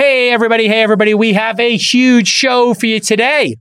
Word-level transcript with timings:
Hey, 0.00 0.30
everybody. 0.30 0.66
Hey, 0.66 0.80
everybody. 0.80 1.12
We 1.12 1.34
have 1.34 1.60
a 1.60 1.76
huge 1.76 2.26
show 2.26 2.72
for 2.72 2.86
you 2.86 3.00
today. 3.00 3.56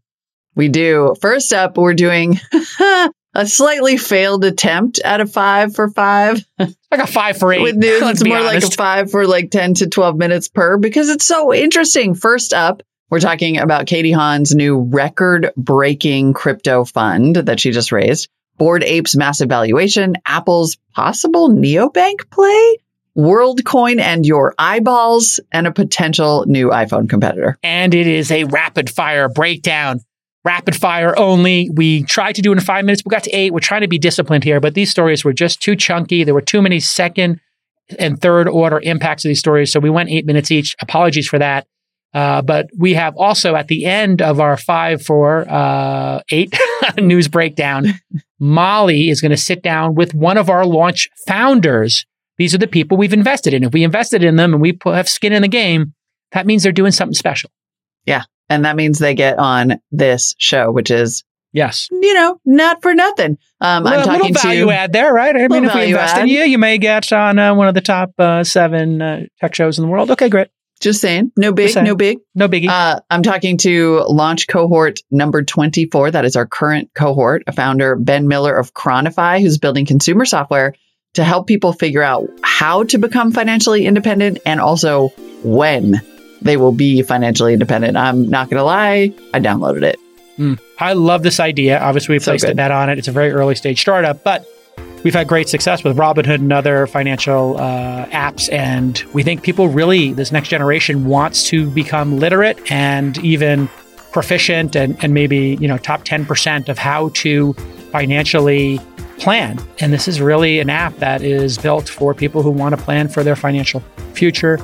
We 0.56 0.69
do. 0.69 1.14
First 1.19 1.52
up, 1.52 1.77
we're 1.77 1.94
doing 1.94 2.40
a 3.34 3.46
slightly 3.46 3.98
failed 3.98 4.46
attempt 4.46 4.99
at 5.04 5.20
a 5.20 5.25
five 5.25 5.75
for 5.75 5.89
five. 5.89 6.41
Like 6.57 7.02
a 7.02 7.07
five 7.07 7.38
for 7.38 7.52
eight. 7.52 7.62
With 7.62 7.75
news, 7.75 8.02
it's 8.04 8.23
more 8.23 8.39
like 8.39 8.63
a 8.63 8.71
five 8.71 9.12
for 9.12 9.28
like 9.28 9.52
10 9.52 9.73
to 9.73 9.89
12 9.89 10.15
minutes 10.15 10.47
per 10.47 10.78
because 10.78 11.10
it's 11.10 11.25
so 11.25 11.54
interesting. 11.54 12.15
First 12.15 12.53
up, 12.53 12.83
we're 13.10 13.19
talking 13.19 13.58
about 13.60 13.87
Katie 13.87 14.13
Haun's 14.13 14.56
new 14.56 14.79
record 14.79 15.51
breaking 15.58 16.31
crypto 16.31 16.85
fund 16.85 17.35
that 17.35 17.59
she 17.59 17.71
just 17.71 17.91
raised, 17.91 18.29
Bored 18.55 18.85
Apes 18.85 19.13
massive 19.13 19.49
valuation, 19.49 20.15
Apple's 20.25 20.77
possible 20.95 21.49
neobank 21.49 22.29
play, 22.31 22.77
WorldCoin 23.17 23.99
and 23.99 24.25
your 24.25 24.53
eyeballs, 24.57 25.39
and 25.51 25.67
a 25.67 25.71
potential 25.71 26.45
new 26.47 26.69
iPhone 26.69 27.09
competitor. 27.09 27.57
and 27.63 27.93
it 27.93 28.07
is 28.07 28.31
a 28.31 28.45
rapid 28.45 28.89
fire 28.89 29.27
breakdown. 29.29 30.00
Rapid 30.45 30.75
fire 30.75 31.17
only. 31.19 31.69
We 31.73 32.03
tried 32.03 32.36
to 32.36 32.41
do 32.41 32.52
it 32.53 32.58
in 32.58 32.64
five 32.64 32.86
minutes. 32.86 33.02
We 33.05 33.09
got 33.09 33.23
to 33.26 33.31
eight. 33.31 33.52
We're 33.52 33.59
trying 33.59 33.81
to 33.81 33.90
be 33.90 34.00
disciplined 34.00 34.45
here, 34.45 34.62
but 34.62 34.73
these 34.73 34.90
stories 34.90 35.26
were 35.26 35.34
just 35.34 35.62
too 35.62 35.76
chunky. 35.76 36.23
There 36.23 36.34
were 36.34 36.41
too 36.41 36.62
many 36.62 36.80
second 36.80 37.41
and 37.98 38.22
third 38.22 38.48
order 38.48 38.80
impacts 38.81 39.26
of 39.26 39.30
these 39.30 39.39
stories. 39.39 39.72
So 39.72 39.80
we 39.80 39.89
went 39.89 40.09
eight 40.09 40.26
minutes 40.26 40.50
each. 40.50 40.76
Apologies 40.81 41.28
for 41.28 41.39
that. 41.39 41.67
Uh, 42.14 42.41
but 42.41 42.67
we 42.78 42.94
have 42.94 43.16
also 43.17 43.55
at 43.55 43.67
the 43.67 43.86
end 43.86 44.22
of 44.22 44.39
our 44.39 44.58
five, 44.58 45.02
four, 45.02 45.45
uh, 45.50 46.22
eight 46.31 46.53
news 46.98 47.28
breakdown, 47.28 47.86
Molly 48.39 49.09
is 49.09 49.22
going 49.22 49.31
to 49.31 49.38
sit 49.38 49.62
down 49.62 49.94
with 49.94 50.14
one 50.14 50.38
of 50.38 50.50
our 50.50 50.66
launch 50.66 51.09
founders. 51.28 52.05
These 52.40 52.56
are 52.56 52.58
the 52.58 52.68
people 52.68 52.98
we've 52.98 53.14
invested 53.14 53.54
in. 53.54 53.64
If 53.64 53.74
we 53.74 53.84
invested 53.84 54.24
in 54.24 54.36
them 54.38 54.54
and 54.54 54.62
we 54.62 54.72
put, 54.74 54.96
have 54.96 55.08
skin 55.10 55.34
in 55.34 55.44
the 55.44 55.48
game, 55.48 55.94
that 56.32 56.48
means 56.48 56.64
they're 56.64 56.72
doing 56.72 56.92
something 56.94 57.14
special. 57.14 57.52
Yeah. 58.06 58.24
And 58.50 58.66
that 58.66 58.76
means 58.76 58.98
they 58.98 59.14
get 59.14 59.38
on 59.38 59.80
this 59.92 60.34
show, 60.40 60.72
which 60.72 60.90
is, 60.90 61.23
Yes. 61.52 61.88
you 61.92 62.14
know, 62.14 62.40
not 62.46 62.81
for 62.81 62.94
nothing. 62.94 63.38
Um, 63.59 63.84
Well, 63.84 63.94
I'm 63.94 64.00
a 64.00 64.04
talking 64.06 64.22
little 64.34 64.42
value 64.42 64.66
to 64.66 64.72
add 64.72 64.94
there, 64.94 65.12
right? 65.14 65.36
I 65.36 65.48
mean, 65.48 65.66
if 65.66 65.76
we 65.76 65.84
invest 65.86 66.18
in 66.18 66.28
you, 66.28 66.42
you 66.42 66.58
may 66.58 66.78
get 66.78 67.12
on 67.12 67.38
uh, 67.38 67.54
one 67.56 67.68
of 67.68 67.73
the 67.73 67.81
top 67.81 68.12
uh, 68.20 68.44
seven 68.44 69.02
uh, 69.02 69.26
tech 69.40 69.53
shows 69.53 69.78
in 69.78 69.84
the 69.84 69.90
world. 69.92 70.09
Okay, 70.12 70.30
great. 70.30 70.48
just 70.80 71.02
saying, 71.02 71.31
no 71.36 71.52
big, 71.52 71.72
saying. 71.72 71.86
no 71.86 71.96
big. 71.96 72.20
No 72.36 72.48
biggie. 72.48 72.70
Uh, 72.70 73.02
I'm 73.09 73.24
talking 73.24 73.58
to 73.58 74.03
launch 74.08 74.48
cohort 74.48 75.02
number 75.12 75.44
24. 75.44 76.12
That 76.12 76.24
is 76.24 76.36
our 76.38 76.46
current 76.48 76.90
cohort, 76.96 77.44
a 77.48 77.52
founder, 77.52 77.96
Ben 77.98 78.28
Miller 78.28 78.56
of 78.56 78.74
ChroniFI, 78.74 79.42
who's 79.42 79.58
building 79.58 79.86
consumer 79.86 80.24
software 80.26 80.74
to 81.14 81.24
help 81.24 81.48
people 81.48 81.74
figure 81.74 82.04
out 82.04 82.30
how 82.44 82.84
to 82.84 82.98
become 82.98 83.32
financially 83.32 83.86
independent 83.86 84.40
and 84.46 84.60
also 84.60 85.10
when 85.44 86.02
they 86.42 86.58
will 86.58 86.72
be 86.72 87.02
financially 87.02 87.54
independent. 87.54 87.98
I'm 87.98 88.30
not 88.30 88.50
going 88.50 88.60
to 88.60 88.64
lie, 88.64 89.14
I 89.34 89.40
downloaded 89.40 89.84
it. 89.84 90.00
I 90.80 90.94
love 90.94 91.24
this 91.24 91.40
idea. 91.40 91.80
Obviously, 91.80 92.16
we 92.16 92.20
So 92.20 92.32
placed 92.32 92.46
a 92.46 92.56
bet 92.56 92.72
on 92.72 92.90
it. 92.90 92.98
It's 92.98 93.10
a 93.10 93.12
very 93.12 93.32
early 93.32 93.56
stage 93.56 93.82
startup, 93.82 94.24
but 94.24 94.48
we've 95.04 95.14
had 95.14 95.28
great 95.28 95.50
success 95.50 95.84
with 95.84 95.98
Robinhood 95.98 96.36
and 96.36 96.54
other 96.54 96.88
financial 96.88 97.58
uh, 97.58 98.06
apps. 98.06 98.50
And 98.52 99.04
we 99.14 99.24
think 99.24 99.44
people 99.44 99.68
really, 99.68 100.14
this 100.14 100.32
next 100.32 100.48
generation 100.48 101.06
wants 101.06 101.44
to 101.50 101.70
become 101.70 102.20
literate 102.20 102.72
and 102.72 103.18
even 103.18 103.68
proficient 104.14 104.76
and, 104.76 105.02
and 105.04 105.14
maybe, 105.14 105.58
you 105.60 105.68
know, 105.68 105.78
top 105.78 106.06
10% 106.06 106.70
of 106.70 106.78
how 106.78 107.10
to 107.16 107.54
financially 107.92 108.80
plan. 109.20 109.59
And 109.80 109.94
this 109.94 110.08
is 110.08 110.22
really 110.22 110.59
an 110.59 110.70
app 110.70 110.95
that 110.98 111.22
is 111.22 111.58
built 111.58 111.88
for 111.88 112.14
people 112.14 112.42
who 112.42 112.52
want 112.52 112.75
to 112.78 112.81
plan 112.81 113.08
for 113.08 113.23
their 113.23 113.36
financial 113.36 113.81
future. 114.14 114.56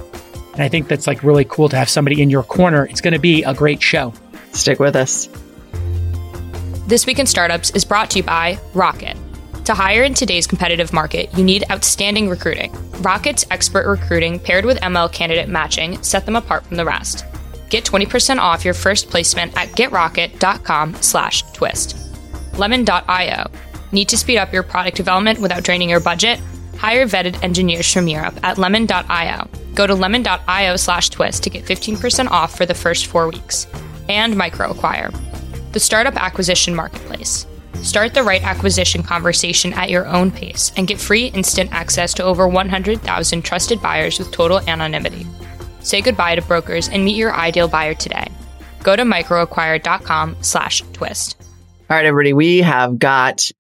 And 0.54 0.62
I 0.62 0.70
think 0.70 0.88
that's 0.88 1.08
like 1.08 1.24
really 1.24 1.46
cool 1.46 1.70
to 1.70 1.76
have 1.76 1.90
somebody 1.90 2.22
in 2.22 2.30
your 2.30 2.44
corner. 2.44 2.86
It's 2.86 3.02
going 3.02 3.14
to 3.14 3.20
be 3.20 3.44
a 3.44 3.54
great 3.54 3.82
show. 3.82 4.14
Stick 4.54 4.80
with 4.80 4.96
us. 4.96 5.30
This 6.88 7.06
Week 7.06 7.20
in 7.20 7.26
Startups 7.26 7.72
is 7.72 7.84
brought 7.84 8.12
to 8.12 8.20
you 8.20 8.24
by 8.24 8.60
Rocket. 8.74 9.18
To 9.66 9.74
hire 9.74 10.04
in 10.04 10.14
today's 10.14 10.46
competitive 10.46 10.94
market, 10.94 11.36
you 11.36 11.44
need 11.44 11.64
outstanding 11.72 12.30
recruiting. 12.30 12.72
Rocket's 13.02 13.46
expert 13.50 13.88
recruiting 13.88 14.40
paired 14.40 14.64
with 14.64 14.80
ML 14.82 15.12
candidate 15.12 15.50
matching 15.50 16.02
set 16.04 16.26
them 16.26 16.36
apart 16.36 16.64
from 16.66 16.78
the 16.78 16.86
rest. 16.86 17.26
Get 17.70 17.84
20% 17.84 18.38
off 18.38 18.64
your 18.64 18.76
first 18.76 19.10
placement 19.10 19.58
at 19.58 19.70
getrocket.com 19.70 20.96
slash 21.02 21.42
twist. 21.54 21.98
Lemon.io. 22.54 23.50
Need 23.96 24.10
to 24.10 24.18
speed 24.18 24.40
up 24.40 24.52
your 24.52 24.62
product 24.62 24.98
development 24.98 25.40
without 25.40 25.64
draining 25.64 25.90
your 25.90 26.02
budget? 26.02 26.38
Hire 26.78 27.06
vetted 27.06 27.42
engineers 27.42 27.90
from 27.94 28.10
Europe 28.10 28.38
at 28.44 28.58
lemon.io. 28.58 29.48
Go 29.74 29.88
to 29.88 29.96
lemon.io 29.96 30.76
slash 30.76 31.10
twist 31.12 31.44
to 31.44 31.50
get 31.50 31.64
15% 31.64 32.28
off 32.28 32.58
for 32.58 32.66
the 32.66 32.74
first 32.74 33.06
four 33.06 33.30
weeks. 33.30 33.68
And 34.10 34.34
MicroAcquire 34.36 35.18
the 35.72 35.80
startup 35.80 36.22
acquisition 36.22 36.76
marketplace. 36.76 37.46
Start 37.84 38.14
the 38.14 38.24
right 38.24 38.44
acquisition 38.44 39.02
conversation 39.02 39.72
at 39.72 39.90
your 39.90 40.08
own 40.08 40.30
pace 40.30 40.74
and 40.76 40.88
get 40.88 41.00
free 41.00 41.28
instant 41.28 41.72
access 41.72 42.14
to 42.16 42.24
over 42.24 42.50
100,000 42.50 43.42
trusted 43.46 43.82
buyers 43.82 44.20
with 44.20 44.32
total 44.32 44.60
anonymity. 44.70 45.26
Say 45.80 46.02
goodbye 46.02 46.36
to 46.36 46.42
brokers 46.42 46.90
and 46.90 47.06
meet 47.06 47.16
your 47.16 47.34
ideal 47.34 47.70
buyer 47.70 47.94
today. 47.94 48.28
Go 48.84 48.98
to 48.98 49.04
microacquire.com 49.04 50.36
slash 50.42 50.82
twist. 50.92 51.38
All 51.90 51.96
right, 51.96 52.06
everybody, 52.06 52.34
we 52.34 52.58
have 52.60 53.00
got 53.00 53.52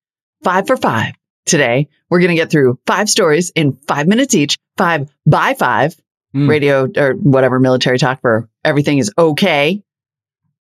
five 0.43 0.67
for 0.67 0.77
five 0.77 1.13
today. 1.45 1.87
We're 2.09 2.19
going 2.19 2.29
to 2.29 2.35
get 2.35 2.49
through 2.51 2.79
five 2.85 3.09
stories 3.09 3.51
in 3.55 3.73
five 3.87 4.07
minutes 4.07 4.33
each, 4.35 4.57
five 4.77 5.09
by 5.25 5.53
five 5.53 5.95
Mm. 6.35 6.49
radio 6.49 6.89
or 6.97 7.13
whatever 7.13 7.61
military 7.61 7.97
talk 7.97 8.19
for 8.19 8.49
everything 8.65 8.97
is 8.97 9.09
okay. 9.17 9.81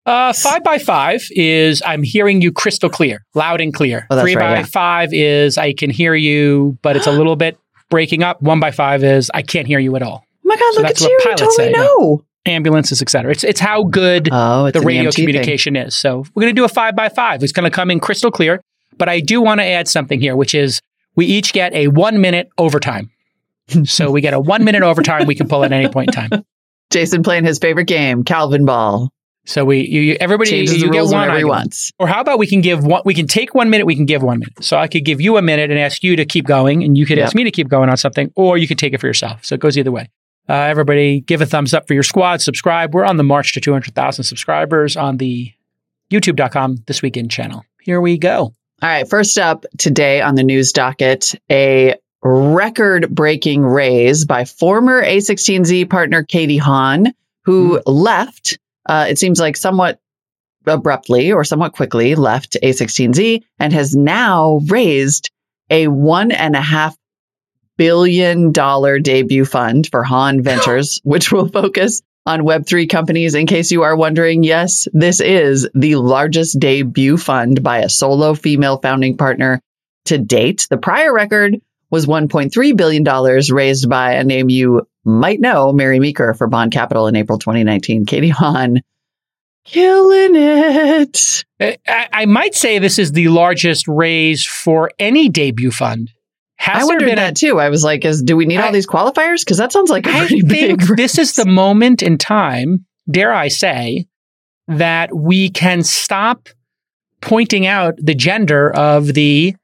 Uh, 0.06 0.32
five 0.34 0.64
by 0.64 0.78
five 0.78 1.26
is 1.32 1.82
I'm 1.84 2.04
hearing 2.04 2.42
you 2.42 2.52
crystal 2.52 2.92
clear, 2.92 3.26
loud 3.34 3.60
and 3.60 3.74
clear. 3.74 4.06
Oh, 4.12 4.22
Three 4.22 4.36
right, 4.36 4.56
by 4.56 4.60
yeah. 4.60 4.66
five 4.66 5.10
is 5.14 5.58
I 5.58 5.74
can 5.74 5.90
hear 5.90 6.14
you, 6.14 6.78
but 6.84 6.96
it's 6.96 7.08
a 7.08 7.12
little 7.18 7.36
bit 7.36 7.58
breaking 7.90 8.22
up. 8.22 8.40
One 8.40 8.60
by 8.60 8.70
five 8.70 9.04
is 9.04 9.32
I 9.34 9.42
can't 9.42 9.66
hear 9.66 9.80
you 9.80 9.96
at 9.96 10.04
all. 10.04 10.24
Oh 10.24 10.40
my 10.44 10.58
God, 10.58 10.74
So 10.76 10.82
look 10.82 10.92
at 10.92 11.02
you. 11.02 11.08
You 11.10 11.20
pilots 11.24 11.42
totally 11.42 11.56
say, 11.56 11.72
yeah. 11.72 11.78
know. 11.78 12.24
Ambulances, 12.46 13.02
etc. 13.02 13.32
It's 13.32 13.44
it's 13.44 13.60
how 13.60 13.84
good 13.86 14.30
Oh, 14.32 14.66
it's 14.66 14.78
the 14.78 14.86
radio 14.86 15.10
EMT 15.10 15.16
thing. 15.16 15.24
communication 15.26 15.76
is. 15.76 15.96
So 15.96 16.26
we're 16.36 16.42
going 16.44 16.54
to 16.56 16.60
do 16.60 16.66
a 16.66 16.70
five 16.70 16.96
by 16.96 17.10
five. 17.10 17.42
It's 17.42 17.54
going 17.54 17.64
to 17.64 17.74
come 17.76 17.90
in 17.90 18.00
crystal 18.00 18.30
clear. 18.30 18.62
But 18.98 19.10
I 19.10 19.20
do 19.20 19.42
want 19.42 19.60
to 19.60 19.66
add 19.66 19.88
something 19.88 20.20
here, 20.20 20.36
which 20.36 20.54
is 20.56 20.82
we 21.16 21.26
each 21.26 21.54
get 21.54 21.74
a 21.74 21.88
one 21.88 22.22
minute 22.22 22.50
overtime. 22.58 23.10
so 23.84 24.12
we 24.12 24.22
get 24.22 24.34
a 24.34 24.40
one 24.40 24.64
minute 24.64 24.84
overtime 24.84 25.26
we 25.28 25.36
can 25.36 25.48
pull 25.48 25.64
at 25.64 25.72
any 25.72 25.88
point 25.90 26.16
in 26.16 26.30
time. 26.30 26.46
Jason 26.92 27.24
playing 27.24 27.46
his 27.46 27.60
favorite 27.60 27.86
game, 27.88 28.24
Calvin 28.24 28.66
Ball. 28.66 29.10
So 29.46 29.66
we 29.66 29.82
you, 29.82 30.00
you 30.02 30.18
everybody 30.22 30.50
Changes 30.50 30.82
you 30.82 30.88
the 30.88 30.94
get 30.94 31.04
one 31.04 31.12
whenever 31.14 31.32
I 31.36 31.38
he 31.40 31.44
wants. 31.44 31.92
Or 32.00 32.08
how 32.08 32.22
about 32.22 32.40
we 32.40 32.48
can 32.48 32.62
give 32.62 32.86
one, 32.86 33.02
we 33.04 33.14
can 33.14 33.28
take 33.28 33.54
one 33.54 33.70
minute, 33.70 33.86
we 33.86 33.96
can 33.96 34.06
give 34.06 34.24
one 34.24 34.40
minute. 34.40 34.64
So 34.64 34.78
I 34.78 34.88
could 34.88 35.04
give 35.04 35.20
you 35.20 35.36
a 35.36 35.42
minute 35.42 35.70
and 35.70 35.78
ask 35.80 36.02
you 36.02 36.16
to 36.16 36.24
keep 36.26 36.46
going, 36.46 36.82
and 36.84 36.98
you 36.98 37.06
could 37.06 37.18
Yep. 37.18 37.26
ask 37.28 37.36
me 37.36 37.44
to 37.44 37.52
keep 37.52 37.68
going 37.68 37.90
on 37.90 37.98
something, 37.98 38.32
or 38.36 38.58
you 38.58 38.68
could 38.70 38.78
take 38.80 38.94
it 38.94 39.02
for 39.02 39.08
yourself. 39.08 39.44
So 39.44 39.56
it 39.56 39.60
goes 39.60 39.78
either 39.78 39.92
way. 39.92 40.10
Uh, 40.48 40.54
everybody 40.54 41.20
give 41.22 41.42
a 41.42 41.46
thumbs 41.46 41.74
up 41.74 41.88
for 41.88 41.94
your 41.94 42.04
squad, 42.04 42.42
subscribe. 42.42 42.94
We're 42.94 43.04
on 43.06 43.18
the 43.18 43.24
march 43.24 43.54
to 43.54 43.60
200,000 43.62 44.24
subscribers 44.24 44.96
on 44.96 45.18
the 45.18 45.52
youtube.com 46.12 46.84
this 46.88 47.02
weekend 47.02 47.32
channel. 47.32 47.66
Here 47.82 48.00
we 48.00 48.18
go. 48.18 48.54
All 48.84 48.90
right, 48.90 49.10
first 49.10 49.38
up 49.38 49.66
today 49.78 50.20
on 50.20 50.36
the 50.36 50.44
news 50.44 50.74
docket, 50.74 51.36
a 51.50 51.96
record 52.22 53.16
breaking 53.16 53.62
raise 53.62 54.26
by 54.26 54.44
former 54.44 55.02
A16Z 55.02 55.90
partner 55.90 56.22
Katie 56.22 56.58
Haun, 56.58 57.14
who 57.46 57.82
left, 57.86 58.60
uh, 58.90 59.06
it 59.08 59.18
seems 59.18 59.40
like 59.40 59.56
somewhat 59.56 60.02
abruptly 60.66 61.32
or 61.32 61.46
somewhat 61.46 61.72
quickly 61.72 62.16
left 62.16 62.58
A16Z 62.62 63.44
and 63.58 63.72
has 63.72 63.96
now 63.96 64.60
raised 64.68 65.32
a 65.70 65.88
one 65.88 66.34
and 66.34 66.54
a 66.54 66.62
half 66.62 66.98
billion 67.78 68.52
dollar 68.52 69.00
debut 69.00 69.46
fund 69.46 69.88
for 69.92 70.04
Haun 70.04 70.42
Ventures, 70.42 71.00
which 71.06 71.32
will 71.32 71.48
focus 71.48 72.02
on 72.26 72.42
Web3 72.42 72.90
companies. 72.90 73.36
In 73.36 73.48
case 73.48 73.72
you 73.72 73.84
are 73.84 73.96
wondering, 73.96 74.44
yes, 74.44 74.88
this 74.94 75.20
is 75.20 75.68
the 75.74 75.96
largest 75.96 76.60
debut 76.60 77.18
fund 77.18 77.64
by 77.64 77.80
a 77.80 77.90
solo 77.90 78.34
female 78.34 78.78
founding 78.78 79.18
partner 79.18 79.62
to 80.06 80.18
date. 80.18 80.68
The 80.70 80.78
prior 80.78 81.14
record 81.14 81.60
was 81.90 82.06
$1.3 82.06 82.78
billion 82.78 83.04
raised 83.54 83.90
by 83.90 84.14
a 84.14 84.24
name 84.24 84.50
you 84.50 84.88
might 85.04 85.40
know, 85.40 85.72
Mary 85.72 86.00
Meeker 86.00 86.34
for 86.34 86.48
Bond 86.48 86.72
Capital 86.72 87.08
in 87.08 87.16
April 87.16 87.38
2019. 87.38 88.06
Katie 88.06 88.30
Haun, 88.30 88.82
killing 89.66 90.36
it. 90.36 91.46
I, 91.60 91.78
I 91.88 92.26
might 92.26 92.56
say 92.56 92.80
this 92.80 93.00
is 93.00 93.12
the 93.12 93.28
largest 93.28 93.88
raise 93.88 94.46
for 94.46 94.92
any 94.98 95.30
debut 95.30 95.72
fund. 95.72 96.12
Has 96.64 96.84
I 96.84 96.86
wondered 96.86 97.06
been 97.08 97.18
a- 97.18 97.22
that 97.22 97.36
too. 97.36 97.60
I 97.60 97.68
was 97.70 97.84
like, 97.84 98.06
is, 98.06 98.24
do 98.24 98.38
we 98.38 98.46
need 98.46 98.58
I- 98.60 98.68
all 98.68 98.72
these 98.72 98.88
qualifiers? 98.88 99.42
Because 99.42 99.58
that 99.58 99.72
sounds 99.74 99.90
like 99.90 100.08
a 100.08 100.12
I 100.12 100.20
pretty 100.20 100.42
think 100.42 100.80
big. 100.88 100.98
this 100.98 101.18
is 101.18 101.36
the 101.36 101.46
moment 101.46 102.02
in 102.02 102.18
time, 102.18 102.86
dare 103.12 103.34
I 103.34 103.50
say, 103.50 104.06
that 104.70 105.14
we 105.16 105.50
can 105.50 105.84
stop 105.84 106.48
pointing 107.22 107.66
out 107.68 107.96
the 107.98 108.16
gender 108.16 108.74
of 108.76 109.14
the 109.14 109.56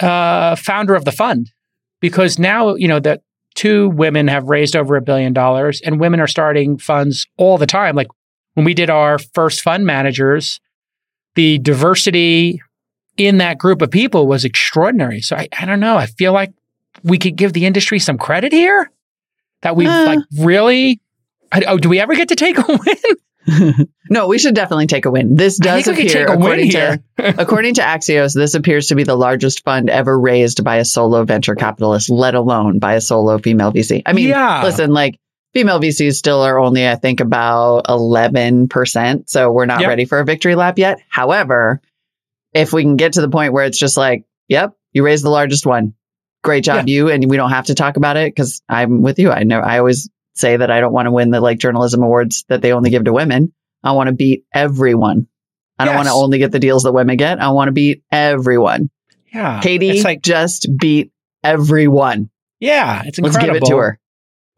uh, 0.00 0.56
founder 0.56 0.94
of 0.96 1.04
the 1.04 1.12
fund, 1.12 1.52
because 2.00 2.36
now 2.38 2.74
you 2.74 2.88
know 2.88 2.98
that 3.00 3.22
two 3.54 3.90
women 3.90 4.26
have 4.26 4.44
raised 4.48 4.74
over 4.74 4.96
a 4.96 5.02
billion 5.02 5.32
dollars, 5.32 5.80
and 5.82 6.00
women 6.00 6.18
are 6.18 6.26
starting 6.26 6.78
funds 6.78 7.26
all 7.38 7.58
the 7.58 7.66
time. 7.66 7.94
Like 7.94 8.08
when 8.54 8.64
we 8.64 8.74
did 8.74 8.90
our 8.90 9.18
first 9.34 9.60
fund 9.62 9.86
managers, 9.86 10.58
the 11.36 11.58
diversity 11.60 12.60
in 13.16 13.38
that 13.38 13.58
group 13.58 13.82
of 13.82 13.90
people 13.90 14.26
was 14.26 14.44
extraordinary. 14.44 15.20
So 15.20 15.36
I, 15.36 15.48
I 15.58 15.64
don't 15.66 15.80
know. 15.80 15.96
I 15.96 16.06
feel 16.06 16.32
like 16.32 16.52
we 17.02 17.18
could 17.18 17.36
give 17.36 17.52
the 17.52 17.66
industry 17.66 17.98
some 17.98 18.18
credit 18.18 18.52
here 18.52 18.90
that 19.62 19.76
we 19.76 19.86
Uh. 19.86 20.06
like 20.06 20.18
really. 20.40 21.00
I, 21.52 21.62
oh, 21.68 21.78
do 21.78 21.88
we 21.88 22.00
ever 22.00 22.14
get 22.16 22.28
to 22.30 22.36
take 22.36 22.58
a 22.58 22.64
win? 22.66 23.86
no, 24.10 24.26
we 24.26 24.38
should 24.38 24.54
definitely 24.54 24.86
take 24.88 25.04
a 25.04 25.10
win. 25.10 25.36
This 25.36 25.56
does 25.58 25.84
think 25.84 25.96
we 25.98 26.02
could 26.04 26.10
appear, 26.12 26.26
take 26.26 26.34
a 26.34 26.38
win 26.38 26.42
according 26.46 26.70
here. 26.70 26.98
to 27.18 27.40
according 27.40 27.74
to 27.74 27.82
Axios, 27.82 28.34
this 28.34 28.54
appears 28.54 28.88
to 28.88 28.94
be 28.96 29.04
the 29.04 29.14
largest 29.14 29.62
fund 29.64 29.88
ever 29.90 30.18
raised 30.18 30.64
by 30.64 30.76
a 30.76 30.84
solo 30.84 31.24
venture 31.24 31.54
capitalist, 31.54 32.10
let 32.10 32.34
alone 32.34 32.78
by 32.80 32.94
a 32.94 33.00
solo 33.00 33.38
female 33.38 33.70
VC. 33.72 34.02
I 34.06 34.12
mean, 34.14 34.28
Yeah. 34.30 34.62
listen, 34.64 34.90
like 34.92 35.18
female 35.52 35.78
VCs 35.78 36.14
still 36.14 36.40
are 36.40 36.58
only, 36.58 36.88
I 36.88 36.96
think, 36.96 37.20
about 37.20 37.82
eleven 37.88 38.66
percent. 38.68 39.30
So 39.30 39.52
we're 39.52 39.66
not 39.66 39.80
Yep. 39.82 39.88
ready 39.88 40.04
for 40.06 40.18
a 40.18 40.24
victory 40.24 40.54
lap 40.56 40.78
yet. 40.78 40.98
However, 41.08 41.80
if 42.54 42.72
we 42.72 42.82
can 42.82 42.96
get 42.96 43.14
to 43.14 43.20
the 43.20 43.28
point 43.28 43.52
where 43.52 43.64
it's 43.64 43.78
just 43.78 43.96
like, 43.96 44.24
yep, 44.48 44.72
you 44.92 45.04
raised 45.04 45.24
the 45.24 45.30
largest 45.30 45.66
one. 45.66 45.94
Great 46.42 46.62
job, 46.64 46.88
you, 46.88 47.10
and 47.10 47.28
we 47.28 47.36
don't 47.36 47.50
have 47.50 47.66
to 47.66 47.74
talk 47.74 47.96
about 47.96 48.16
it 48.16 48.34
because 48.34 48.62
I'm 48.68 49.02
with 49.02 49.18
you. 49.18 49.30
I 49.30 49.42
know 49.44 49.60
I 49.60 49.78
always 49.78 50.08
say 50.34 50.56
that 50.56 50.70
I 50.70 50.80
don't 50.80 50.92
want 50.92 51.06
to 51.06 51.10
win 51.12 51.30
the 51.30 51.40
like 51.40 51.58
journalism 51.58 52.02
awards 52.02 52.44
that 52.48 52.60
they 52.62 52.72
only 52.72 52.90
give 52.90 53.04
to 53.04 53.12
women. 53.12 53.52
I 53.82 53.92
want 53.92 54.08
to 54.08 54.12
beat 54.12 54.44
everyone. 54.52 55.26
I 55.78 55.84
don't 55.86 55.96
want 55.96 56.06
to 56.08 56.14
only 56.14 56.38
get 56.38 56.52
the 56.52 56.58
deals 56.60 56.84
that 56.84 56.92
women 56.92 57.16
get. 57.16 57.40
I 57.40 57.48
want 57.50 57.68
to 57.68 57.72
beat 57.72 58.02
everyone. 58.12 58.90
Yeah, 59.32 59.60
Katie 59.60 59.90
It's 59.90 60.04
like 60.04 60.22
just 60.22 60.68
beat 60.78 61.10
everyone. 61.42 62.30
yeah, 62.60 63.02
it's 63.06 63.18
Let's 63.18 63.34
incredible. 63.36 63.60
give 63.60 63.68
it 63.68 63.70
to 63.70 63.78
her. 63.78 64.00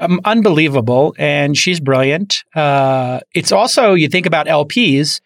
um, 0.01 0.21
unbelievable, 0.25 1.15
and 1.19 1.57
she's 1.57 1.81
brilliant. 1.81 2.45
Uh, 2.55 3.21
it's 3.35 3.53
also 3.53 3.95
you 3.95 4.09
think 4.09 4.27
about 4.27 4.47
LPs. 4.47 5.21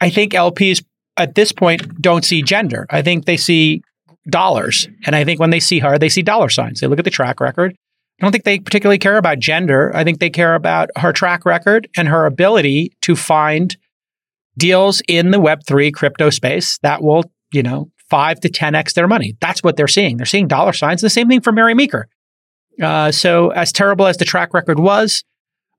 I 0.00 0.10
think 0.10 0.32
LPs 0.32 0.84
at 1.16 1.34
this 1.34 1.52
point 1.52 2.00
don't 2.00 2.24
see 2.24 2.42
gender. 2.42 2.86
I 2.90 3.02
think 3.02 3.24
they 3.24 3.36
see 3.36 3.82
dollars, 4.28 4.88
and 5.06 5.14
I 5.14 5.24
think 5.24 5.40
when 5.40 5.50
they 5.50 5.60
see 5.60 5.78
her, 5.80 5.98
they 5.98 6.08
see 6.08 6.22
dollar 6.22 6.48
signs. 6.48 6.80
They 6.80 6.86
look 6.86 6.98
at 6.98 7.04
the 7.04 7.10
track 7.10 7.40
record. 7.40 7.76
I 8.20 8.24
don't 8.24 8.32
think 8.32 8.44
they 8.44 8.58
particularly 8.58 8.98
care 8.98 9.18
about 9.18 9.38
gender. 9.38 9.94
I 9.94 10.02
think 10.02 10.20
they 10.20 10.30
care 10.30 10.54
about 10.54 10.88
her 10.96 11.12
track 11.12 11.44
record 11.44 11.88
and 11.96 12.08
her 12.08 12.24
ability 12.24 12.92
to 13.02 13.14
find 13.14 13.76
deals 14.56 15.02
in 15.06 15.32
the 15.32 15.38
Web3 15.38 15.92
crypto 15.92 16.30
space 16.30 16.78
that 16.78 17.02
will, 17.02 17.24
you 17.52 17.62
know, 17.62 17.90
five 18.08 18.40
to 18.40 18.48
10x 18.48 18.94
their 18.94 19.06
money. 19.06 19.36
That's 19.40 19.62
what 19.62 19.76
they're 19.76 19.86
seeing. 19.86 20.16
They're 20.16 20.26
seeing 20.26 20.48
dollar 20.48 20.72
signs. 20.72 21.02
The 21.02 21.10
same 21.10 21.28
thing 21.28 21.42
for 21.42 21.52
Mary 21.52 21.74
Meeker. 21.74 22.08
Uh, 22.80 23.10
so, 23.10 23.50
as 23.50 23.72
terrible 23.72 24.06
as 24.06 24.16
the 24.16 24.24
track 24.24 24.54
record 24.54 24.78
was, 24.78 25.24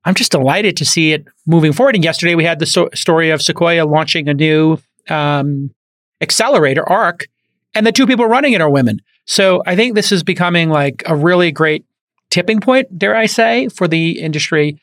I'm 0.04 0.14
just 0.14 0.32
delighted 0.32 0.76
to 0.78 0.84
see 0.84 1.12
it 1.12 1.26
moving 1.46 1.72
forward. 1.72 1.94
And 1.94 2.04
yesterday 2.04 2.34
we 2.34 2.44
had 2.44 2.58
the 2.58 2.66
so- 2.66 2.90
story 2.94 3.30
of 3.30 3.42
Sequoia 3.42 3.84
launching 3.84 4.28
a 4.28 4.34
new 4.34 4.78
um, 5.10 5.70
accelerator, 6.20 6.88
ARC, 6.88 7.26
and 7.74 7.86
the 7.86 7.92
two 7.92 8.06
people 8.06 8.26
running 8.26 8.52
it 8.52 8.60
are 8.60 8.70
women. 8.70 9.00
So, 9.26 9.62
I 9.66 9.76
think 9.76 9.94
this 9.94 10.12
is 10.12 10.22
becoming 10.22 10.70
like 10.70 11.02
a 11.06 11.14
really 11.14 11.52
great 11.52 11.84
tipping 12.30 12.60
point, 12.60 12.98
dare 12.98 13.16
I 13.16 13.26
say, 13.26 13.68
for 13.68 13.88
the 13.88 14.20
industry. 14.20 14.80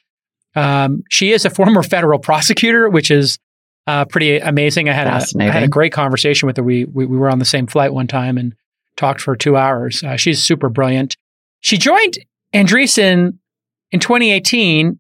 Um, 0.56 1.04
she 1.10 1.31
is 1.31 1.45
a 1.45 1.50
former 1.51 1.83
federal 1.83 2.19
prosecutor, 2.19 2.89
which 2.89 3.12
is 3.12 3.39
uh, 3.88 4.06
pretty 4.06 4.38
amazing. 4.38 4.89
I 4.89 4.94
had 4.94 5.07
a, 5.07 5.25
I 5.39 5.51
had 5.51 5.63
a 5.63 5.68
great 5.68 5.92
conversation 5.92 6.48
with 6.48 6.57
her. 6.57 6.63
We, 6.63 6.86
we 6.86 7.06
we 7.06 7.18
were 7.18 7.30
on 7.30 7.39
the 7.39 7.45
same 7.45 7.68
flight 7.68 7.94
one 7.94 8.07
time 8.07 8.38
and 8.38 8.56
talked 8.98 9.21
for 9.21 9.36
two 9.36 9.57
hours. 9.57 10.04
Uh, 10.04 10.16
she's 10.16 10.44
super 10.44 10.69
brilliant. 10.69 11.18
She 11.60 11.78
joined 11.78 12.18
Andreessen 12.54 13.38
in 13.92 14.00
2018 14.00 15.00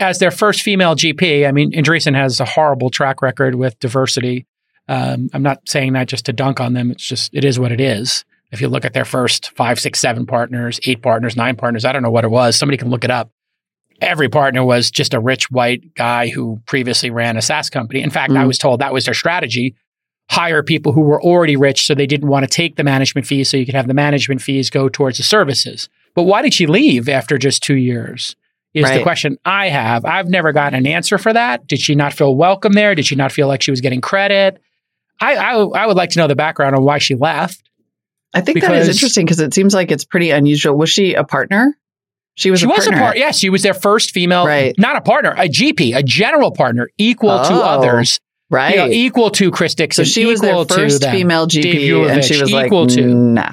as 0.00 0.18
their 0.18 0.30
first 0.30 0.62
female 0.62 0.94
GP. 0.94 1.46
I 1.46 1.52
mean, 1.52 1.72
Andreessen 1.72 2.14
has 2.14 2.40
a 2.40 2.44
horrible 2.44 2.90
track 2.90 3.22
record 3.22 3.54
with 3.54 3.78
diversity. 3.78 4.46
Um, 4.88 5.30
I'm 5.32 5.42
not 5.42 5.68
saying 5.68 5.94
that 5.94 6.08
just 6.08 6.26
to 6.26 6.32
dunk 6.32 6.60
on 6.60 6.74
them. 6.74 6.90
It's 6.90 7.06
just 7.06 7.34
it 7.34 7.44
is 7.44 7.58
what 7.58 7.72
it 7.72 7.80
is. 7.80 8.24
If 8.52 8.60
you 8.60 8.68
look 8.68 8.84
at 8.84 8.92
their 8.92 9.04
first 9.04 9.50
five, 9.56 9.80
six, 9.80 9.98
seven 9.98 10.26
partners, 10.26 10.78
eight 10.86 11.02
partners, 11.02 11.36
nine 11.36 11.56
partners, 11.56 11.84
I 11.84 11.92
don't 11.92 12.02
know 12.02 12.10
what 12.10 12.24
it 12.24 12.30
was. 12.30 12.56
Somebody 12.56 12.76
can 12.76 12.90
look 12.90 13.02
it 13.04 13.10
up. 13.10 13.30
Every 14.00 14.28
partner 14.28 14.64
was 14.64 14.90
just 14.90 15.14
a 15.14 15.20
rich 15.20 15.50
white 15.50 15.94
guy 15.94 16.28
who 16.28 16.60
previously 16.66 17.10
ran 17.10 17.36
a 17.36 17.42
SaaS 17.42 17.70
company. 17.70 18.02
In 18.02 18.10
fact, 18.10 18.32
I 18.32 18.44
Mm. 18.44 18.46
was 18.46 18.58
told 18.58 18.80
that 18.80 18.92
was 18.92 19.04
their 19.06 19.14
strategy 19.14 19.74
hire 20.30 20.62
people 20.62 20.92
who 20.92 21.02
were 21.02 21.22
already 21.22 21.54
rich 21.54 21.84
so 21.86 21.94
they 21.94 22.06
didn't 22.06 22.28
want 22.28 22.44
to 22.44 22.48
take 22.50 22.76
the 22.76 22.82
management 22.84 23.26
fees 23.26 23.48
so 23.50 23.56
you 23.58 23.66
could 23.66 23.74
have 23.74 23.86
the 23.88 23.94
management 23.94 24.40
fees 24.40 24.70
go 24.70 24.88
towards 24.88 25.18
the 25.18 25.22
services. 25.22 25.88
But 26.14 26.22
why 26.22 26.40
did 26.42 26.54
she 26.54 26.66
leave 26.66 27.08
after 27.10 27.36
just 27.38 27.62
two 27.62 27.76
years? 27.76 28.34
Is 28.72 28.84
the 28.90 29.02
question 29.02 29.36
I 29.44 29.68
have. 29.68 30.04
I've 30.04 30.28
never 30.28 30.50
gotten 30.52 30.76
an 30.78 30.86
answer 30.86 31.18
for 31.18 31.32
that. 31.32 31.66
Did 31.68 31.78
she 31.80 31.94
not 31.94 32.12
feel 32.12 32.34
welcome 32.34 32.72
there? 32.72 32.94
Did 32.94 33.06
she 33.06 33.14
not 33.14 33.30
feel 33.32 33.46
like 33.46 33.62
she 33.62 33.70
was 33.70 33.80
getting 33.80 34.00
credit? 34.00 34.60
I, 35.20 35.36
I, 35.36 35.52
I 35.62 35.86
would 35.86 35.96
like 35.96 36.10
to 36.10 36.18
know 36.18 36.26
the 36.26 36.34
background 36.36 36.74
on 36.76 36.82
why 36.84 36.98
she 36.98 37.14
left. 37.14 37.60
I 38.34 38.40
think 38.40 38.60
that 38.60 38.74
is 38.74 38.88
interesting 38.88 39.24
because 39.24 39.38
it 39.40 39.54
seems 39.54 39.74
like 39.74 39.90
it's 39.92 40.04
pretty 40.04 40.30
unusual. 40.30 40.76
Was 40.76 40.90
she 40.90 41.14
a 41.14 41.22
partner? 41.24 41.76
She 42.36 42.50
was 42.50 42.60
she 42.60 42.66
a 42.66 42.68
was 42.68 42.78
partner. 42.84 42.96
a 42.96 43.00
part. 43.00 43.16
Yes, 43.16 43.38
she 43.38 43.48
was 43.48 43.62
their 43.62 43.74
first 43.74 44.10
female, 44.10 44.44
Right. 44.44 44.74
not 44.76 44.96
a 44.96 45.00
partner, 45.00 45.30
a 45.36 45.48
GP, 45.48 45.96
a 45.96 46.02
general 46.02 46.50
partner, 46.50 46.88
equal 46.98 47.38
to 47.38 47.52
Oh, 47.52 47.60
others, 47.62 48.18
right? 48.50 48.70
you 48.74 48.76
know, 48.78 48.88
equal 48.88 49.30
to 49.30 49.52
Chris 49.52 49.72
so 49.72 49.76
Dixon. 49.76 50.04
she 50.04 50.26
was 50.26 50.40
their 50.40 50.64
to 50.64 50.74
first 50.74 51.04
female 51.08 51.46
GP, 51.46 52.10
and 52.10 52.24
she 52.24 52.40
was 52.40 52.50
like, 52.52 52.66
equal 52.66 52.88
to. 52.88 53.06
"Nah, 53.06 53.52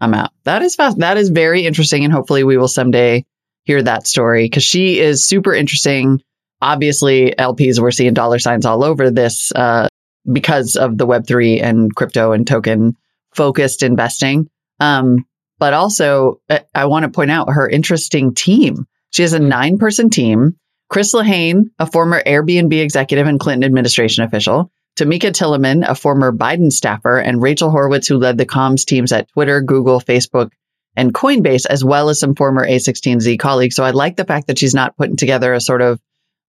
I'm 0.00 0.12
out." 0.12 0.30
That 0.42 0.62
is 0.62 0.74
fast. 0.74 0.98
That 0.98 1.16
is 1.18 1.28
very 1.28 1.64
interesting, 1.66 2.02
and 2.04 2.12
hopefully, 2.12 2.42
we 2.42 2.56
will 2.56 2.66
someday 2.66 3.24
hear 3.64 3.80
that 3.80 4.08
story 4.08 4.46
because 4.46 4.64
she 4.64 4.98
is 4.98 5.28
super 5.28 5.54
interesting. 5.54 6.20
Obviously, 6.60 7.32
LPs 7.38 7.78
we're 7.78 7.92
seeing 7.92 8.12
dollar 8.12 8.40
signs 8.40 8.66
all 8.66 8.82
over 8.82 9.12
this 9.12 9.52
uh, 9.54 9.86
because 10.30 10.76
of 10.76 10.96
the 10.96 11.06
Web 11.06 11.26
three 11.26 11.60
and 11.60 11.94
crypto 11.94 12.32
and 12.32 12.46
token 12.46 12.96
focused 13.34 13.82
investing. 13.82 14.48
Um, 14.80 15.26
but 15.58 15.72
also, 15.72 16.40
I 16.74 16.86
want 16.86 17.04
to 17.04 17.10
point 17.10 17.30
out 17.30 17.52
her 17.52 17.68
interesting 17.68 18.34
team. 18.34 18.86
She 19.10 19.22
has 19.22 19.32
a 19.32 19.38
nine 19.38 19.78
person 19.78 20.10
team. 20.10 20.56
Chris 20.88 21.14
Lehane, 21.14 21.70
a 21.78 21.86
former 21.86 22.22
Airbnb 22.22 22.72
executive 22.80 23.26
and 23.26 23.40
Clinton 23.40 23.64
administration 23.64 24.24
official, 24.24 24.70
Tomicah 24.96 25.32
Tillemann, 25.32 25.88
a 25.88 25.94
former 25.94 26.32
Biden 26.32 26.70
staffer, 26.70 27.18
and 27.18 27.42
Rachel 27.42 27.70
Horwitz, 27.70 28.08
who 28.08 28.18
led 28.18 28.38
the 28.38 28.46
comms 28.46 28.84
teams 28.84 29.10
at 29.12 29.28
Twitter, 29.32 29.60
Google, 29.60 30.00
Facebook, 30.00 30.50
and 30.96 31.12
Coinbase, 31.12 31.66
as 31.68 31.84
well 31.84 32.10
as 32.10 32.20
some 32.20 32.34
former 32.34 32.66
A16Z 32.66 33.38
colleagues. 33.38 33.74
So 33.74 33.84
I 33.84 33.90
like 33.90 34.16
the 34.16 34.24
fact 34.24 34.46
that 34.48 34.58
she's 34.58 34.74
not 34.74 34.96
putting 34.96 35.16
together 35.16 35.52
a 35.52 35.60
sort 35.60 35.82
of 35.82 36.00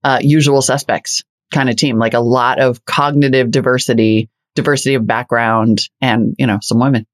uh, 0.03 0.19
usual 0.21 0.61
suspects 0.61 1.23
kind 1.53 1.69
of 1.69 1.75
team, 1.75 1.97
like 1.97 2.13
a 2.13 2.19
lot 2.19 2.59
of 2.59 2.83
cognitive 2.85 3.51
diversity, 3.51 4.29
diversity 4.55 4.95
of 4.95 5.05
background, 5.05 5.89
and, 6.01 6.35
you 6.37 6.47
know, 6.47 6.59
some 6.61 6.79
women. 6.79 7.05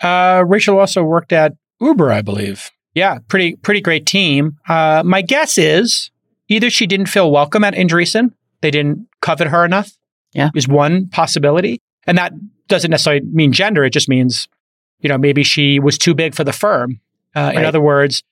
Uh, 0.00 0.42
Rachel 0.46 0.78
also 0.78 1.02
worked 1.02 1.32
at 1.32 1.52
Uber, 1.80 2.10
I 2.10 2.22
believe. 2.22 2.70
Yeah, 2.94 3.18
pretty 3.28 3.56
pretty 3.56 3.80
great 3.80 4.06
team. 4.06 4.58
Uh, 4.68 5.02
my 5.04 5.22
guess 5.22 5.58
is 5.58 6.10
either 6.48 6.70
she 6.70 6.86
didn't 6.86 7.06
feel 7.06 7.30
welcome 7.30 7.62
at 7.62 7.74
Andreessen, 7.74 8.32
they 8.62 8.70
didn't 8.70 9.06
covet 9.20 9.48
her 9.48 9.64
enough. 9.64 9.92
Yeah. 10.32 10.50
is 10.54 10.68
one 10.68 11.08
possibility, 11.08 11.80
and 12.06 12.16
that 12.18 12.32
doesn't 12.68 12.90
necessarily 12.90 13.24
mean 13.26 13.52
gender. 13.52 13.84
It 13.84 13.90
just 13.90 14.08
means, 14.08 14.46
you 15.00 15.08
know, 15.08 15.18
maybe 15.18 15.42
she 15.42 15.80
was 15.80 15.98
too 15.98 16.14
big 16.14 16.34
for 16.36 16.44
the 16.44 16.52
firm. 16.52 17.00
Uh, 17.34 17.52
In 17.54 17.64
other 17.64 17.80
words, 17.80 18.22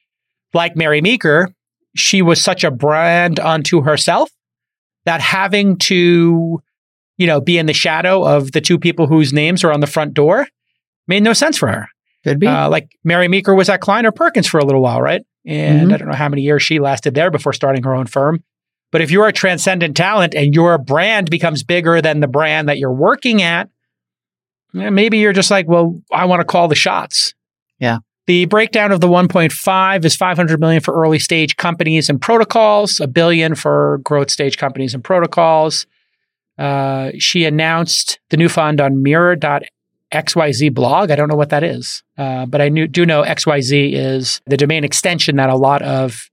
like 0.54 0.76
Mary 0.76 1.00
Meeker, 1.00 1.50
she 1.97 2.23
was 2.23 2.40
such 2.42 2.62
a 2.62 2.70
brand 2.70 3.40
unto 3.40 3.82
herself 3.82 4.30
that 5.09 5.23
having 5.23 5.79
to, 5.79 6.62
you 7.17 7.27
know, 7.27 7.41
be 7.41 7.57
in 7.57 7.65
the 7.65 7.73
shadow 7.73 8.23
of 8.27 8.53
the 8.53 8.61
two 8.61 8.79
people 8.79 9.07
whose 9.07 9.33
names 9.33 9.65
are 9.65 9.73
on 9.73 9.81
the 9.81 9.87
front 9.87 10.12
door 10.12 10.47
made 11.07 11.23
no 11.23 11.33
sense 11.33 11.57
for 11.57 11.69
her. 11.69 11.88
Could 12.25 12.38
be. 12.38 12.47
Uh, 12.47 12.69
like 12.69 12.91
Mary 13.05 13.27
Meeker 13.27 13.55
was 13.55 13.71
at 13.71 13.81
Kleiner 13.81 14.12
Perkins 14.12 14.47
for 14.47 14.59
a 14.59 14.65
little 14.67 14.83
while, 14.83 15.00
right? 15.00 15.23
And 15.47 15.88
Mhm. 15.88 15.95
I 15.95 15.97
don't 15.97 16.09
know 16.09 16.15
how 16.15 16.29
many 16.29 16.43
years 16.43 16.62
she 16.62 16.79
lasted 16.79 17.15
there 17.15 17.31
before 17.31 17.55
starting 17.55 17.83
her 17.85 17.95
own 17.95 18.05
firm. 18.07 18.45
But 18.93 19.00
if 19.00 19.11
you're 19.11 19.27
a 19.27 19.33
transcendent 19.33 19.97
talent 19.97 20.35
and 20.35 20.55
your 20.55 20.77
brand 20.77 21.31
becomes 21.31 21.62
bigger 21.62 22.03
than 22.03 22.21
the 22.21 22.29
brand 22.29 22.69
that 22.69 22.77
you're 22.77 22.93
working 22.93 23.41
at, 23.41 23.71
eh, 24.79 24.91
maybe 24.91 25.17
you're 25.19 25.33
just 25.33 25.50
like, 25.50 25.67
well, 25.67 26.03
I 26.12 26.27
want 26.27 26.41
to 26.41 26.45
call 26.45 26.69
the 26.69 26.75
shots. 26.75 27.33
Yeah. 27.79 27.99
The 28.28 28.44
breakdown 28.44 28.92
of 28.92 29.00
the 29.00 29.08
1.5 29.08 30.04
is 30.04 30.14
500 30.14 30.61
million 30.61 30.82
for 30.82 30.92
early 30.92 31.18
stage 31.18 31.56
companies 31.56 32.11
and 32.11 32.20
protocols, 32.20 33.00
a 33.00 33.06
billion 33.06 33.54
for 33.54 34.00
growth 34.04 34.30
stage 34.30 34.58
companies 34.58 34.92
and 34.92 35.02
protocols. 35.02 35.87
Uh, 36.58 37.12
she 37.18 37.47
announced 37.47 38.20
the 38.28 38.37
new 38.37 38.50
fund 38.50 38.82
on 38.82 39.02
mirror.xyz 39.02 40.75
blog. 40.75 41.11
I 41.11 41.16
don't 41.16 41.30
know 41.30 41.37
what 41.37 41.49
that 41.49 41.64
is, 41.64 42.02
uh, 42.18 42.44
but 42.44 42.61
I 42.61 42.68
knew, 42.68 42.87
do 42.87 43.06
know 43.06 43.23
XYZ 43.23 43.94
is 43.94 44.42
the 44.44 44.58
domain 44.58 44.85
extension 44.85 45.37
that 45.37 45.49
a 45.49 45.56
lot 45.56 45.80
of 45.80 46.28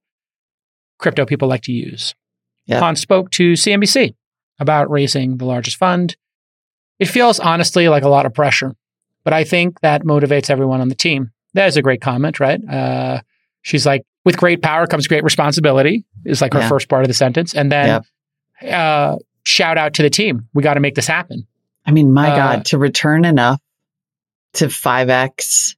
crypto 0.97 1.25
people 1.25 1.47
like 1.47 1.61
to 1.61 1.71
use. 1.71 2.13
Yeah. 2.65 2.81
Haun 2.81 2.97
spoke 2.97 3.31
to 3.31 3.53
CNBC 3.53 4.15
about 4.59 4.89
raising 4.89 5.37
the 5.37 5.45
largest 5.45 5.77
fund. 5.77 6.17
It 6.99 7.05
feels 7.05 7.39
honestly 7.39 7.87
like 7.87 8.03
a 8.03 8.09
lot 8.09 8.25
of 8.25 8.33
pressure, 8.33 8.75
but 9.23 9.31
I 9.31 9.45
think 9.45 9.79
that 9.79 10.03
motivates 10.03 10.49
everyone 10.49 10.81
on 10.81 10.89
the 10.89 10.95
team. 10.95 11.31
That 11.55 11.67
is 11.67 11.75
a 11.77 11.81
great 11.81 12.01
comment, 12.01 12.39
right? 12.39 12.61
Uh, 12.69 13.21
She's 13.63 13.83
like, 13.85 14.03
with 14.23 14.37
great 14.37 14.61
power 14.61 14.85
comes 14.85 15.07
great 15.07 15.23
responsibility, 15.23 16.05
is 16.23 16.39
like 16.39 16.53
her 16.53 16.59
Yeah. 16.59 16.69
first 16.69 16.87
part 16.87 17.01
of 17.01 17.07
the 17.07 17.15
sentence. 17.15 17.55
And 17.55 17.71
then 17.71 18.01
uh, 18.61 19.15
shout 19.43 19.79
out 19.79 19.95
to 19.95 20.03
the 20.03 20.09
team. 20.11 20.47
We 20.53 20.61
got 20.61 20.75
to 20.75 20.79
make 20.79 20.93
this 20.93 21.07
happen. 21.07 21.47
I 21.83 21.89
mean, 21.91 22.13
my 22.13 22.29
Uh, 22.31 22.35
God, 22.35 22.65
to 22.65 22.77
return 22.77 23.25
enough 23.25 23.59
to 24.53 24.65
5x 24.67 25.75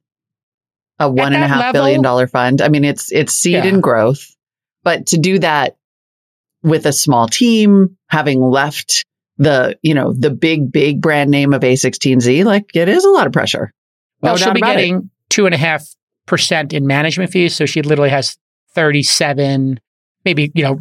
a 0.98 1.10
one 1.10 1.32
and 1.32 1.42
a 1.42 1.48
half 1.48 1.60
level- 1.60 1.72
billion 1.72 2.02
dollar 2.02 2.26
fund. 2.26 2.60
I 2.60 2.68
mean, 2.68 2.84
it's 2.84 3.10
it's 3.10 3.32
seed 3.32 3.54
Yeah. 3.54 3.66
and 3.66 3.82
growth, 3.82 4.34
but 4.84 5.06
to 5.06 5.16
do 5.18 5.38
that 5.38 5.76
with 6.62 6.84
a 6.86 6.92
small 6.92 7.26
team, 7.28 7.96
having 8.08 8.40
left 8.42 9.04
the, 9.38 9.78
you 9.82 9.94
know, 9.94 10.12
the 10.12 10.30
big, 10.30 10.70
big 10.72 11.00
brand 11.00 11.30
name 11.30 11.54
of 11.54 11.62
A16Z, 11.62 12.44
like 12.44 12.74
it 12.74 12.88
is 12.88 13.04
a 13.04 13.10
lot 13.10 13.26
of 13.26 13.32
pressure. 13.32 13.72
Well, 14.20 14.34
No 14.34 14.36
she'll 14.36 14.52
be 14.52 14.60
getting 14.60 14.96
it. 14.96 15.02
Two 15.30 15.46
and 15.46 15.54
a 15.54 15.58
half 15.58 15.86
percent 16.26 16.72
in 16.72 16.86
management 16.86 17.30
fees. 17.30 17.54
So 17.56 17.66
she 17.66 17.82
literally 17.82 18.10
has 18.10 18.36
37, 18.74 19.80
maybe, 20.24 20.50
you 20.54 20.62
know, 20.62 20.80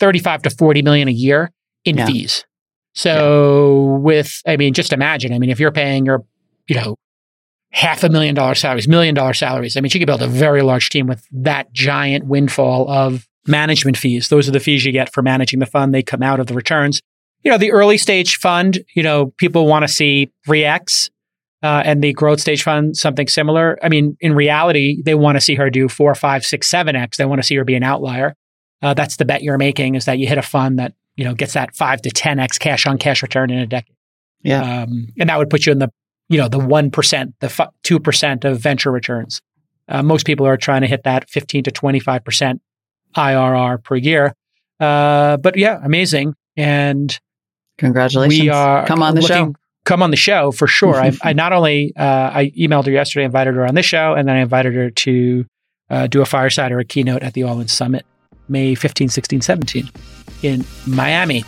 35 0.00 0.42
to 0.42 0.50
40 0.50 0.82
million 0.82 1.08
a 1.08 1.12
year 1.12 1.50
in 1.84 1.96
Yeah. 1.98 2.06
fees. 2.06 2.44
So 2.94 3.98
with, 4.02 4.40
I 4.46 4.56
mean, 4.56 4.72
just 4.74 4.92
imagine, 4.92 5.32
I 5.32 5.38
mean, 5.38 5.50
if 5.50 5.60
you're 5.60 5.72
paying 5.72 6.06
your, 6.06 6.24
you 6.66 6.76
know, 6.76 6.96
half 7.72 8.02
a 8.02 8.08
million 8.08 8.34
dollar 8.34 8.54
salaries, 8.54 8.88
million 8.88 9.14
dollar 9.14 9.34
salaries, 9.34 9.76
I 9.76 9.80
mean, 9.80 9.90
she 9.90 9.98
could 9.98 10.06
build 10.06 10.22
a 10.22 10.26
very 10.26 10.62
large 10.62 10.88
team 10.88 11.06
with 11.06 11.26
that 11.32 11.72
giant 11.72 12.24
windfall 12.26 12.90
of 12.90 13.26
management 13.46 13.96
fees. 13.96 14.28
Those 14.28 14.48
are 14.48 14.52
the 14.52 14.60
fees 14.60 14.84
you 14.84 14.92
get 14.92 15.12
for 15.12 15.22
managing 15.22 15.58
the 15.60 15.66
fund. 15.66 15.92
They 15.94 16.02
come 16.02 16.22
out 16.22 16.40
of 16.40 16.46
the 16.46 16.54
returns. 16.54 17.00
You 17.42 17.50
know, 17.50 17.58
the 17.58 17.70
early 17.70 17.98
stage 17.98 18.38
fund, 18.38 18.78
you 18.94 19.02
know, 19.02 19.26
people 19.36 19.66
want 19.66 19.82
to 19.82 19.88
see 19.88 20.32
3x 20.48 21.10
uh, 21.62 21.82
and 21.84 22.02
the 22.02 22.12
growth 22.12 22.40
stage 22.40 22.62
fund 22.62 22.96
something 22.96 23.28
similar. 23.28 23.78
I 23.82 23.88
mean, 23.88 24.16
in 24.20 24.34
reality, 24.34 25.02
they 25.04 25.14
want 25.14 25.36
to 25.36 25.40
see 25.40 25.54
her 25.54 25.70
do 25.70 25.88
four, 25.88 26.14
five, 26.14 26.44
six, 26.44 26.68
seven 26.68 26.94
x. 26.96 27.16
They 27.16 27.24
want 27.24 27.40
to 27.40 27.46
see 27.46 27.56
her 27.56 27.64
be 27.64 27.74
an 27.74 27.82
outlier. 27.82 28.34
Uh, 28.82 28.94
that's 28.94 29.16
the 29.16 29.24
bet 29.24 29.42
you're 29.42 29.56
making 29.58 29.94
is 29.94 30.04
that 30.04 30.18
you 30.18 30.26
hit 30.28 30.38
a 30.38 30.42
fund 30.42 30.78
that 30.78 30.92
you 31.16 31.24
know 31.24 31.34
gets 31.34 31.54
that 31.54 31.74
five 31.74 32.02
to 32.02 32.10
ten 32.10 32.38
x 32.38 32.58
cash 32.58 32.86
on 32.86 32.98
cash 32.98 33.22
return 33.22 33.50
in 33.50 33.58
a 33.58 33.66
decade. 33.66 33.96
Yeah. 34.42 34.82
um, 34.82 35.08
and 35.18 35.28
that 35.30 35.38
would 35.38 35.48
put 35.50 35.64
you 35.66 35.72
in 35.72 35.78
the 35.78 35.90
you 36.28 36.36
know 36.38 36.48
the 36.48 36.58
one 36.58 36.90
percent, 36.90 37.34
the 37.40 37.70
two 37.82 37.98
percent 37.98 38.44
of 38.44 38.60
venture 38.60 38.92
returns. 38.92 39.40
Uh, 39.88 40.02
most 40.02 40.26
people 40.26 40.46
are 40.46 40.56
trying 40.56 40.82
to 40.82 40.86
hit 40.86 41.04
that 41.04 41.30
fifteen 41.30 41.64
to 41.64 41.70
twenty 41.70 42.00
five 42.00 42.22
percent 42.24 42.60
IRR 43.16 43.82
per 43.82 43.96
year. 43.96 44.34
Uh, 44.78 45.36
but 45.38 45.56
yeah, 45.56 45.80
amazing. 45.82 46.34
And 46.56 47.18
Congratulations. 47.78 48.40
we 48.42 48.48
are 48.50 48.86
Come 48.86 49.02
on 49.02 49.14
the 49.14 49.22
looking- 49.22 49.36
show. 49.36 49.54
Come 49.86 50.02
on 50.02 50.10
the 50.10 50.16
show 50.16 50.50
for 50.50 50.66
sure. 50.66 50.96
I, 50.96 51.12
I 51.22 51.32
not 51.32 51.52
only 51.52 51.94
uh, 51.96 52.30
I 52.34 52.52
emailed 52.58 52.86
her 52.86 52.90
yesterday, 52.90 53.24
invited 53.24 53.54
her 53.54 53.64
on 53.64 53.76
this 53.76 53.86
show, 53.86 54.14
and 54.14 54.28
then 54.28 54.36
I 54.36 54.40
invited 54.40 54.74
her 54.74 54.90
to 54.90 55.46
uh, 55.88 56.06
do 56.08 56.20
a 56.20 56.26
fireside 56.26 56.72
or 56.72 56.80
a 56.80 56.84
keynote 56.84 57.22
at 57.22 57.34
the 57.34 57.44
All 57.44 57.60
In 57.60 57.68
Summit, 57.68 58.04
May 58.48 58.74
15, 58.74 59.08
16, 59.08 59.40
17 59.40 59.88
in 60.42 60.64
Miami. 60.88 61.44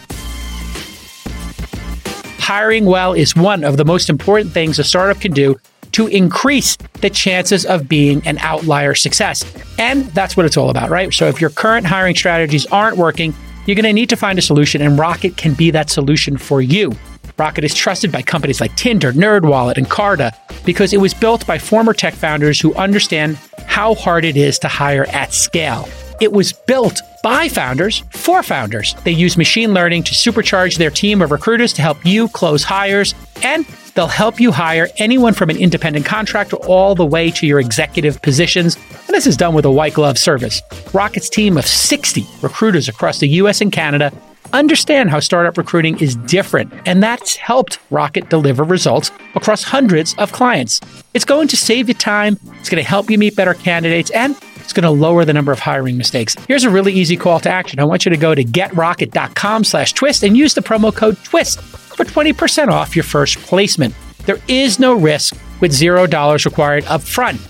Hiring 2.39 2.87
well 2.87 3.13
is 3.13 3.35
one 3.35 3.65
of 3.65 3.77
the 3.77 3.85
most 3.85 4.09
important 4.09 4.53
things 4.53 4.79
a 4.79 4.85
startup 4.85 5.21
can 5.21 5.33
do 5.33 5.57
to 5.93 6.07
increase 6.07 6.77
the 7.01 7.11
chances 7.11 7.67
of 7.67 7.89
being 7.89 8.25
an 8.25 8.39
outlier 8.39 8.95
success. 8.95 9.45
And 9.79 10.05
that's 10.13 10.37
what 10.37 10.47
it's 10.47 10.57
all 10.57 10.71
about, 10.71 10.91
right? 10.91 11.13
So 11.13 11.27
if 11.27 11.41
your 11.41 11.51
current 11.51 11.87
hiring 11.87 12.15
strategies 12.15 12.67
aren't 12.67 12.97
working, 12.99 13.35
you're 13.67 13.75
going 13.75 13.85
to 13.85 13.93
need 13.93 14.11
to 14.11 14.17
find 14.17 14.39
a 14.39 14.43
solution, 14.43 14.81
and 14.81 14.97
Rocket 14.97 15.37
can 15.37 15.55
be 15.55 15.73
that 15.73 15.91
solution 15.91 16.37
for 16.39 16.63
you. 16.63 16.93
Rocket 17.39 17.63
is 17.63 17.75
trusted 17.75 18.11
by 18.11 18.21
companies 18.21 18.61
like 18.61 18.75
Tinder, 18.75 19.13
NerdWallet, 19.13 19.77
and 19.77 19.89
Carta 19.89 20.33
because 20.65 20.93
it 20.93 21.01
was 21.01 21.15
built 21.15 21.47
by 21.47 21.57
former 21.57 21.95
tech 21.95 22.15
founders 22.15 22.61
who 22.61 22.75
understand 22.75 23.37
how 23.67 23.95
hard 23.95 24.25
it 24.25 24.37
is 24.37 24.59
to 24.59 24.69
hire 24.69 25.07
at 25.11 25.33
scale. 25.33 25.89
It 26.21 26.33
was 26.33 26.53
built 26.53 27.01
by 27.23 27.49
founders 27.49 28.03
for 28.11 28.43
founders. 28.43 28.97
They 29.05 29.13
use 29.13 29.37
machine 29.37 29.73
learning 29.73 30.03
to 30.05 30.15
supercharge 30.15 30.79
their 30.79 30.91
team 30.91 31.23
of 31.23 31.31
recruiters 31.31 31.73
to 31.75 31.83
help 31.83 32.05
you 32.05 32.29
close 32.29 32.65
hires, 32.65 33.15
and 33.45 33.65
they'll 33.95 34.09
help 34.09 34.41
you 34.41 34.51
hire 34.51 34.89
anyone 34.97 35.33
from 35.33 35.49
an 35.49 35.59
independent 35.59 36.07
contractor 36.07 36.57
all 36.67 36.97
the 36.97 37.07
way 37.07 37.31
to 37.31 37.47
your 37.47 37.61
executive 37.61 38.21
positions. 38.21 38.75
And 38.75 39.11
this 39.15 39.29
is 39.29 39.37
done 39.37 39.55
with 39.55 39.65
a 39.65 39.71
white 39.71 39.95
glove 39.95 40.19
service. 40.19 40.61
Rocket's 40.93 41.29
team 41.29 41.57
of 41.57 41.67
60 41.67 42.27
recruiters 42.43 42.89
across 42.89 43.21
the 43.21 43.29
US 43.29 43.61
and 43.61 43.71
Canada 43.71 44.13
understand 44.53 45.11
how 45.11 45.21
startup 45.21 45.57
recruiting 45.59 45.99
is 46.01 46.17
different, 46.17 46.73
and 46.87 47.03
that's 47.03 47.37
helped 47.37 47.79
Rocket 47.91 48.29
deliver 48.29 48.65
results 48.65 49.11
across 49.35 49.63
hundreds 49.63 50.15
of 50.19 50.33
clients. 50.33 50.81
It's 51.15 51.25
going 51.25 51.49
to 51.49 51.57
save 51.57 51.89
you 51.89 51.95
time, 51.95 52.39
it's 52.61 52.69
going 52.69 52.83
to 52.83 52.89
help 52.89 53.11
you 53.11 53.19
meet 53.19 53.37
better 53.37 53.55
candidates, 53.55 54.11
and 54.11 54.37
it's 54.57 54.73
going 54.73 54.85
to 54.85 54.91
lower 54.91 55.25
the 55.25 55.33
number 55.33 55.51
of 55.51 55.59
hiring 55.59 55.97
mistakes. 55.97 56.37
Here's 56.47 56.65
a 56.65 56.71
really 56.71 56.93
easy 56.93 57.17
call 57.17 57.41
to 57.41 57.51
action. 57.51 57.81
I 57.81 57.85
want 57.85 58.05
you 58.05 58.11
to 58.11 58.17
go 58.17 58.35
to 58.35 58.45
getrocket.com 58.45 59.65
slash 59.65 59.93
twist 59.95 60.23
and 60.23 60.37
use 60.37 60.55
the 60.55 60.61
promo 60.61 60.95
code 60.95 61.17
TWIST 61.17 61.61
for 61.61 62.05
20% 62.05 62.69
off 62.69 62.95
your 62.95 63.03
first 63.03 63.39
placement. 63.39 63.95
There 64.27 64.39
is 64.47 64.79
no 64.79 64.95
risk 64.95 65.37
with 65.61 65.73
$0 65.73 66.45
required 66.45 66.85
up 66.85 67.01
front. 67.01 67.41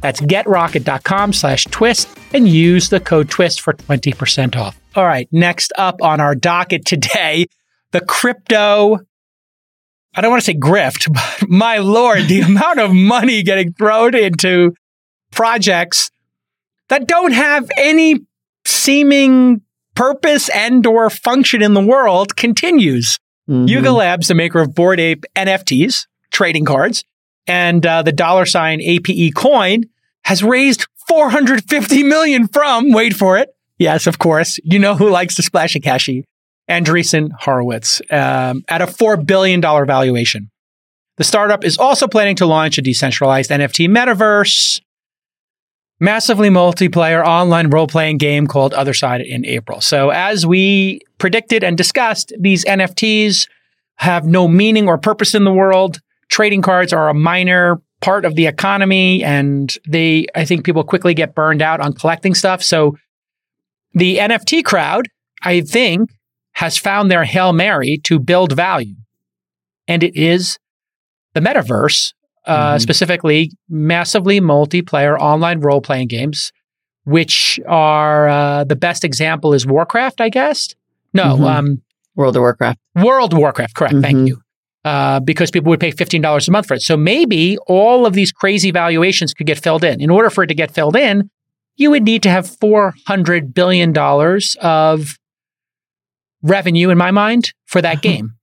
That's 0.00 0.20
getrocket.com 0.20 1.32
slash 1.32 1.64
twist 1.64 2.08
and 2.32 2.48
use 2.48 2.88
the 2.88 3.00
code 3.00 3.28
twist 3.28 3.60
for 3.60 3.72
20% 3.72 4.56
off. 4.56 4.78
All 4.98 5.04
right, 5.04 5.28
next 5.30 5.72
up 5.78 6.02
on 6.02 6.20
our 6.20 6.34
docket 6.34 6.84
today, 6.84 7.46
the 7.92 8.00
crypto. 8.00 8.98
I 10.16 10.20
don't 10.20 10.32
want 10.32 10.42
to 10.42 10.46
say 10.46 10.58
grift, 10.58 11.06
but 11.40 11.48
my 11.48 11.78
lord, 11.78 12.26
the 12.26 12.40
amount 12.40 12.80
of 12.80 12.92
money 12.92 13.44
getting 13.44 13.72
thrown 13.74 14.16
into 14.16 14.74
projects 15.30 16.10
that 16.88 17.06
don't 17.06 17.30
have 17.30 17.70
any 17.78 18.26
seeming 18.66 19.60
purpose 19.94 20.48
and 20.48 20.84
or 20.84 21.10
function 21.10 21.62
in 21.62 21.74
the 21.74 21.80
world 21.86 22.34
continues. 22.34 23.20
Mhm. 23.48 23.68
Yuga 23.68 23.92
Labs, 23.92 24.26
the 24.26 24.34
maker 24.34 24.58
of 24.58 24.74
Bored 24.74 24.98
Ape 24.98 25.24
NFTs, 25.36 26.08
trading 26.32 26.64
cards, 26.64 27.04
and 27.46 27.86
uh, 27.86 28.02
the 28.02 28.10
dollar 28.10 28.46
sign 28.46 28.80
APE 28.80 29.32
coin, 29.36 29.84
has 30.24 30.42
raised 30.42 30.88
450 31.06 32.02
million 32.02 32.48
from, 32.48 32.90
wait 32.90 33.14
for 33.14 33.38
it, 33.38 33.50
yes, 33.78 34.06
of 34.06 34.18
course, 34.18 34.58
you 34.64 34.78
know 34.78 34.94
who 34.94 35.08
likes 35.10 35.34
to 35.36 35.42
splash 35.42 35.74
a 35.74 35.80
cashy, 35.80 36.24
Andreessen 36.68 37.30
Horowitz, 37.38 38.00
um, 38.10 38.62
at 38.68 38.82
a 38.82 38.86
$4 38.86 39.24
billion 39.24 39.60
valuation. 39.60 40.50
The 41.16 41.24
startup 41.24 41.64
is 41.64 41.78
also 41.78 42.06
planning 42.06 42.36
to 42.36 42.46
launch 42.46 42.78
a 42.78 42.82
decentralized 42.82 43.50
NFT 43.50 43.88
metaverse, 43.88 44.80
massively 45.98 46.48
multiplayer 46.48 47.24
online 47.26 47.70
role 47.70 47.88
playing 47.88 48.18
game 48.18 48.46
called 48.46 48.72
Other 48.72 48.94
Side 48.94 49.20
in 49.22 49.44
April. 49.44 49.80
So, 49.80 50.10
as 50.10 50.46
we 50.46 51.00
predicted 51.18 51.64
and 51.64 51.76
discussed, 51.76 52.32
these 52.38 52.64
NFTs 52.64 53.48
have 53.96 54.26
no 54.26 54.46
meaning 54.46 54.88
or 54.88 54.96
purpose 54.96 55.34
in 55.34 55.42
the 55.42 55.52
world. 55.52 56.00
Trading 56.30 56.62
cards 56.62 56.92
are 56.92 57.08
a 57.08 57.14
minor 57.14 57.82
part 58.00 58.24
of 58.24 58.36
the 58.36 58.46
economy, 58.46 59.24
and 59.24 59.76
they, 59.88 60.26
I 60.36 60.44
think 60.44 60.64
people 60.64 60.84
quickly 60.84 61.14
get 61.14 61.34
burned 61.34 61.62
out 61.62 61.80
on 61.80 61.94
collecting 61.94 62.34
stuff. 62.34 62.62
So, 62.62 62.96
the 63.98 64.18
NFT 64.18 64.62
crowd, 64.64 65.06
I 65.42 65.60
think, 65.60 66.10
has 66.52 66.76
found 66.78 67.10
their 67.10 67.24
Hail 67.24 67.52
Mary 67.52 68.00
to 68.04 68.18
build 68.18 68.52
value. 68.52 68.94
And 69.86 70.02
it 70.02 70.16
is 70.16 70.58
the 71.34 71.40
metaverse 71.40 72.12
uh, 72.46 72.76
Mhm. 72.76 72.80
specifically 72.80 73.50
massively 73.68 74.40
multiplayer 74.40 75.18
online 75.18 75.60
role 75.60 75.82
playing 75.82 76.08
games, 76.08 76.50
which 77.04 77.60
are 77.68 78.26
uh, 78.28 78.64
the 78.64 78.76
best 78.76 79.04
example 79.04 79.52
is 79.52 79.66
Warcraft, 79.66 80.20
I 80.22 80.30
guess. 80.30 80.68
No, 81.12 81.36
Mhm. 81.36 81.44
um, 81.44 81.82
World 82.16 82.36
of 82.36 82.40
Warcraft. 82.40 82.78
World 82.96 83.32
of 83.34 83.38
Warcraft, 83.38 83.74
correct. 83.74 83.94
Mhm. 83.96 84.02
Thank 84.02 84.28
you. 84.28 84.40
Uh, 84.84 85.20
because 85.20 85.50
people 85.50 85.68
would 85.68 85.80
pay 85.80 85.90
$15 85.90 86.48
a 86.48 86.50
month 86.50 86.66
for 86.68 86.74
it. 86.74 86.80
So 86.80 86.96
maybe 86.96 87.58
all 87.66 88.06
of 88.06 88.14
these 88.14 88.32
crazy 88.32 88.70
valuations 88.70 89.34
could 89.34 89.46
get 89.46 89.58
filled 89.62 89.84
in. 89.84 90.00
In 90.00 90.08
order 90.08 90.30
for 90.30 90.42
it 90.44 90.46
to 90.46 90.54
get 90.54 90.70
filled 90.70 90.96
in, 90.96 91.28
you 91.78 91.90
would 91.90 92.02
need 92.02 92.22
to 92.24 92.30
have 92.30 92.44
$400 92.44 93.54
billion 93.54 93.96
of 94.60 95.18
revenue, 96.42 96.90
in 96.90 96.98
my 96.98 97.10
mind, 97.10 97.52
for 97.66 97.80
that 97.80 98.02
game. 98.02 98.34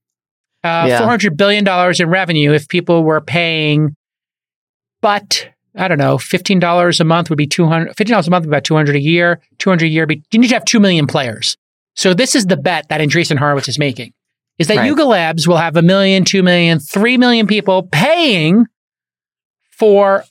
Uh, 0.64 0.86
Yeah. 0.88 1.00
$400 1.02 1.36
billion 1.36 1.64
in 2.00 2.08
revenue 2.08 2.52
if 2.52 2.66
people 2.68 3.04
were 3.04 3.20
paying, 3.20 3.94
but 5.00 5.48
I 5.76 5.86
don't 5.88 5.98
know, 5.98 6.16
$15 6.16 7.00
a 7.00 7.04
month 7.04 7.28
would 7.30 7.36
be 7.36 7.46
200, 7.46 7.94
$15 7.94 8.26
a 8.26 8.30
month 8.30 8.44
would 8.44 8.50
be 8.50 8.54
about 8.56 8.64
200 8.64 8.96
a 8.96 9.00
year, 9.00 9.40
200 9.58 9.84
a 9.84 9.88
year, 9.88 10.06
but 10.06 10.16
you 10.32 10.40
need 10.40 10.48
to 10.48 10.54
have 10.54 10.64
2 10.64 10.80
million 10.80 11.06
players. 11.06 11.56
So 11.94 12.14
this 12.14 12.34
is 12.34 12.46
the 12.46 12.56
bet 12.56 12.88
that 12.88 13.00
Andreessen 13.00 13.36
Horowitz 13.38 13.68
is 13.68 13.78
making, 13.78 14.12
is 14.58 14.66
that 14.68 14.78
Right. 14.78 14.86
Yuga 14.86 15.04
Labs 15.04 15.46
will 15.46 15.58
have 15.58 15.76
a 15.76 15.82
million, 15.82 16.24
2 16.24 16.42
million, 16.42 16.78
3 16.80 17.18
million 17.18 17.46
people 17.46 17.82
paying 17.92 18.66
for 19.78 20.24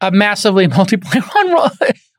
a 0.00 0.10
massively 0.12 0.68
multiplayer 0.68 1.22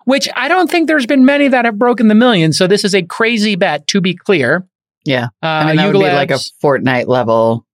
which 0.08 0.30
I 0.38 0.48
don't 0.48 0.72
think 0.72 0.88
there's 0.88 1.06
been 1.06 1.26
many 1.26 1.50
that 1.50 1.66
have 1.66 1.78
broken 1.78 2.08
the 2.08 2.16
million. 2.16 2.54
So 2.54 2.66
this 2.66 2.86
is 2.86 2.96
a 2.96 3.04
crazy 3.04 3.58
bet, 3.58 3.88
to 3.88 4.00
be 4.00 4.16
clear. 4.16 4.66
Yeah. 5.04 5.26
Uh, 5.44 5.48
I 5.48 5.66
mean, 5.68 5.76
that 5.76 5.86
Yuga 5.88 5.98
would 5.98 6.06
be 6.06 6.12
like 6.14 6.32
a 6.32 6.40
Fortnite 6.64 7.08
level 7.08 7.66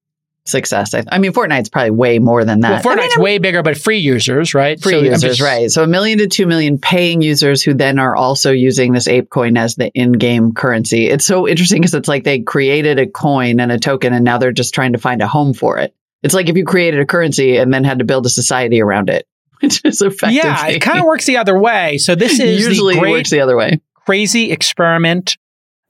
success. 0.45 0.95
I, 0.95 1.03
I 1.11 1.19
mean, 1.19 1.31
Fortnite's 1.31 1.69
probably 1.69 1.91
way 1.91 2.17
more 2.17 2.43
than 2.43 2.61
that. 2.61 2.83
Well, 2.83 2.93
I 2.93 2.95
mean, 2.95 3.05
Fortnite's 3.05 3.17
way 3.19 3.37
bigger, 3.37 3.61
but 3.61 3.77
free 3.77 3.99
users, 3.99 4.55
right? 4.55 4.81
free 4.81 4.93
So 4.93 4.99
users, 5.01 5.21
just- 5.21 5.41
right? 5.41 5.69
So 5.69 5.83
a 5.83 5.87
million 5.87 6.17
to 6.17 6.27
two 6.27 6.47
million 6.47 6.79
paying 6.79 7.21
users 7.21 7.61
who 7.61 7.75
then 7.75 7.99
are 7.99 8.15
also 8.15 8.51
using 8.51 8.93
this 8.93 9.07
ape 9.07 9.29
coin 9.29 9.55
as 9.55 9.75
the 9.75 9.91
in-game 9.93 10.53
currency. 10.55 11.09
It's 11.09 11.25
so 11.25 11.47
interesting 11.47 11.81
because 11.81 11.93
it's 11.93 12.09
like 12.09 12.23
they 12.23 12.39
created 12.39 12.97
a 12.97 13.05
coin 13.05 13.59
and 13.59 13.71
a 13.71 13.77
token, 13.77 14.11
and 14.11 14.25
now 14.25 14.39
they're 14.39 14.51
just 14.51 14.73
trying 14.73 14.93
to 14.93 14.99
find 14.99 15.21
a 15.21 15.27
home 15.27 15.53
for 15.53 15.77
it. 15.77 15.93
It's 16.23 16.33
like 16.33 16.49
if 16.49 16.57
you 16.57 16.65
created 16.65 16.99
a 16.99 17.05
currency 17.05 17.57
and 17.57 17.71
then 17.71 17.83
had 17.83 17.99
to 17.99 18.05
build 18.05 18.25
a 18.25 18.29
society 18.29 18.81
around 18.81 19.09
it, 19.11 19.27
which 19.63 19.81
is 19.85 20.01
effectively 20.01 20.35
Yeah, 20.35 20.67
it 20.67 20.81
kind 20.81 20.99
of 20.99 21.05
works 21.05 21.25
the 21.25 21.37
other 21.37 21.57
way. 21.57 21.97
So 21.97 22.15
this 22.15 22.39
is 22.39 22.65
usually 22.65 22.95
the 22.95 22.99
great 22.99 23.11
works 23.11 23.29
the 23.29 23.39
other 23.39 23.55
way. 23.55 23.79
crazy 24.05 24.51
experiment 24.51 25.37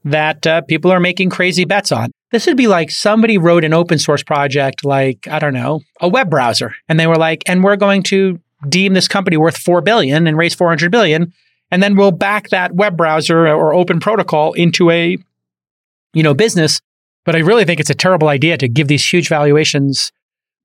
that 0.06 0.46
uh, 0.46 0.62
people 0.62 0.92
are 0.92 1.00
making 1.00 1.30
crazy 1.30 1.66
bets 1.66 1.92
on. 1.92 2.12
This 2.32 2.46
would 2.46 2.58
be 2.58 2.68
like 2.68 2.92
somebody 2.92 3.38
wrote 3.38 3.64
an 3.64 3.74
open 3.74 4.00
source 4.00 4.24
project, 4.24 4.84
like, 4.84 5.28
I 5.28 5.40
don't 5.40 5.54
know, 5.54 5.82
a 6.02 6.08
web 6.08 6.30
browser. 6.30 6.76
And 6.90 7.00
they 7.00 7.08
were 7.08 7.16
like, 7.16 7.44
and 7.48 7.64
we're 7.64 7.76
going 7.76 8.04
to 8.04 8.40
deem 8.68 8.94
this 8.94 9.08
company 9.08 9.38
worth 9.38 9.58
4 9.58 9.82
billion 9.82 10.28
and 10.28 10.38
raise 10.38 10.54
400 10.54 10.92
billion. 10.92 11.34
And 11.72 11.82
then 11.82 11.96
we'll 11.96 12.12
back 12.12 12.50
that 12.50 12.76
web 12.76 12.98
browser 12.98 13.48
or 13.48 13.74
open 13.74 14.00
protocol 14.00 14.54
into 14.54 14.92
a, 14.92 15.18
you 16.14 16.24
know, 16.24 16.34
business. 16.34 16.82
But 17.26 17.36
I 17.36 17.40
really 17.40 17.66
think 17.66 17.80
it's 17.80 17.90
a 17.90 17.96
terrible 17.96 18.28
idea 18.28 18.58
to 18.58 18.68
give 18.68 18.88
these 18.88 19.08
huge 19.12 19.30
valuations 19.30 20.12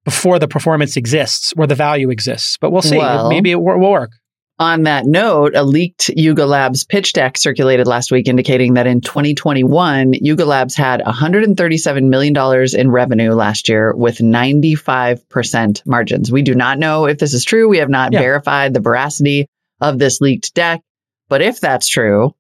before 0.08 0.38
the 0.38 0.48
performance 0.48 0.96
exists 0.96 1.52
or 1.56 1.66
the 1.66 1.74
value 1.74 2.08
exists. 2.10 2.56
But 2.60 2.70
we'll 2.72 2.82
see. 2.82 2.96
Well- 2.98 3.28
Maybe 3.28 3.50
it 3.50 3.60
will 3.60 3.78
work. 3.78 4.12
On 4.60 4.82
that 4.84 5.06
note, 5.06 5.54
a 5.54 5.62
leaked 5.62 6.08
Yuga 6.08 6.44
Labs 6.44 6.84
pitch 6.84 7.12
deck 7.12 7.38
circulated 7.38 7.86
last 7.86 8.10
week 8.10 8.26
indicating 8.26 8.74
that 8.74 8.88
in 8.88 9.00
2021, 9.00 10.14
Yuga 10.14 10.44
Labs 10.44 10.74
had 10.74 11.00
$137 11.00 12.08
million 12.08 12.34
in 12.76 12.90
revenue 12.90 13.32
last 13.34 13.68
year 13.68 13.94
with 13.94 14.18
95% 14.18 15.86
margins. 15.86 16.32
We 16.32 16.42
do 16.42 16.54
not 16.56 16.78
know 16.78 17.06
if 17.06 17.18
this 17.18 17.34
is 17.34 17.44
true. 17.44 17.68
We 17.68 17.78
have 17.78 17.88
not 17.88 18.12
Yeah. 18.12 18.18
verified 18.20 18.74
the 18.74 18.80
veracity 18.80 19.46
of 19.80 19.98
this 19.98 20.20
leaked 20.20 20.54
deck. 20.54 20.80
But 21.28 21.42
if 21.42 21.60
that's 21.60 21.86
true, 21.88 22.34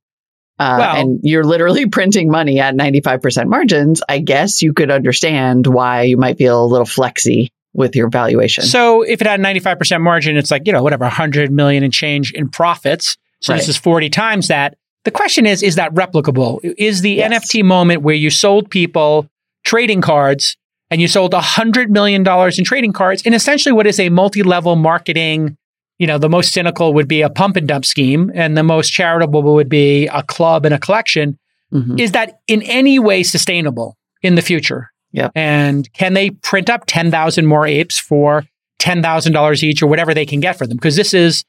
uh, 0.58 0.76
Well- 0.80 0.96
and 0.96 1.20
you're 1.22 1.44
literally 1.44 1.86
printing 1.98 2.30
money 2.32 2.58
at 2.58 2.74
95% 2.74 3.46
margins, 3.48 4.02
I 4.08 4.18
guess 4.18 4.60
you 4.62 4.72
could 4.72 4.90
understand 4.90 5.68
why 5.68 6.02
you 6.02 6.16
might 6.16 6.38
feel 6.38 6.64
a 6.64 6.66
little 6.66 6.86
flexy 6.86 7.52
with 7.74 7.94
your 7.94 8.08
valuation. 8.08 8.64
So 8.64 9.02
if 9.02 9.20
it 9.20 9.26
had 9.26 9.40
95% 9.40 10.00
margin, 10.00 10.36
it's 10.36 10.50
like, 10.50 10.62
you 10.66 10.72
know, 10.72 10.82
whatever, 10.82 11.04
100 11.04 11.50
million 11.52 11.84
and 11.84 11.92
change 11.92 12.32
in 12.32 12.48
profits. 12.48 13.16
So 13.40 13.52
Right. 13.52 13.58
this 13.58 13.68
is 13.68 13.76
40 13.76 14.08
times 14.10 14.48
that. 14.48 14.76
The 15.04 15.10
question 15.10 15.46
is, 15.46 15.62
is 15.62 15.76
that 15.76 15.94
replicable? 15.94 16.58
Is 16.76 17.02
the 17.02 17.12
Yes. 17.12 17.32
NFT 17.32 17.62
moment 17.64 18.02
where 18.02 18.14
you 18.14 18.30
sold 18.30 18.70
people 18.70 19.26
trading 19.64 20.00
cards 20.00 20.56
and 20.90 21.00
you 21.00 21.08
sold 21.08 21.32
$100 21.32 21.88
million 21.88 22.26
in 22.26 22.64
trading 22.64 22.92
cards 22.92 23.22
in 23.22 23.32
essentially 23.34 23.72
what 23.72 23.86
is 23.86 24.00
a 24.00 24.08
multi-level 24.08 24.74
marketing, 24.76 25.56
you 25.98 26.06
know, 26.06 26.18
the 26.18 26.28
most 26.28 26.52
cynical 26.52 26.94
would 26.94 27.06
be 27.08 27.22
a 27.22 27.30
pump 27.30 27.56
and 27.56 27.68
dump 27.68 27.84
scheme 27.84 28.30
and 28.34 28.56
the 28.56 28.62
most 28.62 28.90
charitable 28.90 29.42
would 29.42 29.68
be 29.68 30.06
a 30.08 30.22
club 30.22 30.64
and 30.64 30.74
a 30.74 30.78
collection. 30.78 31.38
Mhm. 31.72 32.00
Is 32.00 32.12
that 32.12 32.40
in 32.48 32.62
any 32.62 32.98
way 32.98 33.22
sustainable 33.22 33.96
in 34.22 34.34
the 34.34 34.42
future? 34.42 34.90
Yep. 35.12 35.32
And 35.34 35.90
can 35.92 36.14
they 36.14 36.30
print 36.30 36.68
up 36.68 36.84
10,000 36.86 37.46
more 37.46 37.66
apes 37.66 37.98
for 37.98 38.44
$10,000 38.80 39.62
each 39.62 39.82
or 39.82 39.86
whatever 39.86 40.14
they 40.14 40.26
can 40.26 40.40
get 40.40 40.56
for 40.56 40.66
them? 40.66 40.76
Because 40.76 40.96
this 40.96 41.14
is 41.14 41.44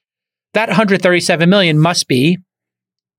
that 0.54 0.70
137 0.70 1.50
million 1.50 1.78
must 1.78 2.08
be 2.08 2.38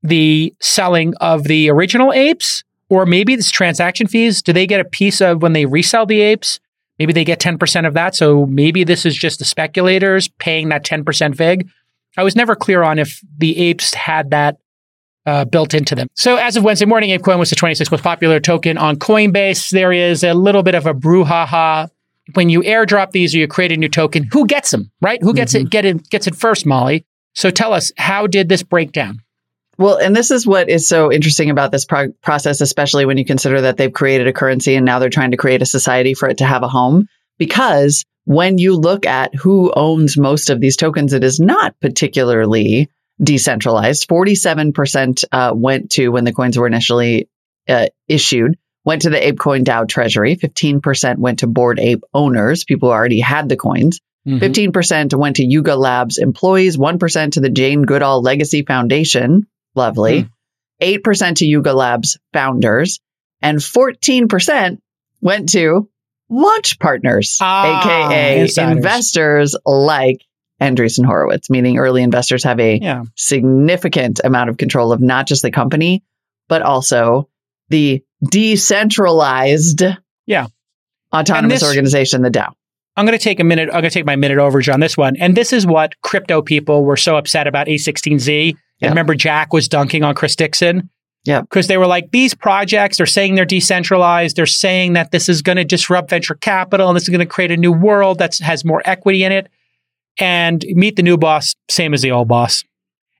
the 0.02 0.54
selling 0.60 1.14
of 1.20 1.44
the 1.44 1.70
original 1.70 2.12
apes 2.12 2.64
or 2.88 3.06
maybe 3.06 3.34
it's 3.34 3.50
transaction 3.50 4.06
fees. 4.06 4.42
Do 4.42 4.52
they 4.52 4.66
get 4.66 4.80
a 4.80 4.84
piece 4.84 5.20
of 5.20 5.42
when 5.42 5.52
they 5.52 5.66
resell 5.66 6.06
the 6.06 6.20
apes? 6.20 6.58
Maybe 6.98 7.12
they 7.12 7.24
get 7.24 7.40
10% 7.40 7.86
of 7.86 7.94
that. 7.94 8.14
So 8.14 8.46
maybe 8.46 8.84
this 8.84 9.06
is 9.06 9.16
just 9.16 9.38
the 9.38 9.44
speculators 9.44 10.28
paying 10.28 10.68
that 10.70 10.84
10% 10.84 11.34
vig. 11.34 11.68
I 12.16 12.24
was 12.24 12.36
never 12.36 12.56
clear 12.56 12.82
on 12.82 12.98
if 12.98 13.20
the 13.38 13.56
apes 13.58 13.94
had 13.94 14.30
that 14.30 14.58
uh, 15.26 15.44
built 15.44 15.74
into 15.74 15.94
them. 15.94 16.08
So 16.14 16.36
as 16.36 16.56
of 16.56 16.64
Wednesday 16.64 16.86
morning, 16.86 17.10
ApeCoin 17.10 17.38
was 17.38 17.50
the 17.50 17.56
26th 17.56 17.90
most 17.90 18.02
popular 18.02 18.40
token 18.40 18.78
on 18.78 18.96
Coinbase. 18.96 19.70
There 19.70 19.92
is 19.92 20.24
a 20.24 20.34
little 20.34 20.62
bit 20.62 20.74
of 20.74 20.86
a 20.86 20.94
brouhaha 20.94 21.90
when 22.34 22.48
you 22.48 22.60
airdrop 22.62 23.12
these 23.12 23.34
or 23.34 23.38
you 23.38 23.48
create 23.48 23.72
a 23.72 23.76
new 23.76 23.88
token. 23.88 24.24
Who 24.32 24.46
gets 24.46 24.70
them, 24.70 24.90
right? 25.00 25.22
Who 25.22 25.34
gets 25.34 25.54
it? 25.54 25.70
Get 25.70 25.84
it? 25.84 26.08
Gets 26.10 26.26
it 26.26 26.34
first, 26.34 26.66
Molly. 26.66 27.04
So 27.34 27.50
tell 27.50 27.72
us, 27.72 27.92
how 27.96 28.26
did 28.26 28.48
this 28.48 28.62
break 28.62 28.92
down? 28.92 29.20
Well, 29.78 29.96
and 29.96 30.14
this 30.14 30.30
is 30.30 30.46
what 30.46 30.68
is 30.68 30.86
so 30.86 31.10
interesting 31.10 31.48
about 31.48 31.72
this 31.72 31.86
pro- 31.86 32.12
process, 32.22 32.60
especially 32.60 33.06
when 33.06 33.16
you 33.16 33.24
consider 33.24 33.62
that 33.62 33.78
they've 33.78 33.92
created 33.92 34.26
a 34.26 34.32
currency 34.32 34.74
and 34.74 34.84
now 34.84 34.98
they're 34.98 35.08
trying 35.08 35.30
to 35.30 35.38
create 35.38 35.62
a 35.62 35.66
society 35.66 36.12
for 36.12 36.28
it 36.28 36.38
to 36.38 36.44
have 36.44 36.62
a 36.62 36.68
home. 36.68 37.08
Because 37.38 38.04
when 38.24 38.58
you 38.58 38.76
look 38.76 39.06
at 39.06 39.34
who 39.34 39.72
owns 39.74 40.18
most 40.18 40.50
of 40.50 40.60
these 40.60 40.76
tokens, 40.76 41.14
it 41.14 41.24
is 41.24 41.40
not 41.40 41.74
particularly 41.80 42.90
decentralized. 43.22 44.08
47% 44.08 45.24
uh, 45.32 45.52
went 45.54 45.90
to 45.92 46.08
when 46.08 46.24
the 46.24 46.32
coins 46.32 46.56
were 46.58 46.66
initially 46.66 47.28
uh, 47.68 47.86
issued, 48.08 48.56
went 48.84 49.02
to 49.02 49.10
the 49.10 49.18
ApeCoin 49.18 49.64
DAO 49.64 49.86
treasury. 49.88 50.36
15% 50.36 51.18
went 51.18 51.40
to 51.40 51.46
Bored 51.46 51.78
Ape 51.78 52.02
owners, 52.14 52.64
people 52.64 52.88
who 52.88 52.92
already 52.94 53.20
had 53.20 53.48
the 53.48 53.56
coins. 53.56 54.00
Mhm. 54.26 54.40
15% 54.40 55.14
went 55.18 55.36
to 55.36 55.44
Yuga 55.44 55.76
Labs 55.76 56.18
employees, 56.18 56.76
1% 56.76 57.32
to 57.34 57.40
the 57.40 57.48
Jane 57.50 57.82
Goodall 57.82 58.20
Legacy 58.22 58.62
Foundation. 58.62 59.46
Lovely. 59.74 60.28
8% 60.82 61.36
to 61.36 61.46
Yuga 61.46 61.72
Labs 61.72 62.18
founders. 62.32 63.00
And 63.42 63.58
14% 63.58 64.78
went 65.22 65.48
to 65.50 65.88
launch 66.28 66.78
partners, 66.78 67.38
Ah, 67.40 67.80
aka 67.80 68.40
insiders. 68.42 68.76
investors 68.76 69.56
like 69.64 70.20
Andreessen 70.60 71.04
Horowitz, 71.06 71.48
meaning 71.50 71.78
early 71.78 72.02
investors 72.02 72.44
have 72.44 72.60
a 72.60 72.78
Yeah. 72.80 73.02
significant 73.16 74.20
amount 74.24 74.50
of 74.50 74.56
control 74.58 74.92
of 74.92 75.00
not 75.00 75.26
just 75.26 75.42
the 75.42 75.50
company, 75.50 76.02
but 76.48 76.62
also 76.62 77.28
the 77.70 78.02
decentralized 78.30 79.82
Yeah. 80.26 80.46
autonomous 81.14 81.60
this- 81.60 81.68
organization, 81.68 82.22
the 82.22 82.30
DAO. 82.30 82.52
I'm 82.96 83.06
going 83.06 83.16
to 83.16 83.22
take 83.22 83.40
a 83.40 83.44
minute. 83.44 83.68
I'm 83.68 83.80
going 83.80 83.84
to 83.84 83.90
take 83.90 84.04
my 84.04 84.16
minute 84.16 84.38
overage 84.38 84.72
on 84.72 84.80
this 84.80 84.96
one. 84.96 85.16
And 85.16 85.36
this 85.36 85.52
is 85.52 85.66
what 85.66 85.98
crypto 86.02 86.42
people 86.42 86.84
were 86.84 86.96
so 86.96 87.16
upset 87.16 87.46
about 87.46 87.68
A16Z. 87.68 88.48
Yeah. 88.80 88.88
And 88.88 88.90
remember, 88.92 89.14
Jack 89.14 89.52
was 89.52 89.68
dunking 89.68 90.02
on 90.02 90.14
Chris 90.14 90.36
Dixon. 90.36 90.90
Yeah. 91.24 91.42
Because 91.42 91.66
they 91.66 91.76
were 91.76 91.86
like, 91.86 92.10
these 92.12 92.34
projects 92.34 93.00
are 93.00 93.06
saying 93.06 93.34
they're 93.36 93.44
decentralized. 93.44 94.36
They're 94.36 94.46
saying 94.46 94.94
that 94.94 95.12
this 95.12 95.28
is 95.28 95.40
going 95.42 95.56
to 95.56 95.64
disrupt 95.64 96.10
venture 96.10 96.34
capital 96.34 96.88
and 96.88 96.96
this 96.96 97.04
is 97.04 97.08
going 97.10 97.20
to 97.20 97.26
create 97.26 97.50
a 97.52 97.56
new 97.56 97.72
world 97.72 98.18
that 98.18 98.38
has 98.38 98.64
more 98.64 98.82
equity 98.84 99.22
in 99.24 99.32
it. 99.32 99.48
And 100.20 100.64
meet 100.70 100.96
the 100.96 101.02
new 101.02 101.16
boss, 101.16 101.54
same 101.70 101.94
as 101.94 102.02
the 102.02 102.10
old 102.12 102.28
boss. 102.28 102.62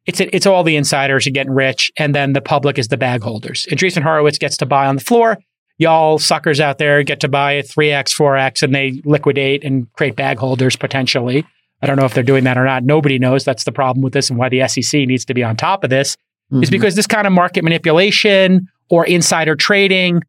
It's 0.06 0.20
it's 0.20 0.46
all 0.46 0.62
the 0.64 0.76
insiders 0.76 1.26
are 1.26 1.30
getting 1.30 1.52
rich, 1.52 1.90
and 1.96 2.14
then 2.14 2.32
the 2.32 2.40
public 2.40 2.78
is 2.78 2.88
the 2.88 2.96
bag 2.96 3.22
holders. 3.22 3.66
Andreessen 3.70 4.02
Horowitz 4.02 4.38
gets 4.38 4.56
to 4.58 4.66
buy 4.66 4.86
on 4.86 4.96
the 4.96 5.02
floor. 5.04 5.38
Y'all 5.78 6.18
suckers 6.18 6.60
out 6.60 6.76
there 6.78 7.02
get 7.02 7.20
to 7.20 7.28
buy 7.28 7.56
at 7.56 7.66
3x, 7.66 8.14
4x, 8.14 8.62
and 8.62 8.74
they 8.74 9.00
liquidate 9.04 9.64
and 9.64 9.90
create 9.94 10.14
bag 10.14 10.38
holders 10.38 10.76
potentially. 10.76 11.44
I 11.80 11.86
don't 11.86 11.96
know 11.96 12.04
if 12.04 12.12
they're 12.12 12.22
doing 12.22 12.44
that 12.44 12.58
or 12.58 12.64
not. 12.64 12.84
Nobody 12.84 13.18
knows. 13.18 13.44
That's 13.44 13.64
the 13.64 13.72
problem 13.72 14.02
with 14.02 14.12
this 14.12 14.28
and 14.28 14.38
why 14.38 14.50
the 14.50 14.66
SEC 14.68 15.06
needs 15.06 15.24
to 15.24 15.32
be 15.32 15.42
on 15.42 15.56
top 15.56 15.82
of 15.84 15.88
this 15.88 16.18
is 16.52 16.68
Mhm. 16.68 16.72
because 16.72 16.96
this 16.96 17.06
kind 17.06 17.26
of 17.26 17.32
market 17.32 17.64
manipulation 17.64 18.68
or 18.90 19.06
insider 19.06 19.54
trading, 19.54 20.20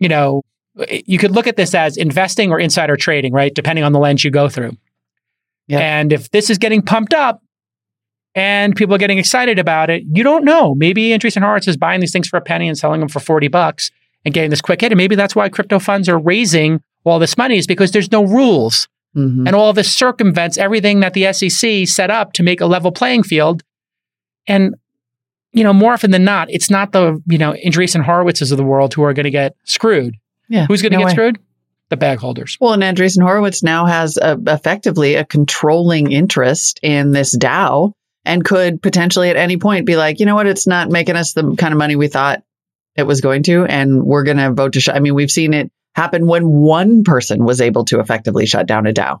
you 0.00 0.08
know, 0.08 0.42
you 1.06 1.16
could 1.18 1.30
look 1.30 1.46
at 1.46 1.56
this 1.56 1.74
as 1.74 1.96
investing 1.96 2.50
or 2.50 2.60
insider 2.60 2.96
trading, 2.96 3.32
right? 3.32 3.54
Depending 3.54 3.84
on 3.84 3.92
the 3.92 3.98
lens 3.98 4.22
you 4.24 4.30
go 4.30 4.48
through. 4.50 4.76
Yeah. 5.66 5.78
And 5.80 6.12
if 6.12 6.30
this 6.30 6.50
is 6.50 6.58
getting 6.58 6.82
pumped 6.82 7.14
up 7.14 7.42
and 8.34 8.74
people 8.74 8.94
are 8.94 8.98
getting 8.98 9.18
excited 9.18 9.58
about 9.58 9.90
it, 9.90 10.02
you 10.12 10.22
don't 10.22 10.44
know. 10.44 10.74
Maybe 10.74 11.08
Andreessen 11.10 11.42
Horowitz 11.42 11.68
is 11.68 11.76
buying 11.76 12.00
these 12.00 12.12
things 12.12 12.28
for 12.28 12.36
a 12.36 12.40
penny 12.42 12.68
and 12.68 12.76
selling 12.76 13.00
them 13.00 13.08
for 13.08 13.20
40 13.20 13.48
bucks 13.48 13.90
and 14.24 14.34
getting 14.34 14.50
this 14.50 14.60
quick 14.60 14.80
hit. 14.80 14.92
And 14.92 14.96
maybe 14.98 15.14
that's 15.16 15.34
why 15.36 15.48
crypto 15.48 15.78
funds 15.78 16.08
are 16.08 16.18
raising 16.18 16.82
all 17.04 17.18
this 17.18 17.36
money 17.38 17.58
is 17.58 17.66
because 17.66 17.92
there's 17.92 18.10
no 18.10 18.24
rules 18.24 18.88
Mhm. 19.16 19.46
and 19.46 19.54
all 19.54 19.72
this 19.72 19.94
circumvents 19.96 20.58
everything 20.58 20.98
that 21.00 21.12
the 21.14 21.26
SEC 21.26 21.86
set 21.86 22.10
up 22.10 22.32
to 22.32 22.42
make 22.42 22.60
a 22.60 22.66
level 22.66 22.90
playing 22.90 23.22
field. 23.22 23.62
And 24.48 24.74
you 25.52 25.62
know, 25.62 25.72
more 25.72 25.92
often 25.92 26.10
than 26.10 26.24
not, 26.24 26.50
it's 26.50 26.68
not 26.68 26.90
the 26.90 27.22
you 27.28 27.38
know 27.38 27.54
Andreessen 27.64 28.04
Horowitzes 28.04 28.50
of 28.50 28.56
the 28.56 28.64
world 28.64 28.92
who 28.92 29.04
are 29.04 29.12
going 29.12 29.22
to 29.24 29.30
get 29.30 29.54
screwed. 29.62 30.16
Yeah. 30.48 30.66
Who's 30.66 30.82
going 30.82 30.90
to 30.90 30.98
no 30.98 31.02
get 31.02 31.06
way. 31.06 31.12
screwed? 31.12 31.38
The 31.90 31.96
bag 31.96 32.18
holders. 32.18 32.56
Well, 32.60 32.72
and 32.72 32.82
Andreessen 32.82 33.22
Horowitz 33.22 33.62
now 33.62 33.84
has 33.86 34.16
a, 34.16 34.38
effectively 34.46 35.14
a 35.16 35.24
controlling 35.24 36.10
interest 36.12 36.80
in 36.82 37.12
this 37.12 37.36
DAO 37.36 37.92
and 38.24 38.44
could 38.44 38.80
potentially 38.82 39.28
at 39.28 39.36
any 39.36 39.58
point 39.58 39.84
be 39.86 39.96
like, 39.96 40.18
you 40.18 40.26
know 40.26 40.34
what, 40.34 40.46
it's 40.46 40.66
not 40.66 40.88
making 40.90 41.14
us 41.16 41.34
the 41.34 41.54
kind 41.56 41.72
of 41.74 41.78
money 41.78 41.94
we 41.94 42.08
thought 42.08 42.42
it 42.96 43.02
was 43.02 43.20
going 43.20 43.42
to, 43.44 43.64
and 43.64 44.02
we're 44.02 44.22
going 44.24 44.38
to 44.38 44.52
vote 44.52 44.72
to 44.74 44.80
shut. 44.80 44.96
I 44.96 45.00
mean, 45.00 45.14
we've 45.14 45.30
seen 45.30 45.52
it 45.52 45.70
happen 45.94 46.26
when 46.26 46.48
one 46.48 47.04
person 47.04 47.44
was 47.44 47.60
able 47.60 47.84
to 47.86 48.00
effectively 48.00 48.46
shut 48.46 48.66
down 48.66 48.86
a 48.86 48.92
DAO. 48.92 49.18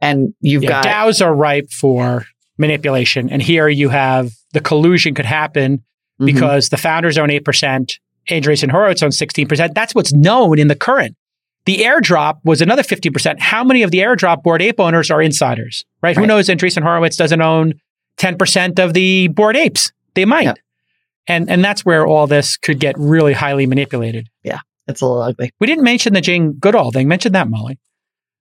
And 0.00 0.34
you've 0.40 0.64
Yeah, 0.64 0.82
got 0.82 0.84
DAOs 0.84 1.24
are 1.24 1.34
ripe 1.34 1.70
for 1.70 2.26
manipulation, 2.58 3.30
and 3.30 3.40
here 3.40 3.68
you 3.68 3.88
have 3.88 4.32
the 4.52 4.60
collusion 4.60 5.14
could 5.14 5.24
happen 5.24 5.82
Mhm. 6.20 6.26
because 6.26 6.68
the 6.68 6.76
founders 6.76 7.16
own 7.16 7.30
eight 7.30 7.44
percent, 7.44 7.98
Andreessen 8.28 8.70
Horowitz 8.70 9.02
owns 9.02 9.16
sixteen 9.16 9.48
percent. 9.48 9.74
That's 9.74 9.94
what's 9.94 10.12
known 10.12 10.58
in 10.58 10.68
the 10.68 10.76
current. 10.76 11.16
The 11.64 11.78
airdrop 11.78 12.38
was 12.44 12.60
another 12.60 12.82
50%. 12.82 13.38
How 13.38 13.62
many 13.62 13.82
of 13.82 13.90
the 13.92 13.98
airdrop 13.98 14.42
bored 14.42 14.62
Ape 14.62 14.80
owners 14.80 15.10
are 15.10 15.22
insiders, 15.22 15.84
right? 16.02 16.16
Who 16.16 16.26
knows? 16.26 16.48
Andreessen 16.48 16.82
Horowitz 16.82 17.16
doesn't 17.16 17.40
own 17.40 17.74
10% 18.18 18.78
of 18.84 18.94
the 18.94 19.28
bored 19.28 19.56
Apes. 19.56 19.92
They 20.14 20.24
might. 20.24 20.42
Yep. 20.44 20.58
And, 21.28 21.48
and 21.48 21.64
that's 21.64 21.84
where 21.84 22.04
all 22.06 22.26
this 22.26 22.56
could 22.56 22.80
get 22.80 22.96
really 22.98 23.32
highly 23.32 23.66
manipulated. 23.66 24.28
Yeah, 24.42 24.58
it's 24.88 25.00
a 25.02 25.06
little 25.06 25.22
ugly. 25.22 25.52
We 25.60 25.68
didn't 25.68 25.84
mention 25.84 26.14
the 26.14 26.20
Jane 26.20 26.54
Goodall 26.54 26.90
thing. 26.90 27.06
Mention 27.06 27.32
that, 27.34 27.48
Molly. 27.48 27.78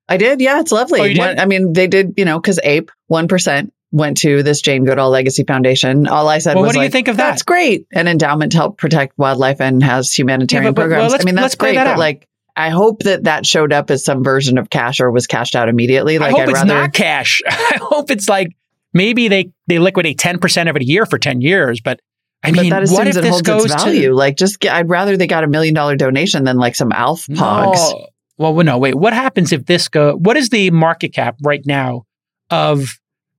I 0.10 0.18
did. 0.18 0.42
Yeah, 0.42 0.60
it's 0.60 0.72
lovely. 0.72 1.00
Oh? 1.00 1.20
One- 1.20 1.40
I 1.40 1.46
mean, 1.46 1.74
they 1.74 1.86
did, 1.88 2.16
you 2.18 2.26
know, 2.26 2.40
because 2.40 2.60
Ape, 2.64 2.92
1% 3.12 3.70
went 3.92 4.18
to 4.18 4.42
this 4.42 4.62
Jane 4.62 4.84
Goodall 4.84 5.12
Legacy 5.12 5.44
Foundation. 5.44 6.08
All 6.08 6.28
I 6.28 6.40
said 6.40 6.56
Well, 6.56 6.64
was 6.64 6.70
what 6.70 6.80
do 6.80 6.84
you 6.84 6.90
think 6.90 7.08
of 7.08 7.18
that? 7.18 7.30
That's 7.30 7.44
great. 7.44 7.86
An 7.94 8.08
endowment 8.08 8.54
to 8.54 8.58
help 8.58 8.78
protect 8.78 9.18
wildlife 9.18 9.62
and 9.62 9.84
has 9.84 10.12
humanitarian 10.12 10.66
Yeah, 10.66 10.72
but- 10.72 10.76
but- 10.76 10.82
programs. 10.88 11.12
let's- 11.12 11.24
I 11.24 11.26
mean, 11.26 11.36
that's 11.36 11.56
great. 11.56 11.76
that 11.76 11.86
But 11.86 12.00
like, 12.00 12.28
I 12.56 12.70
hope 12.70 13.04
that 13.04 13.24
that 13.24 13.46
showed 13.46 13.72
up 13.74 13.90
as 13.92 14.04
some 14.04 14.24
version 14.24 14.58
of 14.58 14.70
cash 14.70 15.00
or 15.00 15.10
was 15.12 15.28
cashed 15.28 15.56
out 15.56 15.70
immediately. 15.70 16.20
Like, 16.20 16.30
I 16.30 16.32
hope 16.32 16.40
would 16.42 16.50
it's 16.50 16.60
rather. 16.60 16.74
not 16.74 16.94
cash. 16.94 17.42
I 17.48 17.80
hope 17.82 18.12
it's 18.12 18.28
like 18.28 18.50
maybe 18.94 19.28
they, 19.28 19.52
they 19.68 19.80
liquidate 19.80 20.18
10% 20.20 20.70
of 20.70 20.76
it 20.76 20.82
a 20.82 20.86
year 20.86 21.06
for 21.06 21.18
10 21.18 21.42
years. 21.42 21.80
But 21.82 22.02
I 22.44 22.52
but 22.52 22.62
mean, 22.62 22.70
that 22.72 22.90
what 22.90 23.08
if 23.08 23.18
it 23.18 23.22
this 23.22 23.30
holds 23.32 23.42
goes 23.44 23.66
its 23.66 23.76
to 23.76 23.90
value. 23.92 24.14
Like, 24.14 24.36
just 24.36 24.60
get, 24.60 24.74
I'd 24.74 24.90
rather 24.90 25.16
they 25.16 25.28
got 25.28 25.44
a 25.44 25.48
million 25.48 25.74
dollar 25.74 25.96
donation 25.96 26.44
than 26.44 26.58
like 26.58 26.76
some 26.76 26.92
Alf 26.92 27.28
Pogs. 27.28 27.76
No. 27.76 28.08
Well, 28.38 28.54
no, 28.64 28.78
wait. 28.80 28.96
What 28.96 29.14
happens 29.14 29.52
if 29.52 29.66
this 29.68 29.88
go? 29.88 30.16
What 30.16 30.36
is 30.36 30.50
the 30.50 30.72
market 30.72 31.10
cap 31.14 31.36
right 31.44 31.62
now 31.66 32.06
of 32.50 32.86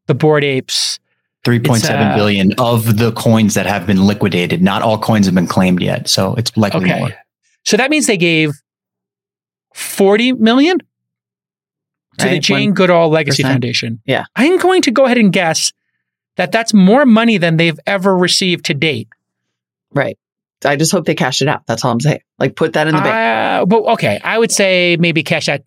the 0.06 0.14
bored 0.14 0.44
apes? 0.44 1.00
Three 1.44 1.58
point 1.58 1.82
seven 1.82 2.06
uh, 2.06 2.14
billion 2.14 2.52
of 2.58 2.98
the 2.98 3.10
coins 3.10 3.54
that 3.54 3.66
have 3.66 3.84
been 3.84 4.06
liquidated. 4.06 4.62
Not 4.62 4.82
all 4.82 4.96
coins 4.96 5.26
have 5.26 5.34
been 5.34 5.48
claimed 5.48 5.82
yet, 5.82 6.08
so 6.08 6.34
it's 6.36 6.56
likely 6.56 6.84
Okay, 6.84 7.00
more. 7.00 7.10
so 7.64 7.76
that 7.76 7.90
means 7.90 8.06
they 8.06 8.16
gave 8.16 8.52
forty 9.74 10.32
million 10.32 10.78
to 12.18 12.24
the 12.26 12.32
Right, 12.32 12.42
Jane 12.42 12.72
Goodall 12.72 13.08
Legacy 13.08 13.42
1%. 13.42 13.46
Foundation. 13.46 14.00
Yeah. 14.04 14.24
I'm 14.36 14.58
going 14.58 14.82
to 14.82 14.90
go 14.90 15.06
ahead 15.06 15.16
and 15.18 15.32
guess 15.32 15.72
that 16.36 16.52
that's 16.52 16.74
more 16.74 17.06
money 17.06 17.38
than 17.38 17.56
they've 17.56 17.78
ever 17.86 18.14
received 18.16 18.66
to 18.66 18.74
date. 18.74 19.08
Right. 19.94 20.18
I 20.64 20.76
just 20.76 20.92
hope 20.92 21.06
they 21.06 21.14
cash 21.14 21.42
it 21.42 21.48
out. 21.48 21.66
That's 21.66 21.84
all 21.84 21.90
I'm 21.90 22.00
saying. 22.00 22.20
Like, 22.38 22.54
put 22.54 22.74
that 22.74 22.86
in 22.86 22.94
the 22.94 23.00
bank. 23.00 23.62
Uh, 23.62 23.66
but 23.66 23.82
okay, 23.94 24.20
I 24.22 24.38
would 24.38 24.52
say 24.52 24.96
maybe 25.00 25.22
cash 25.22 25.48
out 25.48 25.60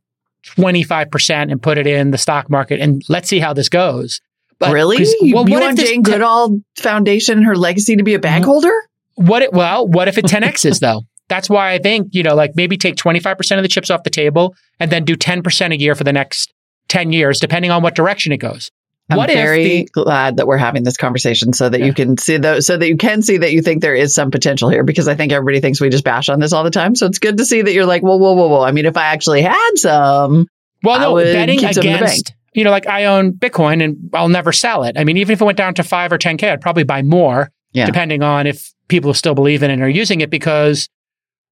five 0.88 1.10
percent 1.12 1.52
and 1.52 1.62
put 1.62 1.78
it 1.78 1.88
in 1.88 2.12
the 2.12 2.18
stock 2.18 2.50
market, 2.50 2.80
and 2.80 3.04
let's 3.10 3.28
see 3.28 3.40
how 3.40 3.54
this 3.54 3.68
goes. 3.68 4.22
But- 4.60 4.72
really? 4.72 4.98
well, 4.98 5.16
you 5.22 5.34
what 5.36 5.48
if 5.48 5.66
want 5.66 5.78
this 5.78 5.90
Jane 5.90 6.02
Goodall 6.04 6.62
Foundation, 6.78 7.44
her 7.44 7.56
legacy 7.56 7.98
to 7.98 8.04
be 8.04 8.14
a 8.14 8.20
bag 8.20 8.44
Mhm. 8.44 8.46
holder? 8.46 8.74
What 9.16 9.42
it 9.42 9.52
well, 9.52 9.88
what 9.88 10.08
if 10.08 10.18
it 10.18 10.26
10x's 10.26 10.80
though? 10.80 11.02
That's 11.28 11.50
why 11.50 11.72
I 11.74 11.80
think, 11.80 12.10
you 12.12 12.24
know, 12.24 12.36
like 12.36 12.52
maybe 12.56 12.78
take 12.78 12.96
25% 12.96 13.58
of 13.58 13.64
the 13.64 13.68
chips 13.68 13.90
off 13.90 14.04
the 14.04 14.10
table 14.10 14.56
and 14.80 14.92
then 14.92 15.06
do 15.06 15.16
10% 15.16 15.72
a 15.74 15.78
year 15.78 15.96
for 15.96 16.04
the 16.04 16.14
next 16.14 16.54
10 16.90 17.12
years, 17.12 17.40
depending 17.40 17.72
on 17.72 17.82
what 17.82 17.96
direction 17.96 18.32
it 18.32 18.38
goes. 18.38 18.70
I'm 19.10 19.18
what 19.18 19.30
very 19.30 19.84
the 19.84 19.90
glad 19.94 20.38
that 20.38 20.48
we're 20.48 20.58
having 20.58 20.84
this 20.84 20.98
conversation 20.98 21.54
so 21.54 21.70
that 21.70 21.80
Yeah. 21.80 21.86
you 21.88 21.94
can 21.94 22.18
see 22.18 22.38
those, 22.38 22.66
so 22.66 22.76
that 22.78 22.88
you 22.88 22.98
can 22.98 23.22
see 23.22 23.38
that 23.38 23.52
you 23.52 23.62
think 23.62 23.82
there 23.82 23.94
is 23.94 24.16
some 24.16 24.32
potential 24.32 24.68
here 24.70 24.84
because 24.84 25.08
I 25.08 25.14
think 25.14 25.32
everybody 25.32 25.60
thinks 25.62 25.80
we 25.80 25.90
just 25.90 26.04
bash 26.04 26.28
on 26.28 26.40
this 26.40 26.54
all 26.54 26.64
the 26.64 26.72
time. 26.72 26.96
So 26.96 27.06
it's 27.06 27.20
good 27.20 27.38
to 27.38 27.46
see 27.46 27.62
that 27.62 27.72
you're 27.74 27.86
like, 27.86 28.02
whoa, 28.02 28.18
whoa, 28.18 28.34
whoa, 28.34 28.48
whoa. 28.48 28.62
I 28.62 28.72
mean, 28.72 28.86
if 28.86 28.98
I 28.98 29.06
actually 29.06 29.44
had 29.44 29.72
some, 29.78 30.48
well 30.84 31.00
no 31.00 31.16
betting 31.24 31.64
against 31.64 32.34
you 32.56 32.64
know, 32.64 32.72
like 32.72 32.88
I 32.88 33.06
own 33.06 33.34
Bitcoin 33.34 33.84
and 33.84 34.10
I'll 34.14 34.30
never 34.30 34.52
sell 34.54 34.84
it. 34.84 34.98
I 34.98 35.04
mean, 35.04 35.18
even 35.18 35.34
if 35.34 35.42
it 35.42 35.46
went 35.46 35.58
down 35.58 35.74
to 35.76 35.84
five 35.84 36.12
or 36.12 36.18
10K, 36.18 36.52
I'd 36.52 36.62
probably 36.62 36.84
buy 36.86 37.02
more, 37.02 37.52
Yeah. 37.74 37.86
depending 37.86 38.24
on 38.24 38.48
if 38.48 38.72
people 38.88 39.14
still 39.14 39.36
believe 39.36 39.62
in 39.62 39.70
it 39.70 39.74
and 39.74 39.84
are 39.84 39.90
using 39.90 40.22
it 40.22 40.30
because 40.30 40.88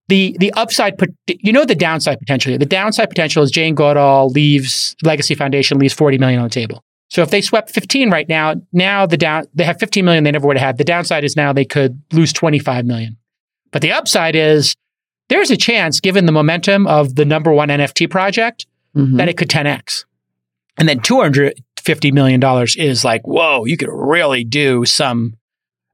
the 0.09 0.35
the 0.39 0.51
upside, 0.53 0.95
you 1.27 1.53
know, 1.53 1.65
the 1.65 1.75
downside 1.75 2.19
potential. 2.19 2.57
The 2.57 2.65
downside 2.65 3.09
potential 3.09 3.43
is 3.43 3.51
Jane 3.51 3.75
Goodall 3.75 4.29
leaves 4.29 4.95
Legacy 5.03 5.35
Foundation 5.35 5.79
leaves 5.79 5.93
40 5.93 6.17
million 6.17 6.39
on 6.39 6.45
the 6.45 6.49
table. 6.53 6.83
So 7.09 7.21
if 7.21 7.29
they 7.29 7.41
swept 7.41 7.69
15 7.71 8.09
right 8.09 8.27
now, 8.27 8.55
now 8.71 9.05
the 9.05 9.17
down 9.17 9.45
they 9.53 9.63
have 9.63 9.79
15 9.79 10.03
million 10.03 10.23
they 10.23 10.31
never 10.31 10.47
would 10.47 10.57
have 10.57 10.65
had. 10.65 10.77
The 10.77 10.83
downside 10.83 11.23
is 11.23 11.35
now 11.35 11.53
they 11.53 11.65
could 11.65 12.01
lose 12.11 12.33
25 12.33 12.85
million. 12.85 13.17
But 13.71 13.81
the 13.81 13.91
upside 13.91 14.35
is 14.35 14.75
there's 15.29 15.51
a 15.51 15.57
chance, 15.57 15.99
given 15.99 16.25
the 16.25 16.31
momentum 16.31 16.85
of 16.87 17.15
the 17.15 17.25
number 17.25 17.51
one 17.53 17.69
NFT 17.69 18.09
project, 18.09 18.65
Mhm. 18.95 19.17
that 19.17 19.27
it 19.29 19.37
could 19.37 19.49
10x. 19.49 20.05
And 20.77 20.87
then 20.87 20.99
$250 20.99 22.11
million 22.13 22.41
is 22.77 23.03
like, 23.03 23.21
whoa, 23.27 23.65
you 23.65 23.77
could 23.77 23.89
really 23.91 24.43
do 24.43 24.85
some. 24.85 25.35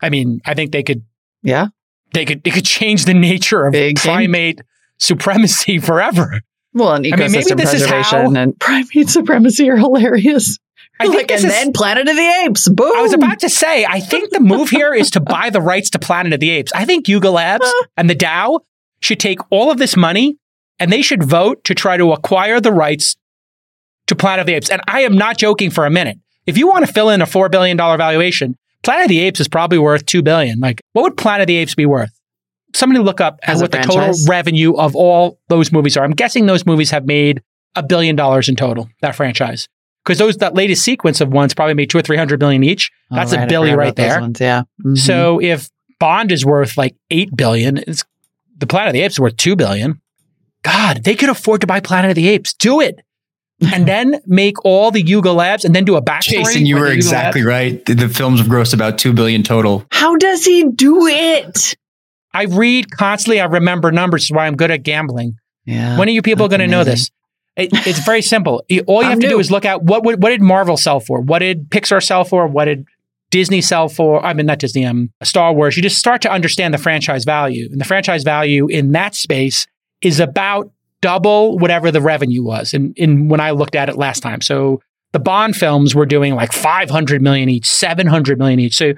I 0.02 0.10
mean, 0.10 0.40
I 0.46 0.54
think 0.54 0.72
they 0.72 0.84
could, 0.84 1.04
yeah, 1.44 1.68
they 2.14 2.26
could, 2.26 2.42
it 2.46 2.52
could 2.52 2.66
change 2.66 3.06
the 3.06 3.14
nature 3.14 3.66
of 3.66 3.74
Big 3.74 3.96
game. 3.98 4.14
primate 4.14 4.62
supremacy 4.98 5.80
forever. 5.80 6.42
well, 6.74 6.94
and 6.94 7.06
I 7.06 7.16
mean, 7.16 7.32
maybe 7.32 7.44
ecosystem 7.46 7.58
this 7.58 7.74
is 7.74 7.86
how- 7.86 8.32
and 8.36 8.60
primate 8.60 9.10
supremacy 9.10 9.70
are 9.70 9.78
hilarious. 9.78 10.58
I 11.02 11.06
think 11.06 11.16
like, 11.16 11.28
this 11.30 11.44
and 11.44 11.52
is- 11.52 11.58
then 11.58 11.72
Planet 11.72 12.10
of 12.10 12.16
the 12.16 12.44
Apes. 12.46 12.68
Boom. 12.68 12.92
I 12.98 13.02
was 13.02 13.14
about 13.14 13.40
to 13.40 13.50
say, 13.50 13.86
I 13.86 14.02
think 14.02 14.32
the 14.32 14.42
move 14.42 14.70
here 14.70 14.94
is 14.94 15.10
to 15.12 15.22
buy 15.22 15.50
the 15.50 15.62
rights 15.62 15.90
to 15.92 16.00
Planet 16.00 16.34
of 16.34 16.42
the 16.42 16.50
Apes. 16.50 16.74
I 16.74 16.84
think 16.84 17.08
Yuga 17.08 17.32
Labs 17.32 17.72
and 17.96 18.10
the 18.10 18.16
DAO 18.16 18.60
should 19.00 19.20
take 19.20 19.40
all 19.50 19.72
of 19.72 19.78
this 19.78 19.96
money 19.96 20.38
and 20.78 20.92
they 20.92 21.02
should 21.02 21.24
vote 21.24 21.64
to 21.66 21.74
try 21.74 21.96
to 21.96 22.12
acquire 22.12 22.60
the 22.60 22.74
rights 22.74 23.16
to 24.08 24.16
Planet 24.16 24.42
of 24.42 24.48
the 24.48 24.56
Apes. 24.56 24.70
And 24.70 24.82
I 24.88 25.02
am 25.02 25.14
not 25.18 25.38
joking 25.38 25.70
for 25.72 25.86
a 25.86 25.90
minute. 25.90 26.18
If 26.46 26.58
you 26.58 26.68
want 26.68 26.86
to 26.86 26.92
fill 26.92 27.10
in 27.10 27.22
a 27.22 27.26
$4 27.26 27.50
billion 27.50 27.78
valuation, 27.78 28.58
Planet 28.84 29.06
of 29.06 29.10
the 29.10 29.20
Apes 29.20 29.40
is 29.40 29.48
probably 29.48 29.78
worth 29.78 30.06
2 30.06 30.22
billion. 30.22 30.60
Like, 30.60 30.82
what 30.94 31.04
would 31.04 31.18
Planet 31.18 31.42
of 31.42 31.48
the 31.48 31.58
Apes 31.58 31.76
be 31.76 31.86
worth? 31.86 32.12
Somebody 32.74 33.04
look 33.04 33.20
up 33.20 33.40
As 33.44 33.62
what 33.62 33.72
the 33.72 33.80
total 33.80 34.14
revenue 34.28 34.76
of 34.76 34.96
all 34.96 35.40
those 35.50 35.72
movies 35.72 35.98
are. 35.98 36.04
I'm 36.04 36.12
guessing 36.12 36.46
those 36.46 36.66
movies 36.66 36.92
have 36.92 37.06
made 37.06 37.42
a 37.76 37.84
billion 37.84 38.16
dollars 38.16 38.48
in 38.48 38.56
total, 38.56 38.90
that 39.02 39.16
franchise. 39.16 39.68
Because 40.06 40.18
those 40.18 40.38
that 40.38 40.56
latest 40.56 40.84
sequence 40.84 41.20
of 41.20 41.30
ones 41.30 41.54
probably 41.54 41.74
made 41.74 41.90
two 41.90 41.98
or 41.98 42.02
three 42.02 42.18
hundred 42.18 42.40
million 42.40 42.64
each. 42.64 42.92
Oh, 43.12 43.16
That's 43.16 43.34
right, 43.34 43.52
a 43.52 43.56
forgot 43.56 43.78
right 43.78 43.96
there. 43.96 44.22
ones, 44.22 44.40
Yeah. 44.40 44.64
Mhm. 44.84 44.98
So 44.98 45.42
if 45.42 45.70
Bond 46.00 46.32
is 46.32 46.46
worth 46.46 46.78
like 46.78 46.96
eight 47.12 47.36
billion, 47.36 47.78
it's 47.78 48.06
the 48.58 48.68
Planet 48.68 48.90
of 48.90 48.94
the 48.94 49.02
Apes 49.02 49.16
is 49.16 49.20
worth 49.20 49.36
two 49.38 49.56
billion. 49.56 50.02
God, 50.64 51.04
they 51.04 51.16
could 51.16 51.30
afford 51.30 51.62
to 51.62 51.68
buy 51.68 51.80
Planet 51.80 52.12
of 52.12 52.16
the 52.16 52.28
Apes. 52.30 52.54
Do 52.54 52.80
it. 52.82 53.00
And 53.62 53.88
then 53.88 54.22
make 54.26 54.64
all 54.64 54.90
the 54.90 55.02
Yuga 55.02 55.32
Labs 55.32 55.66
and 55.66 55.76
then 55.76 55.84
do 55.84 55.96
a 55.96 56.02
backstory. 56.02 56.44
Jason, 56.44 56.66
you 56.66 56.78
were 56.78 56.88
exactly 56.88 57.42
Labs. 57.42 57.50
right. 57.50 57.86
The, 57.86 57.94
the 57.94 58.10
films 58.10 58.40
have 58.40 58.48
grossed 58.48 58.74
about 58.74 58.98
two 58.98 59.12
billion 59.14 59.44
total. 59.44 59.86
how 59.92 60.16
does 60.16 60.46
he 60.46 60.64
do 60.64 61.08
it? 61.08 61.76
I 62.34 62.44
read 62.44 62.92
constantly. 62.92 63.42
I 63.42 63.46
remember 63.46 63.92
numbers. 63.92 64.24
Is 64.24 64.32
why 64.32 64.48
I'm 64.48 64.56
good 64.56 64.72
at 64.72 64.84
gambling. 64.84 65.38
Yeah. 65.66 65.98
when 65.98 66.08
are 66.08 66.12
you 66.12 66.22
people 66.22 66.48
going 66.48 66.62
to 66.62 66.68
know 66.68 66.84
this? 66.84 67.12
It, 67.56 67.70
it's 67.86 68.00
very 68.06 68.22
simple. 68.22 68.64
All 68.88 69.04
you 69.04 69.10
have 69.10 69.20
to 69.20 69.28
do 69.28 69.40
is 69.40 69.52
look 69.52 69.66
at 69.66 69.84
what 69.84 70.06
would, 70.06 70.24
what 70.24 70.30
did 70.30 70.42
Marvel 70.42 70.78
sell 70.78 71.00
for? 71.00 71.20
What 71.20 71.40
did 71.40 71.70
Pixar 71.70 72.02
sell 72.02 72.24
for? 72.24 72.48
What 72.48 72.66
did 72.66 72.86
Disney 73.32 73.62
sell 73.62 73.90
for? 73.90 74.26
I 74.26 74.34
mean, 74.34 74.46
not 74.46 74.60
Disney. 74.60 74.86
Um, 74.86 75.12
Star 75.24 75.54
Wars. 75.54 75.76
You 75.76 75.84
just 75.84 75.98
start 75.98 76.22
to 76.22 76.32
understand 76.32 76.74
the 76.74 76.78
franchise 76.78 77.26
value, 77.26 77.68
and 77.70 77.80
the 77.80 77.86
franchise 77.86 78.24
value 78.24 78.68
in 78.68 78.94
that 78.94 79.14
space 79.14 79.68
is 80.02 80.20
about 80.20 80.72
double 81.02 81.58
whatever 81.58 81.92
the 81.92 82.02
revenue 82.02 82.44
was. 82.44 82.74
In 82.74 82.94
in 82.96 83.28
when 83.28 83.40
I 83.40 83.52
looked 83.52 83.76
at 83.76 83.90
it 83.90 83.98
last 83.98 84.22
time, 84.22 84.42
so 84.42 84.82
the 85.12 85.20
Bond 85.20 85.56
films 85.56 85.96
were 85.96 86.06
doing 86.06 86.36
like 86.36 86.54
500 86.54 87.22
million 87.22 87.50
each, 87.50 87.66
700 87.66 88.38
million 88.38 88.60
each. 88.60 88.76
So 88.76 88.94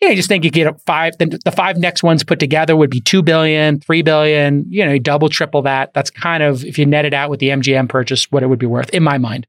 you 0.00 0.08
know, 0.08 0.10
you 0.10 0.16
just 0.16 0.28
think 0.28 0.44
you 0.44 0.50
get 0.50 0.78
five, 0.82 1.16
then 1.18 1.30
the 1.44 1.50
five 1.50 1.78
next 1.78 2.02
ones 2.02 2.22
put 2.22 2.38
together 2.38 2.76
would 2.76 2.90
be 2.90 3.00
2 3.00 3.22
billion, 3.22 3.80
3 3.80 4.02
billion, 4.02 4.66
you 4.68 4.84
know, 4.84 4.92
you 4.92 5.00
double, 5.00 5.28
triple 5.28 5.62
that. 5.62 5.94
That's 5.94 6.10
kind 6.10 6.42
of, 6.42 6.64
if 6.64 6.78
you 6.78 6.84
net 6.84 7.06
it 7.06 7.14
out 7.14 7.30
with 7.30 7.40
the 7.40 7.48
MGM 7.48 7.88
purchase, 7.88 8.30
what 8.30 8.42
it 8.42 8.48
would 8.48 8.58
be 8.58 8.66
worth 8.66 8.90
in 8.90 9.02
my 9.02 9.16
mind. 9.16 9.46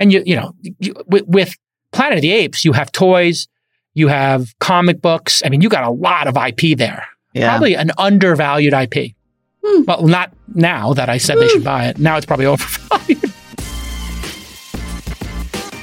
And 0.00 0.12
you, 0.12 0.22
you 0.26 0.34
know, 0.34 0.54
you, 0.62 0.94
with, 1.06 1.24
with 1.28 1.56
Planet 1.92 2.18
of 2.18 2.22
the 2.22 2.32
Apes, 2.32 2.64
you 2.64 2.72
have 2.72 2.90
toys, 2.90 3.46
you 3.94 4.08
have 4.08 4.58
comic 4.58 5.00
books. 5.00 5.42
I 5.44 5.50
mean, 5.50 5.60
you 5.60 5.68
got 5.68 5.84
a 5.84 5.90
lot 5.90 6.26
of 6.26 6.36
IP 6.36 6.76
there. 6.76 7.06
Yeah. 7.32 7.50
Probably 7.50 7.76
an 7.76 7.92
undervalued 7.96 8.72
IP. 8.72 9.14
Hmm. 9.64 9.82
Well, 9.86 10.06
not 10.06 10.32
now 10.54 10.94
that 10.94 11.08
I 11.08 11.18
said 11.18 11.38
they 11.38 11.48
should 11.48 11.64
buy 11.64 11.86
it. 11.88 11.98
Now 11.98 12.16
it's 12.16 12.26
probably 12.26 12.46
overvalued. 12.46 13.29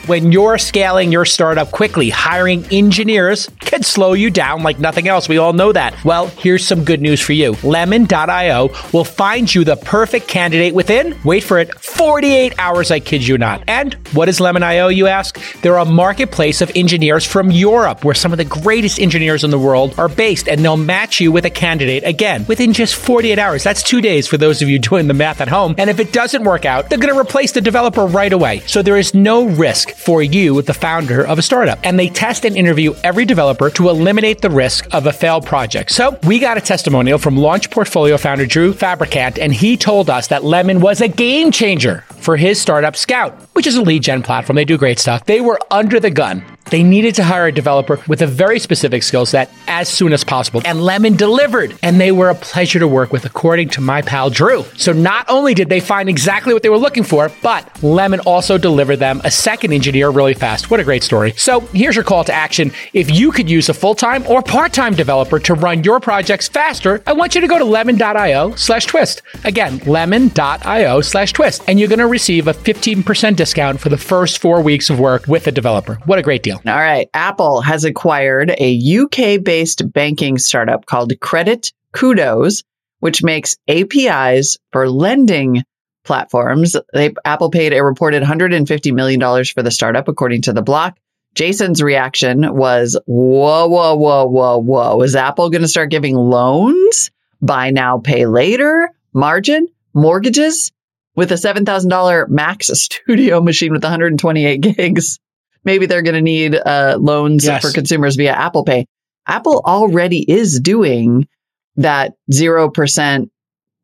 When 0.08 0.32
you're 0.32 0.58
scaling 0.58 1.12
your 1.12 1.26
startup 1.26 1.72
quickly, 1.72 2.10
hiring 2.10 2.64
engineers 2.72 3.50
can 3.60 3.84
slow 3.84 4.14
you 4.14 4.32
down 4.32 4.64
like 4.64 4.80
nothing 4.80 5.10
else. 5.10 5.28
We 5.28 5.38
all 5.38 5.52
know 5.52 5.74
that. 5.74 6.02
Well, 6.06 6.28
here's 6.28 6.66
some 6.66 6.86
good 6.86 7.02
news 7.02 7.20
for 7.20 7.34
you. 7.34 7.58
Lemon.io 7.62 8.70
will 8.94 9.04
find 9.04 9.54
you 9.54 9.66
the 9.66 9.76
perfect 9.76 10.30
candidate 10.30 10.74
within, 10.74 11.14
wait 11.26 11.44
for 11.44 11.60
it, 11.60 11.78
48 11.82 12.56
hours, 12.58 12.90
I 12.90 13.02
kid 13.02 13.28
you 13.28 13.38
not. 13.38 13.66
And 13.68 13.96
what 14.14 14.30
is 14.30 14.40
Lemon.io, 14.40 14.88
you 14.88 15.08
ask? 15.08 15.42
They're 15.62 15.76
a 15.76 15.84
marketplace 15.84 16.62
of 16.62 16.72
engineers 16.74 17.26
from 17.26 17.52
Europe, 17.52 18.06
where 18.06 18.16
some 18.16 18.32
of 18.32 18.38
the 18.38 18.46
greatest 18.46 19.00
engineers 19.00 19.44
in 19.44 19.52
the 19.52 19.60
world 19.60 19.94
are 20.00 20.08
based, 20.08 20.48
and 20.48 20.64
they'll 20.64 20.78
match 20.78 21.20
you 21.20 21.34
with 21.34 21.44
a 21.44 21.50
candidate 21.50 22.06
again 22.06 22.46
within 22.48 22.72
just 22.72 22.96
48 22.96 23.38
hours. 23.38 23.62
That's 23.62 23.84
two 23.84 24.00
days 24.00 24.26
for 24.26 24.38
those 24.38 24.62
of 24.62 24.70
you 24.70 24.80
doing 24.88 25.10
the 25.10 25.14
math 25.14 25.42
at 25.42 25.50
home. 25.50 25.76
And 25.78 25.90
if 25.90 26.00
it 26.00 26.14
doesn't 26.14 26.46
work 26.46 26.64
out, 26.64 26.90
they're 26.90 26.98
going 26.98 27.14
to 27.14 27.20
replace 27.20 27.52
the 27.52 27.60
developer 27.60 28.06
right 28.06 28.32
away. 28.32 28.60
So 28.68 28.82
there 28.82 28.98
is 28.98 29.14
no 29.14 29.48
risk. 29.48 29.97
For 29.98 30.22
you, 30.22 30.62
the 30.62 30.74
founder 30.74 31.26
of 31.26 31.40
a 31.40 31.42
startup. 31.42 31.80
And 31.84 32.00
they 32.00 32.08
test 32.08 32.46
and 32.46 32.56
interview 32.56 32.94
every 33.04 33.26
developer 33.26 33.70
to 33.72 33.90
eliminate 33.90 34.42
the 34.42 34.50
risk 34.50 34.88
of 34.94 35.08
a 35.08 35.12
failed 35.12 35.46
project. 35.46 35.92
So 35.92 36.18
we 36.24 36.40
got 36.40 36.58
a 36.58 36.62
testimonial 36.62 37.18
from 37.18 37.36
Launch 37.36 37.72
Portfolio 37.72 38.18
founder 38.18 38.46
Drew 38.46 38.74
Fabricant, 38.74 39.40
and 39.40 39.54
he 39.54 39.76
told 39.76 40.10
us 40.10 40.28
that 40.28 40.44
Lemon 40.44 40.80
was 40.80 41.02
a 41.02 41.08
game 41.08 41.52
changer 41.52 42.06
for 42.20 42.38
his 42.38 42.62
startup 42.62 42.96
Scout, 42.96 43.34
which 43.54 43.68
is 43.68 43.76
a 43.76 43.82
lead 43.82 44.04
gen 44.04 44.22
platform. 44.22 44.56
They 44.56 44.66
do 44.66 44.78
great 44.78 45.00
stuff. 45.00 45.26
They 45.26 45.42
were 45.42 45.60
under 45.72 46.00
the 46.00 46.12
gun. 46.12 46.44
They 46.70 46.84
needed 46.84 47.16
to 47.16 47.24
hire 47.24 47.48
a 47.48 47.52
developer 47.52 48.00
with 48.08 48.22
a 48.22 48.28
very 48.28 48.60
specific 48.60 49.04
skill 49.04 49.26
set 49.26 49.52
as 49.68 49.88
soon 49.88 50.12
as 50.12 50.24
possible. 50.24 50.62
And 50.66 50.82
Lemon 50.82 51.16
delivered. 51.16 51.78
And 51.82 52.00
they 52.00 52.12
were 52.12 52.30
a 52.30 52.36
pleasure 52.36 52.80
to 52.80 52.88
work 52.88 53.14
with, 53.14 53.26
according 53.26 53.70
to 53.70 53.82
my 53.82 54.02
pal 54.02 54.30
Drew. 54.30 54.64
So 54.76 54.92
not 54.92 55.26
only 55.30 55.54
did 55.54 55.70
they 55.70 55.80
find 55.80 56.10
exactly 56.10 56.54
what 56.54 56.64
they 56.64 56.70
were 56.70 56.78
looking 56.78 57.04
for, 57.04 57.32
but 57.42 57.84
Lemon 57.84 58.20
also 58.22 58.58
delivered 58.58 58.98
them 58.98 59.22
a 59.24 59.32
second 59.32 59.72
engineer 59.72 60.10
really 60.10 60.34
fast. 60.34 60.70
What 60.70 60.80
a 60.80 60.84
great 60.84 61.04
story. 61.04 61.32
So 61.38 61.62
here's 61.72 61.96
your 61.96 62.04
call 62.04 62.24
to 62.26 62.34
action. 62.34 62.72
If 62.94 63.10
you 63.12 63.32
could 63.32 63.50
use 63.50 63.70
a 63.70 63.74
full 63.74 63.96
time 63.96 64.26
or 64.28 64.42
part 64.42 64.74
time 64.74 64.94
developer 64.94 65.40
to 65.40 65.54
run 65.54 65.84
your 65.84 66.00
projects 66.00 66.48
faster, 66.48 67.02
I 67.08 67.14
want 67.14 67.36
you 67.36 67.42
to 67.42 67.48
go 67.48 67.58
to 67.58 67.66
lemon.io 67.66 68.56
slash 68.56 68.86
twist. 68.86 69.22
Again, 69.44 69.80
lemon.io 69.86 71.02
slash 71.02 71.34
twist. 71.34 71.64
And 71.68 71.80
you're 71.80 71.90
going 71.90 72.00
to 72.00 72.08
receive 72.08 72.48
a 72.48 72.54
15% 72.54 73.36
discount 73.36 73.80
for 73.80 73.90
the 73.90 73.98
first 73.98 74.40
four 74.40 74.62
weeks 74.62 74.90
of 74.90 75.00
work 75.00 75.28
with 75.28 75.48
a 75.48 75.52
developer. 75.52 75.96
What 76.06 76.20
a 76.20 76.22
great 76.22 76.44
deal. 76.44 76.57
All 76.66 76.74
right. 76.76 77.10
Apple 77.14 77.62
has 77.62 77.84
acquired 77.84 78.54
a 78.58 79.00
UK 79.00 79.44
based 79.44 79.92
banking 79.92 80.38
startup 80.38 80.86
called 80.86 81.20
Credit 81.20 81.72
Kudos, 81.94 82.64
which 83.00 83.24
makes 83.24 83.58
APIs 83.68 84.58
for 84.72 84.90
lending 84.90 85.64
platforms. 86.04 86.76
They, 86.94 87.14
Apple 87.26 87.52
paid 87.52 87.74
a 87.74 87.84
reported 87.84 88.24
$150 88.24 88.94
million 88.94 89.20
for 89.46 89.62
the 89.62 89.72
startup, 89.72 90.08
according 90.08 90.44
to 90.44 90.54
the 90.54 90.62
block. 90.62 90.98
Jason's 91.36 91.84
reaction 91.84 92.56
was, 92.56 92.98
whoa, 93.06 93.68
whoa, 93.68 93.96
whoa, 93.96 94.26
whoa, 94.26 94.58
whoa. 94.58 95.02
Is 95.04 95.16
Apple 95.16 95.50
going 95.50 95.62
to 95.62 95.68
start 95.68 95.92
giving 95.92 96.16
loans? 96.16 97.12
Buy 97.42 97.70
now, 97.70 98.00
pay 98.00 98.26
later? 98.26 98.90
Margin? 99.14 99.68
Mortgages? 99.94 100.72
With 101.16 101.32
a 101.32 101.36
$7,000 101.36 102.30
Max 102.30 102.68
Studio 102.74 103.42
machine 103.42 103.72
with 103.72 103.84
128 103.84 104.62
gigs 104.62 105.20
maybe 105.68 105.86
they're 105.86 106.02
going 106.02 106.16
to 106.16 106.22
need 106.22 106.56
uh, 106.56 106.98
loans 107.00 107.46
Yes. 107.46 107.62
for 107.62 107.72
consumers 107.72 108.16
via 108.16 108.32
Apple 108.32 108.64
Pay. 108.64 108.88
Apple 109.28 109.62
already 109.64 110.20
is 110.28 110.60
doing 110.60 111.28
that 111.76 112.14
0%, 112.32 113.30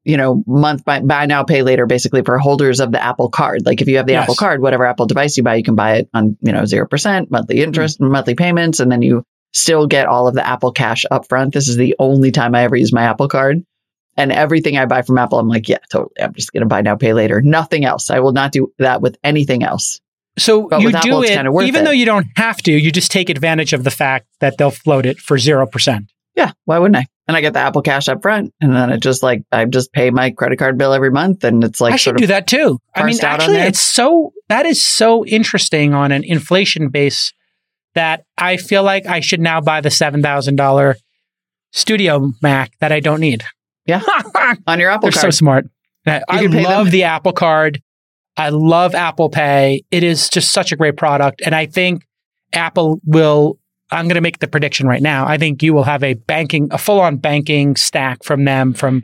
you 0.05 0.17
know, 0.17 0.43
month 0.47 0.83
by 0.85 1.01
buy 1.01 1.25
now, 1.27 1.43
pay 1.43 1.61
later, 1.61 1.85
basically 1.85 2.23
for 2.23 2.37
holders 2.39 2.79
of 2.79 2.91
the 2.91 3.03
Apple 3.03 3.29
card. 3.29 3.65
Like 3.65 3.81
if 3.81 3.87
you 3.87 3.97
have 3.97 4.07
the 4.07 4.13
Yes. 4.13 4.23
Apple 4.23 4.35
card, 4.35 4.61
whatever 4.61 4.85
Apple 4.85 5.05
device 5.05 5.37
you 5.37 5.43
buy, 5.43 5.55
you 5.55 5.63
can 5.63 5.75
buy 5.75 5.97
it 5.97 6.09
on, 6.13 6.37
you 6.41 6.53
know, 6.53 6.61
0% 6.63 7.29
monthly 7.29 7.61
interest 7.61 7.99
and 7.99 8.09
monthly 8.11 8.35
payments. 8.35 8.79
And 8.79 8.91
then 8.91 9.01
you 9.01 9.23
still 9.51 9.85
get 9.85 10.07
all 10.07 10.27
of 10.27 10.33
the 10.33 10.47
Apple 10.47 10.71
cash 10.71 11.05
up 11.11 11.27
front. 11.27 11.53
This 11.53 11.67
is 11.67 11.75
the 11.77 11.95
only 11.99 12.31
time 12.31 12.55
I 12.55 12.63
ever 12.63 12.75
use 12.75 12.91
my 12.93 13.03
Apple 13.03 13.27
card. 13.27 13.63
And 14.15 14.31
everything 14.31 14.77
I 14.77 14.85
buy 14.85 15.01
from 15.01 15.17
Apple, 15.17 15.39
I'm 15.39 15.47
like, 15.47 15.67
yeah, 15.67 15.79
totally. 15.91 16.13
I'm 16.21 16.33
just 16.33 16.53
going 16.53 16.61
to 16.61 16.67
buy 16.67 16.81
now, 16.81 16.95
pay 16.95 17.13
later. 17.13 17.41
Nothing 17.41 17.83
else. 17.83 18.09
I 18.09 18.19
will 18.19 18.31
not 18.31 18.51
do 18.51 18.71
that 18.79 19.01
with 19.01 19.17
anything 19.23 19.63
else. 19.63 19.99
So 20.37 20.67
But 20.67 20.81
you 20.81 20.91
do 20.91 21.23
it, 21.23 21.27
kinda 21.29 21.51
even 21.61 21.81
it. 21.81 21.85
though 21.85 21.91
you 21.91 22.05
don't 22.05 22.27
have 22.35 22.57
to, 22.63 22.71
you 22.71 22.91
just 22.91 23.11
take 23.11 23.29
advantage 23.29 23.73
of 23.73 23.83
the 23.83 23.91
fact 23.91 24.27
that 24.39 24.57
they'll 24.57 24.71
float 24.71 25.05
it 25.05 25.19
for 25.19 25.37
0%. 25.37 26.07
Yeah, 26.35 26.51
why 26.65 26.79
wouldn't 26.79 26.95
I? 26.95 27.05
And 27.27 27.37
I 27.37 27.41
get 27.41 27.53
the 27.53 27.59
Apple 27.59 27.81
Cash 27.83 28.07
up 28.09 28.21
front, 28.21 28.53
and 28.59 28.75
then 28.75 28.89
it 28.89 28.99
just 28.99 29.23
like 29.23 29.43
I 29.51 29.63
just 29.65 29.93
pay 29.93 30.09
my 30.09 30.31
credit 30.31 30.57
card 30.59 30.77
bill 30.77 30.91
every 30.91 31.11
month, 31.11 31.43
and 31.45 31.63
it's 31.63 31.79
like 31.79 31.93
I 31.93 31.95
should 31.95 32.17
do 32.17 32.27
that 32.27 32.47
too. 32.47 32.79
I 32.93 33.03
mean, 33.03 33.17
actually, 33.21 33.59
it's 33.59 33.79
so 33.79 34.33
that 34.49 34.65
is 34.65 34.81
so 34.81 35.25
interesting 35.25 35.93
on 35.93 36.11
an 36.11 36.23
inflation 36.25 36.89
base 36.89 37.31
that 37.95 38.25
I 38.37 38.57
feel 38.57 38.83
like 38.83 39.05
I 39.05 39.21
should 39.21 39.39
now 39.39 39.61
buy 39.61 39.79
the 39.79 39.89
seven 39.91 40.21
thousand 40.21 40.57
dollar 40.57 40.97
Studio 41.71 42.33
Mac 42.41 42.71
that 42.79 42.91
I 42.91 42.99
don't 42.99 43.21
need. 43.21 43.43
Yeah. 43.85 44.01
on 44.67 44.79
your 44.79 44.89
Apple 44.89 45.09
They're 45.09 45.21
so 45.21 45.29
smart. 45.29 45.65
I 46.05 46.21
I 46.27 46.41
love 46.47 46.85
them. 46.87 46.91
the 46.91 47.03
Apple 47.03 47.33
Card. 47.33 47.81
I 48.37 48.49
love 48.49 48.95
Apple 48.95 49.29
Pay. 49.29 49.83
It 49.91 50.03
is 50.03 50.29
just 50.29 50.51
such 50.51 50.71
a 50.71 50.75
great 50.75 50.97
product, 50.97 51.41
and 51.45 51.53
I 51.55 51.65
think 51.65 52.03
Apple 52.53 52.99
will. 53.05 53.57
I'm 53.91 54.05
going 54.05 54.15
to 54.15 54.21
make 54.21 54.39
the 54.39 54.47
prediction 54.47 54.87
right 54.87 55.01
now. 55.03 55.27
I 55.27 55.37
think 55.37 55.61
you 55.61 55.71
will 55.73 55.83
have 55.83 56.03
a 56.03 56.15
banking, 56.15 56.67
a 56.71 56.79
full-on 56.79 57.17
banking 57.17 57.75
stack 57.75 58.23
from 58.23 58.43
them, 58.43 58.73
from 58.73 59.03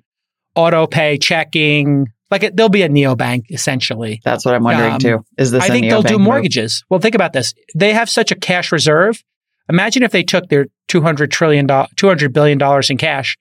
auto 0.56 0.88
pay, 0.88 1.20
checking. 1.20 2.08
Like 2.32 2.42
it, 2.42 2.56
there'll 2.56 2.70
be 2.70 2.82
a 2.82 2.89
neobank 2.89 3.44
essentially. 3.50 4.20
That's 4.24 4.46
what 4.46 4.56
I'm 4.56 4.63
wondering 4.63 4.94
Um, 4.94 5.00
too. 5.00 5.26
Is 5.38 5.52
this? 5.52 5.63
I 5.63 5.68
think 5.68 5.89
they'll 5.89 6.02
do 6.02 6.18
move? 6.18 6.26
mortgages. 6.26 6.84
Well, 6.89 7.00
think 7.00 7.13
about 7.13 7.34
this. 7.34 7.54
They 7.76 7.94
have 7.94 8.10
such 8.10 8.32
a 8.32 8.36
cash 8.36 8.72
reserve. 8.72 9.22
Imagine 9.70 10.02
if 10.02 10.12
they 10.12 10.24
took 10.24 10.50
their 10.50 10.65
200 10.88 11.30
trillion 11.32 11.68
dollars, 11.68 11.89
200 11.96 12.34
billion 12.34 12.58
dollars 12.58 12.89
in 12.89 12.98
cash 12.98 13.38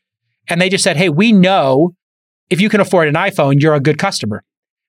and 0.48 0.61
they 0.61 0.68
just 0.68 0.85
said, 0.85 0.96
"Hey, 0.98 1.09
we 1.09 1.33
know 1.33 1.94
if 2.51 2.61
you 2.61 2.68
can 2.68 2.81
afford 2.81 3.09
an 3.09 3.14
iPhone, 3.14 3.61
you're 3.61 3.74
a 3.74 3.81
good 3.81 3.98
customer. 3.98 4.42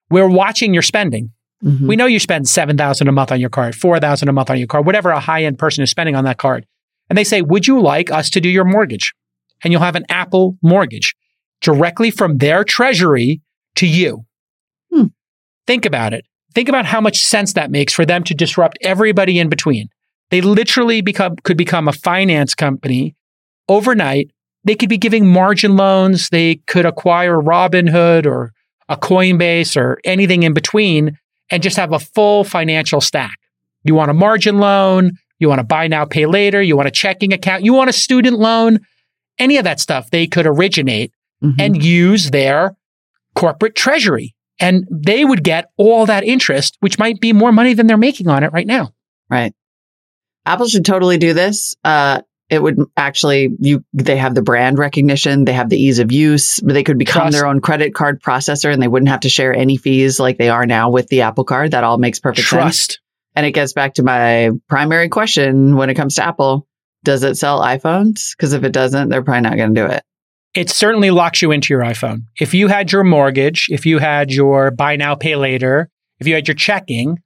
We're 0.09 0.27
watching 0.29 0.73
your 0.73 0.83
spending. 0.83 1.31
Mhm. 1.63 1.87
We 1.87 1.95
know 1.95 2.05
you 2.05 2.19
spend 2.19 2.47
7,000 2.47 3.07
a 3.07 3.11
month 3.11 3.31
on 3.31 3.39
your 3.39 3.49
card, 3.49 3.75
4,000 3.75 4.29
a 4.29 4.33
month 4.33 4.49
on 4.49 4.57
your 4.57 4.67
card, 4.67 4.85
whatever 4.85 5.09
a 5.09 5.19
high-end 5.19 5.57
person 5.59 5.83
is 5.83 5.89
spending 5.89 6.15
on 6.15 6.23
that 6.23 6.37
card." 6.37 6.65
And 7.09 7.17
they 7.17 7.23
say, 7.23 7.41
"Would 7.41 7.67
you 7.67 7.81
like 7.81 8.11
us 8.11 8.29
to 8.31 8.41
do 8.41 8.49
your 8.49 8.65
mortgage?" 8.65 9.13
And 9.63 9.73
you'll 9.73 9.81
have 9.81 9.95
an 9.95 10.05
Apple 10.09 10.57
mortgage 10.61 11.15
directly 11.61 12.11
from 12.11 12.37
their 12.37 12.63
treasury 12.63 13.41
to 13.75 13.85
you. 13.85 14.25
Hmm. 14.93 15.07
Think 15.67 15.85
about 15.85 16.13
it. 16.13 16.25
Think 16.55 16.69
about 16.69 16.85
how 16.85 17.01
much 17.01 17.19
sense 17.19 17.53
that 17.53 17.69
makes 17.69 17.93
for 17.93 18.05
them 18.05 18.23
to 18.23 18.33
disrupt 18.33 18.77
everybody 18.81 19.37
in 19.37 19.49
between. 19.49 19.89
They 20.31 20.41
literally 20.41 21.01
become 21.01 21.35
could 21.43 21.57
become 21.57 21.87
a 21.87 21.93
finance 21.93 22.55
company 22.55 23.15
overnight. 23.67 24.31
They 24.63 24.75
could 24.75 24.89
be 24.89 24.97
giving 24.97 25.27
margin 25.27 25.75
loans. 25.75 26.29
They 26.29 26.55
could 26.67 26.85
acquire 26.85 27.35
Robinhood 27.35 28.25
or 28.25 28.53
a 28.89 28.97
Coinbase 28.97 29.77
or 29.79 29.99
anything 30.03 30.43
in 30.43 30.53
between 30.53 31.17
and 31.49 31.63
just 31.63 31.77
have 31.77 31.93
a 31.93 31.99
full 31.99 32.43
financial 32.43 32.99
stack. 32.99 33.37
You 33.83 33.95
want 33.95 34.11
a 34.11 34.13
margin 34.13 34.57
loan, 34.57 35.11
you 35.39 35.47
want 35.47 35.59
to 35.59 35.63
buy 35.63 35.87
now, 35.87 36.05
pay 36.05 36.25
later, 36.25 36.61
you 36.61 36.75
want 36.75 36.87
a 36.87 36.91
checking 36.91 37.31
account, 37.31 37.63
you 37.63 37.73
want 37.73 37.89
a 37.89 37.93
student 37.93 38.37
loan, 38.39 38.79
any 39.37 39.57
of 39.57 39.63
that 39.63 39.79
stuff 39.79 40.09
they 40.09 40.27
could 40.27 40.45
originate 40.45 41.13
Mhm. 41.43 41.55
and 41.59 41.83
use 41.83 42.31
their 42.31 42.75
corporate 43.35 43.75
treasury. 43.75 44.35
And 44.59 44.85
they 44.91 45.23
would 45.23 45.43
get 45.43 45.69
all 45.77 46.05
that 46.07 46.25
interest, 46.25 46.75
which 46.81 46.99
might 46.99 47.21
be 47.21 47.31
more 47.31 47.53
money 47.53 47.73
than 47.73 47.87
they're 47.87 47.95
making 47.95 48.27
on 48.27 48.43
it 48.43 48.51
right 48.51 48.67
now. 48.67 48.91
right. 49.29 49.53
Apple 50.45 50.67
should 50.67 50.83
totally 50.85 51.19
do 51.19 51.33
this. 51.33 51.75
Uh, 51.83 52.21
it 52.49 52.61
would 52.61 52.79
actually 52.97 53.55
you 53.59 53.83
they 53.93 54.17
have 54.17 54.33
the 54.33 54.41
brand 54.41 54.79
recognition, 54.79 55.45
they 55.45 55.53
have 55.53 55.69
the 55.69 55.81
ease 55.81 55.99
of 55.99 56.11
use. 56.11 56.59
They 56.63 56.83
could 56.83 56.97
become 56.97 57.23
Trust. 57.23 57.37
their 57.37 57.45
own 57.45 57.61
credit 57.61 57.93
card 57.93 58.21
processor, 58.21 58.73
and 58.73 58.81
they 58.81 58.87
wouldn't 58.87 59.09
have 59.09 59.21
to 59.21 59.29
share 59.29 59.53
any 59.53 59.77
fees 59.77 60.19
like 60.19 60.37
they 60.37 60.49
are 60.49 60.65
now 60.65 60.89
with 60.89 61.07
the 61.07 61.21
Apple 61.21 61.43
Card. 61.43 61.71
That 61.71 61.83
all 61.83 61.97
makes 61.97 62.19
perfect 62.19 62.47
sense. 62.47 62.61
Trust. 62.61 62.99
And 63.35 63.45
it 63.45 63.51
gets 63.51 63.73
back 63.73 63.93
to 63.95 64.03
my 64.03 64.51
primary 64.67 65.09
question 65.09 65.75
when 65.75 65.89
it 65.89 65.95
comes 65.95 66.15
to 66.15 66.25
Apple: 66.25 66.67
Does 67.03 67.23
it 67.23 67.35
sell 67.37 67.61
iPhones? 67.61 68.35
Because 68.35 68.53
if 68.53 68.63
it 68.63 68.73
doesn't, 68.73 69.09
they're 69.09 69.23
probably 69.23 69.41
not 69.41 69.55
going 69.55 69.75
to 69.75 69.81
do 69.81 69.87
it. 69.87 70.03
It 70.55 70.71
certainly 70.71 71.11
locks 71.11 71.43
you 71.43 71.51
into 71.51 71.73
your 71.73 71.83
iPhone. 71.83 72.23
If 72.39 72.55
you 72.55 72.67
had 72.67 72.91
your 72.91 73.03
mortgage, 73.03 73.67
if 73.69 73.85
you 73.85 73.99
had 73.99 74.31
your 74.31 74.71
buy 74.71 74.95
now, 74.95 75.13
pay 75.13 75.35
later, 75.35 75.89
if 76.19 76.25
you 76.25 76.33
had 76.33 76.47
your 76.47 76.55
checking 76.55 77.19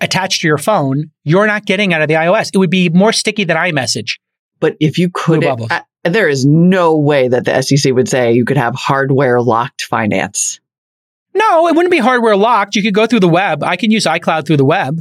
attached 0.00 0.42
to 0.42 0.46
your 0.46 0.58
phone, 0.58 1.10
you're 1.24 1.48
not 1.48 1.66
getting 1.66 1.92
out 1.92 2.02
of 2.02 2.08
the 2.08 2.14
iOS. 2.14 2.50
It 2.54 2.58
would 2.58 2.70
be 2.70 2.88
more 2.88 3.12
sticky 3.12 3.44
than 3.44 3.56
iMessage. 3.56 4.18
But 4.62 4.76
if 4.80 4.96
you 4.96 5.10
couldn't, 5.12 5.42
bubbles. 5.44 5.68
I- 5.70 5.82
there 6.08 6.28
is 6.28 6.46
no 6.46 6.96
way 6.96 7.28
that 7.28 7.44
the 7.44 7.62
SEC 7.62 7.92
would 7.92 8.08
say 8.08 8.32
you 8.32 8.44
could 8.46 8.56
have 8.56 8.74
hardware 8.74 9.40
locked 9.42 9.82
finance. 9.82 10.58
No, 11.34 11.68
it 11.68 11.74
wouldn't 11.76 11.90
be 11.92 11.98
hardware 11.98 12.36
locked. 12.36 12.74
You 12.76 12.82
could 12.82 12.94
go 12.94 13.06
through 13.06 13.20
the 13.20 13.28
web. 13.28 13.62
I 13.62 13.76
can 13.76 13.90
use 13.90 14.04
iCloud 14.04 14.46
through 14.46 14.56
the 14.56 14.64
web, 14.64 15.00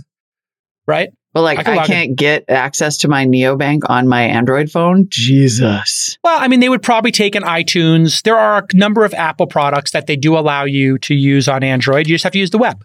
right? 0.87 1.09
But 1.33 1.41
like, 1.43 1.59
I 1.59 1.63
could 1.63 1.77
I, 1.77 1.85
can't 1.87 2.15
get 2.17 2.45
access 2.49 2.97
to 2.99 3.07
my 3.07 3.25
neobank 3.25 3.83
on 3.89 4.07
my 4.07 4.23
Android 4.23 4.69
phone. 4.69 5.07
Jesus. 5.09 6.17
Well, 6.23 6.37
I 6.39 6.47
mean, 6.49 6.59
they 6.59 6.67
would 6.69 6.81
probably 6.83 7.11
take 7.11 7.35
an 7.35 7.43
iTunes. 7.43 8.21
There 8.23 8.37
are 8.37 8.59
a 8.59 8.75
number 8.77 9.05
of 9.05 9.13
Apple 9.13 9.47
products 9.47 9.91
that 9.91 10.07
they 10.07 10.15
do 10.17 10.37
allow 10.37 10.65
you 10.65 10.97
to 10.99 11.15
use 11.15 11.47
on 11.47 11.63
Android. 11.63 12.07
You 12.07 12.15
just 12.15 12.23
have 12.23 12.33
to 12.33 12.39
use 12.39 12.49
the 12.49 12.57
web. 12.57 12.83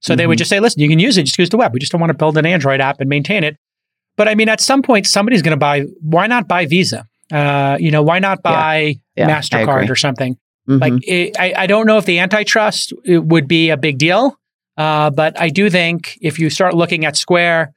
So 0.00 0.14
they 0.14 0.28
would 0.28 0.36
Mhm. 0.36 0.38
just 0.38 0.50
say, 0.50 0.60
listen, 0.60 0.80
you 0.80 0.88
can 0.88 1.00
use 1.00 1.18
it, 1.18 1.24
just 1.24 1.38
use 1.38 1.48
the 1.48 1.56
web. 1.56 1.72
We 1.74 1.80
just 1.80 1.90
don't 1.90 2.00
want 2.00 2.10
to 2.12 2.16
build 2.16 2.38
an 2.38 2.46
Android 2.46 2.80
app 2.80 3.00
and 3.00 3.08
maintain 3.10 3.42
it. 3.42 3.56
But 4.18 4.28
I 4.28 4.34
mean, 4.34 4.50
at 4.50 4.60
some 4.60 4.82
point, 4.82 5.06
somebody's 5.06 5.40
going 5.40 5.52
to 5.52 5.56
buy, 5.56 5.86
why 6.02 6.26
not 6.26 6.46
buy 6.46 6.66
Visa? 6.66 7.06
Uh, 7.32 7.78
you 7.80 7.90
know, 7.90 8.02
why 8.02 8.18
not 8.18 8.42
buy 8.42 8.96
Yeah, 9.16 9.26
I 9.26 9.30
MasterCard 9.30 9.88
or 9.88 9.96
something? 9.96 10.36
Mhm. 10.68 10.80
Like, 10.80 10.92
it, 11.08 11.36
I, 11.38 11.54
I 11.62 11.66
don't 11.66 11.86
know 11.86 11.96
if 11.96 12.04
the 12.04 12.18
antitrust 12.18 12.92
it 13.04 13.24
would 13.24 13.48
be 13.48 13.70
a 13.70 13.76
big 13.78 13.96
deal, 13.96 14.36
uh, 14.76 15.08
but 15.10 15.40
I 15.40 15.48
do 15.48 15.70
think 15.70 16.18
if 16.20 16.38
you 16.38 16.50
start 16.50 16.74
looking 16.74 17.06
at 17.06 17.16
Square, 17.16 17.72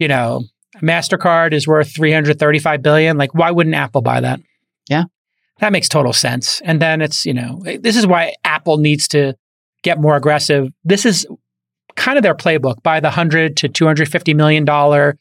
you 0.00 0.08
know, 0.08 0.42
Mastercard 0.80 1.52
is 1.52 1.68
worth 1.68 1.94
three 1.94 2.12
hundred 2.12 2.38
thirty-five 2.38 2.82
billion. 2.82 3.16
Like, 3.18 3.34
why 3.34 3.50
wouldn't 3.52 3.76
Apple 3.76 4.00
buy 4.02 4.20
that? 4.20 4.40
Yeah. 4.88 5.04
that 5.60 5.70
makes 5.72 5.88
total 5.88 6.12
sense. 6.12 6.60
And 6.64 6.80
then 6.80 7.00
it's 7.02 7.24
you 7.26 7.34
know, 7.34 7.62
this 7.80 7.96
is 7.96 8.06
why 8.06 8.34
Apple 8.44 8.78
needs 8.78 9.06
to 9.08 9.34
get 9.82 10.00
more 10.00 10.16
aggressive. 10.16 10.68
This 10.84 11.04
is 11.06 11.26
kind 11.94 12.16
of 12.18 12.22
their 12.22 12.34
playbook. 12.34 12.82
Buy 12.82 12.98
the 13.00 13.10
hundred 13.10 13.56
to 13.58 13.68
two 13.68 13.86
hundred 13.86 14.08
fifty 14.08 14.34
million 14.34 14.64
dollar 14.64 15.18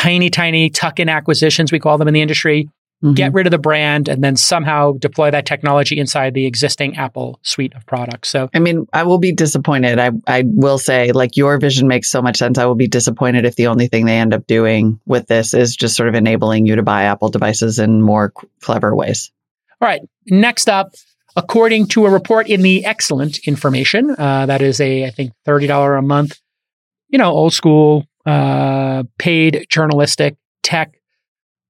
tiny, 0.00 0.30
tiny 0.30 0.70
tuck-in 0.70 1.10
acquisitions, 1.10 1.70
we 1.70 1.78
call 1.78 1.98
them 1.98 2.08
in 2.08 2.14
the 2.14 2.22
industry. 2.22 2.70
Mm-hmm. 3.02 3.14
Get 3.14 3.32
rid 3.34 3.46
of 3.46 3.50
the 3.50 3.58
brand 3.58 4.08
and 4.08 4.24
then 4.24 4.36
somehow 4.36 4.92
deploy 4.92 5.30
that 5.30 5.46
technology 5.46 5.98
inside 5.98 6.34
the 6.34 6.46
existing 6.46 6.96
Apple 6.96 7.38
suite 7.42 7.74
of 7.74 7.86
products. 7.86 8.28
So, 8.28 8.50
I 8.52 8.58
mean, 8.58 8.86
I 8.92 9.04
will 9.04 9.18
be 9.18 9.32
disappointed. 9.32 9.98
I, 9.98 10.10
I 10.26 10.44
will 10.46 10.78
say, 10.78 11.12
like, 11.12 11.36
your 11.36 11.58
vision 11.58 11.88
makes 11.88 12.10
so 12.10 12.20
much 12.20 12.38
sense. 12.38 12.58
I 12.58 12.66
will 12.66 12.74
be 12.74 12.88
disappointed 12.88 13.46
if 13.46 13.56
the 13.56 13.68
only 13.68 13.88
thing 13.88 14.04
they 14.04 14.18
end 14.18 14.34
up 14.34 14.46
doing 14.46 15.00
with 15.06 15.26
this 15.28 15.54
is 15.54 15.76
just 15.76 15.96
sort 15.96 16.10
of 16.10 16.14
enabling 16.14 16.66
you 16.66 16.76
to 16.76 16.82
buy 16.82 17.04
Apple 17.04 17.30
devices 17.30 17.78
in 17.78 18.02
more 18.02 18.34
clever 18.60 18.94
ways. 18.94 19.32
All 19.80 19.88
right. 19.88 20.02
Next 20.26 20.68
up, 20.68 20.92
according 21.36 21.88
to 21.88 22.04
a 22.04 22.10
report 22.10 22.48
in 22.48 22.60
the 22.60 22.84
Excellent 22.84 23.38
Information, 23.46 24.10
uh, 24.10 24.44
that 24.44 24.60
is 24.60 24.78
a, 24.78 25.06
I 25.06 25.10
think, 25.10 25.32
$30 25.46 25.98
a 25.98 26.02
month, 26.02 26.38
you 27.08 27.18
know, 27.18 27.32
old 27.32 27.54
school, 27.54 28.06
uh, 28.26 29.04
paid 29.18 29.66
journalistic 29.70 30.36
tech 30.62 31.00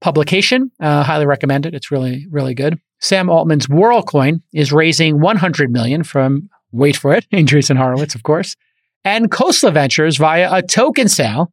publication. 0.01 0.71
Uh, 0.81 1.03
highly 1.03 1.27
recommend 1.27 1.67
it. 1.67 1.75
It's 1.75 1.91
really, 1.91 2.27
really 2.31 2.55
good. 2.55 2.79
Sam 3.01 3.29
Altman's 3.29 3.67
WorldCoin 3.67 4.43
is 4.53 4.73
raising 4.73 5.21
100 5.21 5.71
million 5.71 6.03
from, 6.03 6.49
wait 6.73 6.97
for 6.97 7.15
it, 7.15 7.27
Andreessen 7.33 7.77
Horowitz, 7.77 8.15
of 8.15 8.23
course, 8.23 8.57
and 9.05 9.31
Khosla 9.31 9.73
Ventures 9.73 10.17
via 10.17 10.53
a 10.53 10.63
token 10.63 11.09
sale. 11.09 11.53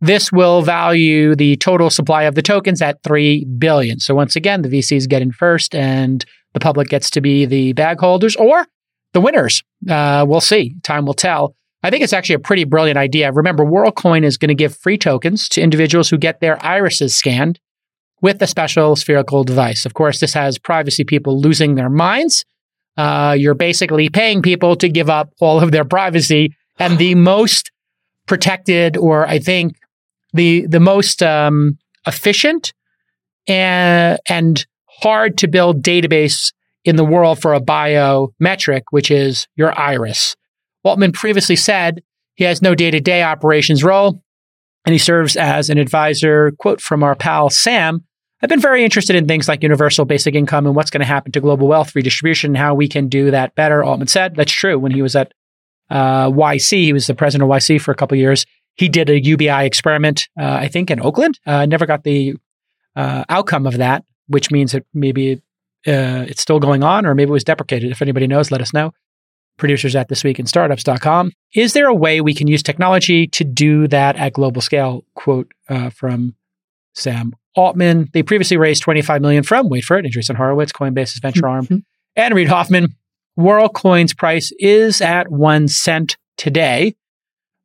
This 0.00 0.32
will 0.32 0.62
value 0.62 1.34
the 1.34 1.56
total 1.56 1.90
supply 1.90 2.22
of 2.22 2.34
the 2.34 2.42
tokens 2.42 2.80
at 2.80 3.02
3 3.02 3.44
billion. 3.58 4.00
So 4.00 4.14
once 4.14 4.34
again, 4.34 4.62
the 4.62 4.68
VCs 4.68 5.08
get 5.08 5.20
in 5.20 5.30
first 5.30 5.74
and 5.74 6.24
the 6.54 6.60
public 6.60 6.88
gets 6.88 7.10
to 7.10 7.20
be 7.20 7.44
the 7.44 7.74
bag 7.74 8.00
holders 8.00 8.34
or 8.36 8.66
the 9.12 9.20
winners. 9.20 9.62
Uh, 9.88 10.24
we'll 10.26 10.40
see. 10.40 10.74
Time 10.82 11.04
will 11.04 11.14
tell. 11.14 11.54
I 11.82 11.90
think 11.90 12.04
it's 12.04 12.12
actually 12.12 12.34
a 12.34 12.40
pretty 12.40 12.64
brilliant 12.64 12.98
idea. 12.98 13.32
Remember, 13.32 13.64
WorldCoin 13.64 14.22
is 14.22 14.36
going 14.36 14.48
to 14.48 14.54
give 14.54 14.76
free 14.76 14.98
tokens 14.98 15.48
to 15.50 15.62
individuals 15.62 16.10
who 16.10 16.18
get 16.18 16.40
their 16.40 16.62
irises 16.64 17.14
scanned 17.14 17.58
with 18.20 18.42
a 18.42 18.46
special 18.46 18.96
spherical 18.96 19.44
device. 19.44 19.86
Of 19.86 19.94
course, 19.94 20.20
this 20.20 20.34
has 20.34 20.58
privacy 20.58 21.04
people 21.04 21.40
losing 21.40 21.74
their 21.74 21.88
minds. 21.88 22.44
Uh, 22.96 23.34
you're 23.38 23.54
basically 23.54 24.10
paying 24.10 24.42
people 24.42 24.76
to 24.76 24.88
give 24.88 25.08
up 25.08 25.30
all 25.40 25.62
of 25.62 25.72
their 25.72 25.84
privacy, 25.84 26.54
and 26.78 26.98
the 26.98 27.14
most 27.32 27.70
protected, 28.26 28.96
or 28.96 29.26
I 29.26 29.38
think 29.38 29.76
the 30.34 30.66
the 30.66 30.80
most 30.80 31.22
um, 31.22 31.78
efficient 32.06 32.74
and 33.48 34.18
and 34.28 34.66
hard 35.02 35.38
to 35.38 35.48
build 35.48 35.82
database 35.82 36.52
in 36.84 36.96
the 36.96 37.04
world 37.04 37.40
for 37.40 37.54
a 37.54 37.60
biometric, 37.60 38.82
which 38.90 39.10
is 39.10 39.46
your 39.56 39.78
iris. 39.78 40.36
Altman 40.84 41.12
previously 41.12 41.56
said 41.56 42.02
he 42.34 42.44
has 42.44 42.62
no 42.62 42.74
day 42.74 42.90
to 42.90 43.00
day 43.00 43.22
operations 43.22 43.84
role, 43.84 44.22
and 44.86 44.92
he 44.92 44.98
serves 44.98 45.36
as 45.36 45.70
an 45.70 45.78
advisor. 45.78 46.52
Quote 46.52 46.80
from 46.80 47.02
our 47.02 47.14
pal 47.14 47.50
Sam 47.50 48.04
I've 48.42 48.48
been 48.48 48.60
very 48.60 48.84
interested 48.84 49.16
in 49.16 49.26
things 49.26 49.48
like 49.48 49.62
universal 49.62 50.06
basic 50.06 50.34
income 50.34 50.66
and 50.66 50.74
what's 50.74 50.90
going 50.90 51.00
to 51.00 51.06
happen 51.06 51.30
to 51.32 51.40
global 51.40 51.68
wealth 51.68 51.94
redistribution 51.94 52.52
and 52.52 52.56
how 52.56 52.74
we 52.74 52.88
can 52.88 53.08
do 53.08 53.30
that 53.30 53.54
better. 53.54 53.84
Altman 53.84 54.08
said 54.08 54.34
that's 54.34 54.52
true. 54.52 54.78
When 54.78 54.92
he 54.92 55.02
was 55.02 55.14
at 55.14 55.32
uh, 55.90 56.30
YC, 56.30 56.84
he 56.84 56.92
was 56.92 57.06
the 57.06 57.14
president 57.14 57.50
of 57.50 57.54
YC 57.54 57.80
for 57.80 57.90
a 57.90 57.94
couple 57.94 58.16
years. 58.16 58.46
He 58.76 58.88
did 58.88 59.10
a 59.10 59.22
UBI 59.22 59.66
experiment, 59.66 60.28
uh, 60.40 60.44
I 60.44 60.68
think, 60.68 60.90
in 60.90 61.00
Oakland. 61.00 61.38
Uh, 61.46 61.66
never 61.66 61.84
got 61.84 62.04
the 62.04 62.34
uh, 62.96 63.24
outcome 63.28 63.66
of 63.66 63.76
that, 63.76 64.04
which 64.28 64.50
means 64.50 64.72
that 64.72 64.86
maybe 64.94 65.42
uh, 65.86 66.24
it's 66.26 66.40
still 66.40 66.60
going 66.60 66.82
on 66.82 67.04
or 67.04 67.14
maybe 67.14 67.28
it 67.28 67.32
was 67.32 67.44
deprecated. 67.44 67.90
If 67.90 68.00
anybody 68.00 68.26
knows, 68.26 68.50
let 68.50 68.62
us 68.62 68.72
know 68.72 68.92
producers 69.60 69.94
at 69.94 70.08
this 70.08 70.24
week 70.24 70.38
in 70.38 70.46
thisweekinstartups.com. 70.46 71.32
Is 71.54 71.72
there 71.72 71.86
a 71.86 71.94
way 71.94 72.20
we 72.20 72.34
can 72.34 72.48
use 72.48 72.62
technology 72.62 73.26
to 73.28 73.44
do 73.44 73.86
that 73.88 74.16
at 74.16 74.32
global 74.32 74.60
scale? 74.60 75.04
Quote 75.14 75.52
uh, 75.68 75.90
from 75.90 76.34
Sam 76.94 77.34
Altman. 77.54 78.08
They 78.12 78.22
previously 78.22 78.56
raised 78.56 78.82
25 78.82 79.22
million 79.22 79.42
from, 79.42 79.68
wait 79.68 79.84
for 79.84 79.98
it, 79.98 80.04
Andreessen 80.04 80.36
Horowitz, 80.36 80.72
Coinbase's 80.72 81.20
venture 81.20 81.46
arm, 81.46 81.64
mm-hmm. 81.64 81.78
and 82.16 82.34
Reid 82.34 82.48
Hoffman. 82.48 82.94
WorldCoin's 83.38 84.14
price 84.14 84.52
is 84.58 85.00
at 85.00 85.30
one 85.30 85.68
cent 85.68 86.16
today. 86.36 86.94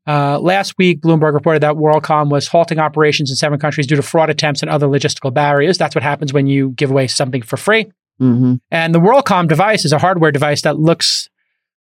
Uh, 0.07 0.39
last 0.39 0.77
week, 0.77 1.01
Bloomberg 1.01 1.33
reported 1.33 1.61
that 1.63 1.75
WorldCoin 1.75 2.29
was 2.29 2.47
halting 2.47 2.77
operations 2.77 3.31
in 3.31 3.35
seven 3.35 3.59
countries 3.59 3.87
due 3.87 3.95
to 3.95 4.03
fraud 4.03 4.29
attempts 4.29 4.61
and 4.61 4.69
other 4.69 4.87
logistical 4.87 5.33
barriers. 5.33 5.77
That's 5.77 5.95
what 5.95 6.03
happens 6.03 6.31
when 6.31 6.45
you 6.45 6.71
give 6.71 6.91
away 6.91 7.07
something 7.07 7.41
for 7.41 7.57
free. 7.57 7.85
Mm-hmm. 8.21 8.55
And 8.71 8.95
the 8.95 8.99
WorldCoin 8.99 9.47
device 9.47 9.83
is 9.83 9.91
a 9.91 9.97
hardware 9.97 10.31
device 10.31 10.61
that 10.61 10.79
looks 10.79 11.29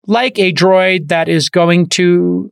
like 0.08 0.40
a 0.40 0.54
droid 0.54 1.10
that 1.10 1.30
is 1.30 1.50
going 1.50 1.88
to 1.90 2.52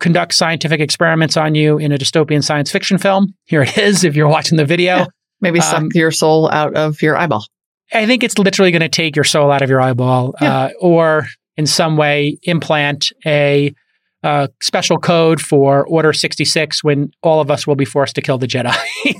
conduct 0.00 0.34
scientific 0.34 0.80
experiments 0.80 1.36
on 1.36 1.54
you 1.54 1.78
in 1.78 1.92
a 1.92 1.98
dystopian 1.98 2.42
science 2.42 2.70
fiction 2.70 2.98
film. 2.98 3.34
Here 3.44 3.62
it 3.62 3.78
is 3.78 4.02
if 4.02 4.16
you're 4.16 4.28
watching 4.28 4.56
the 4.56 4.64
video. 4.64 4.96
Yeah, 4.96 5.06
maybe 5.40 5.60
suck 5.60 5.80
um, 5.80 5.88
your 5.94 6.10
soul 6.10 6.50
out 6.50 6.74
of 6.74 7.00
your 7.02 7.16
eyeball. 7.16 7.44
I 7.92 8.06
think 8.06 8.22
it's 8.22 8.38
literally 8.38 8.70
going 8.70 8.80
to 8.82 8.88
take 8.88 9.16
your 9.16 9.24
soul 9.24 9.50
out 9.50 9.62
of 9.62 9.70
your 9.70 9.80
eyeball 9.80 10.34
yeah. 10.40 10.54
uh, 10.54 10.70
or 10.80 11.26
in 11.56 11.66
some 11.66 11.96
way 11.96 12.38
implant 12.44 13.12
a 13.26 13.74
uh, 14.22 14.48
special 14.62 14.98
code 14.98 15.40
for 15.40 15.86
Order 15.86 16.12
66 16.12 16.84
when 16.84 17.10
all 17.22 17.40
of 17.40 17.50
us 17.50 17.66
will 17.66 17.74
be 17.74 17.84
forced 17.84 18.14
to 18.14 18.22
kill 18.22 18.38
the 18.38 18.46
Jedi. 18.46 18.74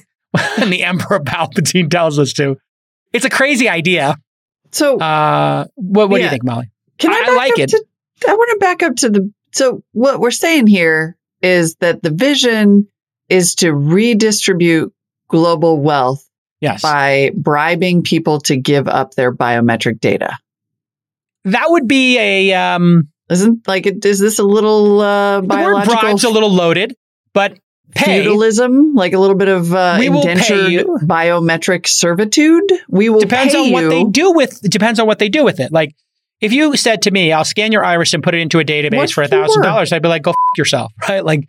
and 0.61 0.73
the 0.73 0.85
Emperor 0.85 1.21
Palpatine 1.21 1.91
tells 1.91 2.19
us 2.19 2.33
to. 2.35 2.57
It's 3.13 3.25
a 3.25 3.31
crazy 3.31 3.69
idea. 3.69 4.17
So, 4.73 4.99
uh, 4.99 5.65
what, 5.75 6.09
what 6.09 6.21
yeah. 6.21 6.23
do 6.23 6.25
you 6.27 6.31
think, 6.31 6.45
Molly? 6.45 6.71
Can 7.01 7.13
I, 7.13 7.25
I 7.27 7.35
like 7.35 7.59
it. 7.59 7.71
To, 7.71 7.85
I 8.29 8.35
want 8.35 8.51
to 8.53 8.59
back 8.59 8.83
up 8.83 8.97
to 8.97 9.11
the. 9.11 9.33
So 9.53 9.83
what 9.93 10.21
we're 10.21 10.31
saying 10.31 10.69
here 10.69 11.17
is 11.43 11.77
that 11.77 12.03
the 12.03 12.11
vision 12.11 12.89
is 13.29 13.57
to 13.57 13.73
redistribute 13.73 14.93
global 15.29 15.81
wealth 15.81 16.29
yes. 16.61 16.83
by 16.83 17.31
bribing 17.35 18.03
people 18.03 18.41
to 18.43 18.57
give 18.57 18.89
up 18.89 19.15
their 19.15 19.35
biometric 19.35 20.01
data. 20.01 20.37
That 21.45 21.67
would 21.71 21.89
be 21.89 22.19
a 22.19 22.53
um 22.53 23.09
isn't 23.31 23.67
like 23.67 23.87
is 23.87 24.19
this 24.19 24.39
a 24.39 24.45
little 24.45 25.01
uh 25.01 25.41
biological 25.41 25.95
the 25.95 25.97
word 25.97 26.01
bribe's 26.03 26.25
a 26.25 26.31
little 26.31 26.53
loaded, 26.53 26.95
but 27.33 27.59
pay. 27.95 28.23
feudalism, 28.23 28.95
like 28.95 29.15
a 29.15 29.19
little 29.19 29.37
bit 29.37 29.49
of 29.49 29.73
uh, 29.73 29.97
we 29.99 30.09
indentured 30.09 30.87
biometric 31.03 31.87
servitude. 31.87 32.71
We 32.89 33.09
will 33.09 33.21
depends 33.21 33.55
on 33.55 33.65
you. 33.67 33.73
what 33.73 33.89
they 33.89 34.05
do 34.05 34.33
with 34.33 34.61
depends 34.61 35.01
on 35.01 35.07
what 35.07 35.19
they 35.19 35.29
do 35.29 35.45
with 35.45 35.61
it. 35.61 35.73
Like 35.73 35.95
if 36.41 36.53
you 36.53 36.77
said 36.77 37.03
to 37.03 37.11
me, 37.11 37.33
I'll 37.33 37.45
scan 37.45 37.73
your 37.73 37.85
iris 37.85 38.15
and 38.15 38.23
put 38.23 38.35
it 38.35 38.41
into 38.41 38.59
a 38.59 38.65
database 38.65 39.13
for 39.13 39.23
a 39.23 39.29
thousand 39.29 39.63
dollars, 39.63 39.93
I'd 39.93 40.03
be 40.03 40.09
like, 40.09 40.23
go 40.23 40.31
f- 40.31 40.37
yourself, 40.57 40.93
right? 41.09 41.25
Like, 41.25 41.49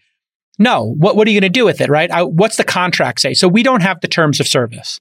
no, 0.59 0.93
what, 0.97 1.15
what 1.15 1.27
are 1.27 1.31
you 1.31 1.39
going 1.39 1.51
to 1.51 1.59
do 1.59 1.65
with 1.65 1.81
it, 1.81 1.89
right? 1.89 2.11
I, 2.11 2.23
what's 2.23 2.57
the 2.57 2.63
contract 2.63 3.21
say? 3.21 3.33
So 3.33 3.47
we 3.47 3.63
don't 3.63 3.81
have 3.81 4.01
the 4.01 4.07
terms 4.07 4.39
of 4.39 4.47
service. 4.47 4.99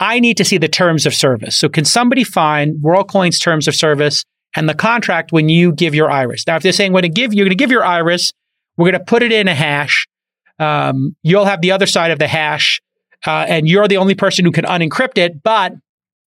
I 0.00 0.20
need 0.20 0.36
to 0.36 0.44
see 0.44 0.58
the 0.58 0.68
terms 0.68 1.06
of 1.06 1.14
service. 1.14 1.56
So 1.56 1.68
can 1.68 1.84
somebody 1.84 2.24
find 2.24 2.76
WorldCoin's 2.82 3.38
terms 3.38 3.66
of 3.66 3.74
service 3.74 4.24
and 4.54 4.68
the 4.68 4.74
contract 4.74 5.32
when 5.32 5.48
you 5.48 5.72
give 5.72 5.94
your 5.94 6.10
iris? 6.10 6.46
Now, 6.46 6.56
if 6.56 6.62
they're 6.62 6.72
saying, 6.72 6.92
we're 6.92 7.00
going 7.00 7.12
to 7.12 7.20
give, 7.20 7.34
you're 7.34 7.46
going 7.46 7.56
to 7.56 7.62
give 7.62 7.70
your 7.70 7.84
iris, 7.84 8.32
we're 8.76 8.90
going 8.90 9.00
to 9.00 9.04
put 9.04 9.22
it 9.22 9.32
in 9.32 9.48
a 9.48 9.54
hash. 9.54 10.06
Um, 10.58 11.16
you'll 11.22 11.44
have 11.44 11.60
the 11.60 11.72
other 11.72 11.86
side 11.86 12.10
of 12.10 12.18
the 12.18 12.28
hash, 12.28 12.80
uh, 13.26 13.46
and 13.48 13.68
you're 13.68 13.88
the 13.88 13.96
only 13.96 14.14
person 14.14 14.44
who 14.44 14.52
can 14.52 14.64
unencrypt 14.64 15.18
it. 15.18 15.42
But 15.42 15.74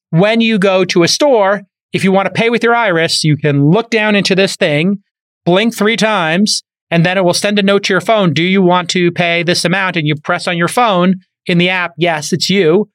when 0.09 0.41
you 0.41 0.59
go 0.59 0.85
to 0.85 1.03
a 1.03 1.07
store, 1.07 1.61
if 1.93 2.03
you 2.03 2.11
want 2.11 2.27
to 2.27 2.31
pay 2.31 2.49
with 2.49 2.63
your 2.63 2.75
iris, 2.75 3.23
you 3.23 3.37
can 3.37 3.69
look 3.69 3.89
down 3.89 4.15
into 4.15 4.35
this 4.35 4.55
thing, 4.55 5.03
blink 5.45 5.75
three 5.75 5.97
times, 5.97 6.63
and 6.89 7.05
then 7.05 7.17
it 7.17 7.23
will 7.23 7.33
send 7.33 7.59
a 7.59 7.63
note 7.63 7.83
to 7.83 7.93
your 7.93 8.01
phone. 8.01 8.33
Do 8.33 8.43
you 8.43 8.61
want 8.61 8.89
to 8.91 9.11
pay 9.11 9.43
this 9.43 9.65
amount? 9.65 9.97
And 9.97 10.07
you 10.07 10.15
press 10.15 10.47
on 10.47 10.57
your 10.57 10.67
phone 10.67 11.15
in 11.45 11.57
the 11.57 11.69
app, 11.69 11.93
yes, 11.97 12.33
it's 12.33 12.49
you. 12.49 12.89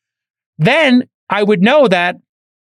Then 0.58 1.04
I 1.28 1.42
would 1.42 1.62
know 1.62 1.88
that 1.88 2.16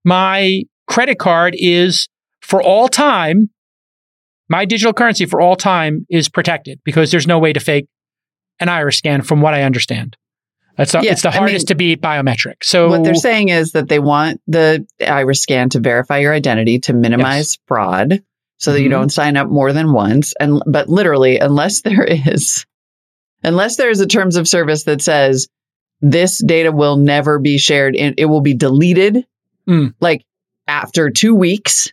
my 0.04 0.64
credit 0.88 1.20
card 1.20 1.56
is 1.58 2.08
for 2.42 2.62
all 2.62 2.88
time, 2.88 3.50
my 4.50 4.66
digital 4.66 4.94
currency 4.94 5.26
for 5.26 5.40
all 5.40 5.56
time 5.56 6.06
is 6.10 6.28
protected 6.30 6.80
because 6.84 7.12
there's 7.12 7.28
no 7.28 7.40
way 7.40 7.54
to 7.54 7.60
fake 7.60 7.86
an 8.60 8.70
iris 8.70 8.98
scan 8.98 9.22
from 9.22 9.42
what 9.42 9.54
I 9.54 9.64
understand. 9.64 10.18
It's 10.80 10.94
the, 10.94 11.02
yeah, 11.02 11.12
it's 11.12 11.24
the 11.24 11.32
hardest 11.32 11.54
I 11.54 11.58
mean, 11.60 11.66
to 11.66 11.76
beat 11.76 12.02
biometric. 12.02 12.64
So 12.64 12.88
what 12.88 13.04
they're 13.04 13.14
saying 13.14 13.50
is 13.50 13.74
that 13.74 13.90
they 13.90 14.00
want 14.00 14.42
the 14.48 14.88
iris 15.06 15.42
scan 15.42 15.70
to 15.70 15.80
verify 15.80 16.20
your 16.20 16.34
identity 16.34 16.80
to 16.80 16.94
minimize 16.94 17.54
yes. 17.54 17.58
fraud 17.68 18.24
so 18.58 18.72
that 18.72 18.78
mm-hmm. 18.78 18.84
you 18.86 18.90
don't 18.90 19.10
sign 19.10 19.36
up 19.36 19.50
more 19.50 19.74
than 19.74 19.92
once. 19.92 20.34
And 20.40 20.62
but 20.66 20.88
literally, 20.88 21.40
unless 21.40 21.82
there 21.84 22.06
is 22.06 22.66
unless 23.44 23.76
there 23.76 23.90
is 23.90 24.00
a 24.00 24.08
terms 24.08 24.38
of 24.38 24.48
service 24.48 24.84
that 24.84 25.02
says 25.02 25.50
this 26.02 26.42
data 26.44 26.72
will 26.72 26.96
never 26.96 27.40
be 27.40 27.58
shared 27.58 27.96
and 27.96 28.16
it 28.18 28.26
will 28.26 28.42
be 28.42 28.54
deleted 28.54 29.26
mm. 29.68 29.94
like 30.00 30.24
after 30.68 31.10
two 31.10 31.36
weeks. 31.36 31.92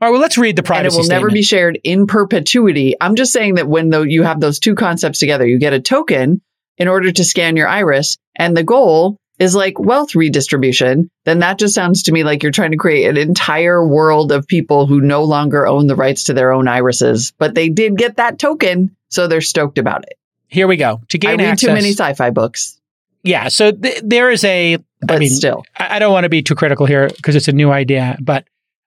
All 0.00 0.08
right, 0.08 0.12
well, 0.12 0.20
let's 0.20 0.38
read 0.38 0.56
the 0.56 0.62
privacy. 0.62 0.86
And 0.86 0.94
it 0.94 0.96
will 0.96 1.04
statement. 1.04 1.22
never 1.22 1.30
be 1.32 1.42
shared 1.42 1.78
in 1.84 2.06
perpetuity. 2.06 2.94
I'm 3.00 3.16
just 3.16 3.32
saying 3.32 3.56
that 3.56 3.68
when 3.68 3.90
though 3.90 4.02
you 4.02 4.22
have 4.22 4.40
those 4.40 4.58
two 4.58 4.74
concepts 4.74 5.18
together, 5.18 5.46
you 5.46 5.58
get 5.58 5.72
a 5.72 5.80
token 5.80 6.40
in 6.80 6.88
order 6.88 7.12
to 7.12 7.24
scan 7.24 7.56
your 7.56 7.68
iris. 7.68 8.16
And 8.34 8.56
the 8.56 8.64
goal 8.64 9.18
is 9.38 9.54
like 9.54 9.78
wealth 9.78 10.14
redistribution, 10.14 11.10
then 11.24 11.38
that 11.38 11.58
just 11.58 11.74
sounds 11.74 12.02
to 12.04 12.12
me 12.12 12.24
like 12.24 12.42
you're 12.42 12.52
trying 12.52 12.72
to 12.72 12.76
create 12.76 13.08
an 13.08 13.16
entire 13.16 13.86
world 13.86 14.32
of 14.32 14.46
people 14.46 14.86
who 14.86 15.00
no 15.00 15.24
longer 15.24 15.66
own 15.66 15.86
the 15.86 15.94
rights 15.94 16.24
to 16.24 16.34
their 16.34 16.52
own 16.52 16.66
irises, 16.66 17.32
but 17.38 17.54
they 17.54 17.68
did 17.68 17.96
get 17.96 18.16
that 18.16 18.38
token, 18.38 18.96
so 19.08 19.28
they're 19.28 19.40
stoked 19.40 19.78
about 19.78 20.04
it. 20.04 20.18
Here 20.48 20.66
we 20.66 20.76
go. 20.76 21.00
To 21.10 21.18
gain 21.18 21.40
I 21.40 21.44
read 21.44 21.52
access. 21.52 21.68
too 21.68 21.74
many 21.74 21.92
sci-fi 21.92 22.30
books, 22.30 22.78
yeah. 23.22 23.48
So 23.48 23.72
th- 23.72 24.02
there 24.02 24.30
is 24.30 24.42
a. 24.44 24.78
but 25.00 25.16
I 25.16 25.18
mean, 25.18 25.30
still, 25.30 25.64
I 25.78 25.96
I 25.96 25.98
don't 26.00 26.12
want 26.12 26.24
to 26.24 26.28
be 26.28 26.42
too 26.42 26.54
critical 26.54 26.86
here 26.86 27.08
because 27.08 27.36
it's 27.36 27.48
a 27.48 27.52
new 27.52 27.70
idea, 27.70 28.18
but 28.20 28.46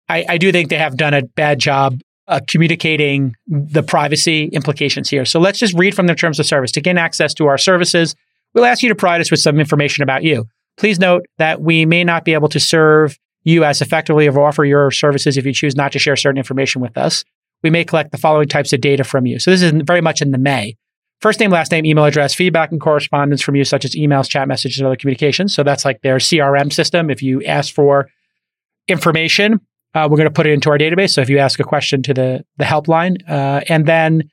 I, 0.10 0.26
I 0.28 0.38
do 0.38 0.52
think 0.52 0.70
they 0.70 0.78
have 0.78 0.98
done 0.98 1.14
a 1.14 1.22
bad 1.22 1.60
job 1.60 2.00
uh, 2.28 2.40
communicating 2.48 3.36
the 3.48 3.84
privacy 3.84 4.46
implications 4.46 5.10
here. 5.10 5.26
So 5.26 5.40
let's 5.40 5.60
just 5.60 5.74
read 5.74 5.96
from 5.96 6.08
their 6.08 6.16
terms 6.16 6.40
of 6.40 6.46
service. 6.46 6.72
To 6.74 6.82
gain 6.82 6.98
access 6.98 7.34
to 7.36 7.48
our 7.48 7.58
services, 7.58 8.16
we'll 8.54 8.66
ask 8.66 8.82
you 8.82 8.90
to 8.90 8.96
provide 8.96 9.22
us 9.22 9.32
with 9.32 9.40
some 9.40 9.60
information 9.60 10.04
about 10.04 10.24
you. 10.24 10.46
Please 10.78 11.00
note 11.00 11.26
that 11.38 11.62
we 11.62 11.86
may 11.86 12.04
not 12.04 12.26
be 12.26 12.34
able 12.34 12.50
to 12.50 12.60
serve 12.60 13.18
you 13.44 13.64
as 13.64 13.82
effectively 13.82 14.28
or 14.28 14.42
offer 14.42 14.64
your 14.64 14.90
services 14.90 15.38
if 15.38 15.46
you 15.46 15.54
choose 15.54 15.76
not 15.76 15.92
to 15.92 16.00
share 16.00 16.16
certain 16.16 16.38
information 16.38 16.82
with 16.82 16.98
us. 16.98 17.24
We 17.62 17.70
may 17.70 17.84
collect 17.84 18.12
the 18.12 18.18
following 18.18 18.48
types 18.48 18.74
of 18.74 18.82
data 18.82 19.04
from 19.04 19.26
you. 19.26 19.40
So 19.40 19.52
this 19.52 19.62
is 19.62 19.72
very 19.86 20.02
much 20.02 20.22
in 20.22 20.32
the 20.32 20.38
may. 20.38 20.76
First 21.22 21.40
name, 21.40 21.52
last 21.52 21.72
name, 21.72 21.86
email 21.86 22.04
address, 22.04 22.34
feedback 22.34 22.72
and 22.72 22.82
correspondence 22.82 23.42
from 23.42 23.56
you, 23.56 23.64
such 23.64 23.86
as 23.86 23.96
emails, 23.96 24.28
chat 24.28 24.48
messages, 24.48 24.80
and 24.80 24.88
other 24.88 24.98
communications. 24.98 25.56
So 25.56 25.64
that's 25.64 25.86
like 25.86 26.02
their 26.02 26.18
CRM 26.18 26.72
system. 26.72 27.10
If 27.10 27.22
you 27.22 27.42
ask 27.44 27.74
for 27.74 28.10
information, 28.90 29.62
uh, 29.94 30.08
we're 30.10 30.18
going 30.18 30.30
to 30.30 30.34
put 30.34 30.48
it 30.48 30.52
into 30.52 30.70
our 30.70 30.78
database. 30.78 31.12
So 31.12 31.22
if 31.22 31.30
you 31.30 31.38
ask 31.38 31.60
a 31.60 31.64
question 31.64 32.02
to 32.04 32.14
the 32.14 32.46
the 32.58 32.66
helpline, 32.66 33.18
uh, 33.30 33.62
and 33.70 33.86
then 33.86 34.30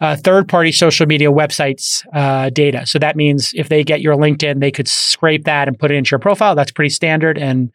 uh, 0.00 0.16
third 0.16 0.48
party 0.48 0.72
social 0.72 1.06
media 1.06 1.30
websites 1.30 2.04
uh, 2.12 2.50
data. 2.50 2.86
So 2.86 2.98
that 2.98 3.16
means 3.16 3.52
if 3.54 3.68
they 3.68 3.82
get 3.82 4.00
your 4.00 4.14
LinkedIn, 4.14 4.60
they 4.60 4.70
could 4.70 4.88
scrape 4.88 5.44
that 5.44 5.68
and 5.68 5.78
put 5.78 5.90
it 5.90 5.94
into 5.94 6.10
your 6.10 6.18
profile. 6.18 6.54
That's 6.54 6.72
pretty 6.72 6.90
standard, 6.90 7.38
and 7.38 7.70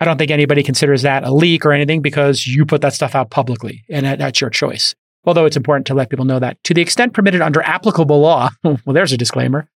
I 0.00 0.04
don't 0.04 0.16
think 0.16 0.30
anybody 0.30 0.62
considers 0.62 1.02
that 1.02 1.24
a 1.24 1.32
leak 1.32 1.66
or 1.66 1.72
anything 1.72 2.02
because 2.02 2.46
you 2.46 2.64
put 2.64 2.82
that 2.82 2.94
stuff 2.94 3.14
out 3.14 3.30
publicly, 3.30 3.84
and 3.90 4.06
that, 4.06 4.18
that's 4.18 4.40
your 4.40 4.50
choice. 4.50 4.94
Although 5.24 5.44
it's 5.44 5.56
important 5.56 5.86
to 5.88 5.94
let 5.94 6.08
people 6.08 6.24
know 6.24 6.38
that 6.38 6.62
to 6.64 6.74
the 6.74 6.80
extent 6.80 7.12
permitted 7.12 7.42
under 7.42 7.62
applicable 7.62 8.20
law. 8.20 8.50
well, 8.64 8.78
there's 8.86 9.12
a 9.12 9.18
disclaimer. 9.18 9.68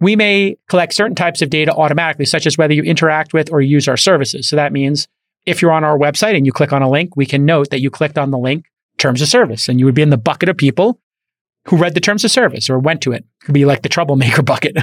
We 0.00 0.16
may 0.16 0.56
collect 0.68 0.94
certain 0.94 1.14
types 1.14 1.42
of 1.42 1.50
data 1.50 1.72
automatically, 1.72 2.24
such 2.24 2.46
as 2.46 2.56
whether 2.56 2.72
you 2.72 2.82
interact 2.82 3.32
with 3.32 3.52
or 3.52 3.60
use 3.60 3.88
our 3.88 3.96
services. 3.96 4.48
So 4.48 4.56
that 4.56 4.72
means 4.72 5.08
if 5.48 5.60
you're 5.62 5.72
on 5.72 5.84
our 5.84 5.98
website 5.98 6.36
and 6.36 6.44
you 6.46 6.52
click 6.52 6.72
on 6.72 6.82
a 6.82 6.90
link, 6.90 7.16
we 7.16 7.26
can 7.26 7.44
note 7.44 7.70
that 7.70 7.80
you 7.80 7.90
clicked 7.90 8.18
on 8.18 8.30
the 8.30 8.38
link 8.38 8.66
terms 8.98 9.22
of 9.22 9.28
service 9.28 9.68
and 9.68 9.78
you 9.78 9.84
would 9.86 9.94
be 9.94 10.02
in 10.02 10.10
the 10.10 10.16
bucket 10.18 10.48
of 10.48 10.56
people 10.56 11.00
who 11.66 11.76
read 11.76 11.94
the 11.94 12.00
terms 12.00 12.24
of 12.24 12.30
service 12.30 12.68
or 12.70 12.78
went 12.78 13.00
to 13.02 13.12
it. 13.12 13.24
It 13.42 13.44
could 13.46 13.54
be 13.54 13.64
like 13.64 13.82
the 13.82 13.88
troublemaker 13.88 14.42
bucket 14.52 14.76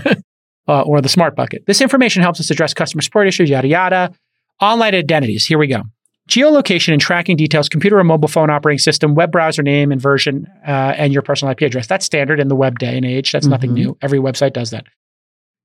uh, 0.67 0.81
or 0.81 1.01
the 1.01 1.09
smart 1.09 1.35
bucket. 1.35 1.65
This 1.65 1.81
information 1.81 2.21
helps 2.21 2.39
us 2.39 2.49
address 2.49 2.73
customer 2.73 3.01
support 3.01 3.27
issues, 3.27 3.49
yada, 3.49 3.67
yada. 3.67 4.11
Online 4.61 4.95
identities. 4.95 5.45
Here 5.45 5.57
we 5.57 5.67
go. 5.67 5.81
Geolocation 6.29 6.91
and 6.93 7.01
tracking 7.01 7.35
details, 7.37 7.69
computer 7.69 7.99
or 7.99 8.03
mobile 8.03 8.27
phone 8.27 8.49
operating 8.49 8.79
system, 8.79 9.13
web 9.15 9.31
browser 9.31 9.61
name 9.61 9.91
and 9.91 10.01
version, 10.01 10.47
uh, 10.67 10.93
and 10.97 11.13
your 11.13 11.21
personal 11.21 11.51
IP 11.51 11.61
address. 11.61 11.85
That's 11.87 12.05
standard 12.05 12.39
in 12.39 12.47
the 12.47 12.55
web 12.55 12.79
day 12.79 12.95
and 12.97 13.05
age. 13.05 13.31
That's 13.31 13.45
nothing 13.45 13.71
Mhm. 13.71 13.75
new. 13.75 13.97
Every 14.01 14.17
website 14.19 14.53
does 14.53 14.71
that. 14.71 14.85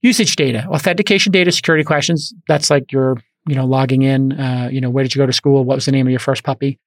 Usage 0.03 0.37
data, 0.37 0.67
authentication 0.67 1.31
data, 1.33 1.53
security 1.53 1.85
questions. 1.85 2.35
That's 2.49 2.69
like 2.71 2.91
your, 2.93 3.17
you 3.47 3.55
know, 3.55 3.67
logging 3.67 4.03
in. 4.03 4.33
Uh, 4.33 4.69
you 4.71 4.81
know, 4.81 4.91
where 4.91 5.05
did 5.05 5.15
you 5.15 5.21
go 5.21 5.27
to 5.27 5.33
school? 5.33 5.65
What 5.65 5.77
was 5.77 5.87
the 5.87 5.93
name 5.93 6.07
of 6.07 6.11
your 6.11 6.21
first 6.21 6.45
puppy? 6.45 6.79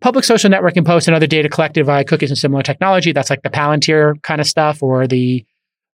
Public 0.00 0.24
social 0.24 0.50
networking 0.50 0.84
posts 0.84 1.08
and 1.08 1.14
other 1.16 1.26
data 1.26 1.48
collected 1.48 1.84
via 1.84 2.04
cookies 2.04 2.30
and 2.30 2.38
similar 2.38 2.62
technology. 2.62 3.12
That's 3.12 3.30
like 3.30 3.42
the 3.42 3.50
Palantir 3.50 4.20
kind 4.22 4.40
of 4.40 4.46
stuff, 4.46 4.82
or 4.82 5.06
the 5.06 5.44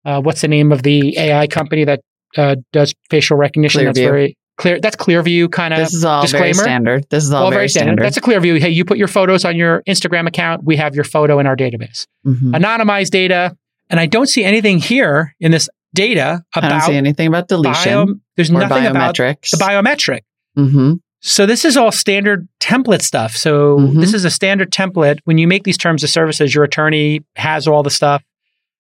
uh, 0.05 0.21
what's 0.21 0.41
the 0.41 0.47
name 0.47 0.71
of 0.71 0.83
the 0.83 1.17
AI 1.17 1.47
company 1.47 1.83
that 1.83 2.01
uh, 2.37 2.55
does 2.71 2.93
facial 3.09 3.37
recognition? 3.37 3.85
That's 3.85 3.99
very 3.99 4.37
clear. 4.57 4.79
That's 4.79 4.95
Clearview 4.95 5.51
kind 5.51 5.73
of 5.73 5.79
this 5.79 5.93
is 5.93 6.05
all 6.05 6.25
very 6.27 6.53
standard. 6.53 7.05
This 7.09 7.23
is 7.23 7.33
all, 7.33 7.45
all 7.45 7.51
very, 7.51 7.67
standard. 7.67 8.03
That's 8.03 8.17
a 8.17 8.21
Clearview. 8.21 8.59
Hey, 8.59 8.69
you 8.69 8.85
put 8.85 8.97
your 8.97 9.07
photos 9.07 9.43
on 9.45 9.55
your 9.55 9.83
Instagram 9.87 10.27
account. 10.27 10.63
We 10.63 10.77
have 10.77 10.95
your 10.95 11.03
photo 11.03 11.39
in 11.39 11.47
our 11.47 11.55
database. 11.55 12.05
Mhm. 12.25 12.55
Anonymized 12.55 13.09
data, 13.09 13.55
and 13.89 13.99
I 13.99 14.05
don't 14.05 14.27
see 14.27 14.43
anything 14.43 14.77
here 14.79 15.35
in 15.39 15.51
this 15.51 15.69
data 15.93 16.43
I 16.55 16.59
don't 16.61 16.71
about 16.71 16.83
see 16.85 16.95
anything 16.95 17.27
about 17.27 17.47
deletion 17.47 18.05
bio. 18.05 18.15
There's 18.35 18.51
nothing 18.51 18.85
about 18.85 19.15
biometrics. 19.15 19.51
the 19.51 19.57
biometric. 19.57 20.21
hmm 20.55 20.93
So 21.21 21.45
this 21.45 21.65
is 21.65 21.75
all 21.75 21.91
standard 21.91 22.47
template 22.61 23.01
stuff. 23.01 23.35
So 23.35 23.77
Mhm. 23.79 23.99
this 23.99 24.13
is 24.13 24.23
a 24.25 24.29
standard 24.31 24.71
template. 24.71 25.19
When 25.25 25.37
you 25.37 25.47
make 25.47 25.63
these 25.63 25.77
terms 25.77 26.03
of 26.03 26.09
services, 26.09 26.53
your 26.55 26.63
attorney 26.63 27.21
has 27.35 27.67
all 27.67 27.83
the 27.83 27.89
stuff 27.89 28.23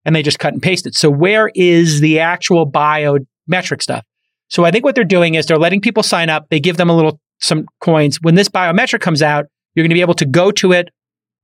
and 0.06 0.16
they 0.16 0.22
just 0.22 0.38
cut 0.40 0.54
and 0.54 0.62
paste 0.62 0.86
it. 0.86 0.96
So 0.96 1.10
where 1.10 1.50
is 1.56 2.00
the 2.02 2.20
actual 2.20 2.70
biometric 2.70 3.82
stuff? 3.82 4.06
So 4.50 4.66
I 4.66 4.72
think 4.72 4.86
what 4.86 4.96
they're 4.96 5.04
doing 5.04 5.36
is 5.36 5.46
they're 5.46 5.58
letting 5.58 5.82
people 5.82 6.04
sign 6.04 6.30
up. 6.30 6.48
They 6.50 6.60
give 6.60 6.78
them 6.78 6.90
a 6.90 6.96
little 6.96 7.20
some 7.40 7.66
coins. 7.82 8.20
When 8.22 8.36
this 8.36 8.50
biometric 8.50 9.02
comes 9.02 9.22
out, 9.22 9.46
you're 9.76 9.84
going 9.84 9.90
to 9.90 9.96
be 9.96 10.02
able 10.02 10.14
to 10.16 10.26
go 10.26 10.52
to 10.52 10.72
it, 10.74 10.90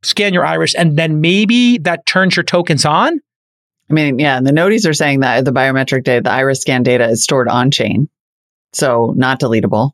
scan 0.04 0.34
your 0.34 0.46
iris, 0.46 0.74
and 0.76 0.98
then 0.98 1.22
maybe 1.22 1.78
that 1.80 2.06
turns 2.06 2.36
your 2.36 2.44
tokens 2.44 2.86
on. 2.86 3.20
I 3.94 3.96
mean, 3.96 4.18
yeah, 4.18 4.38
and 4.38 4.48
the 4.48 4.52
noties 4.52 4.90
are 4.90 4.94
saying 4.94 5.20
that 5.20 5.46
the 5.46 5.52
biometric 5.52 6.04
data, 6.04 6.22
the 6.22 6.32
iris 6.32 6.62
scan 6.62 6.82
data 6.82 7.08
is 7.10 7.24
stored 7.24 7.48
on 7.48 7.70
chain. 7.70 8.10
So 8.72 9.14
not 9.16 9.40
deletable. 9.40 9.92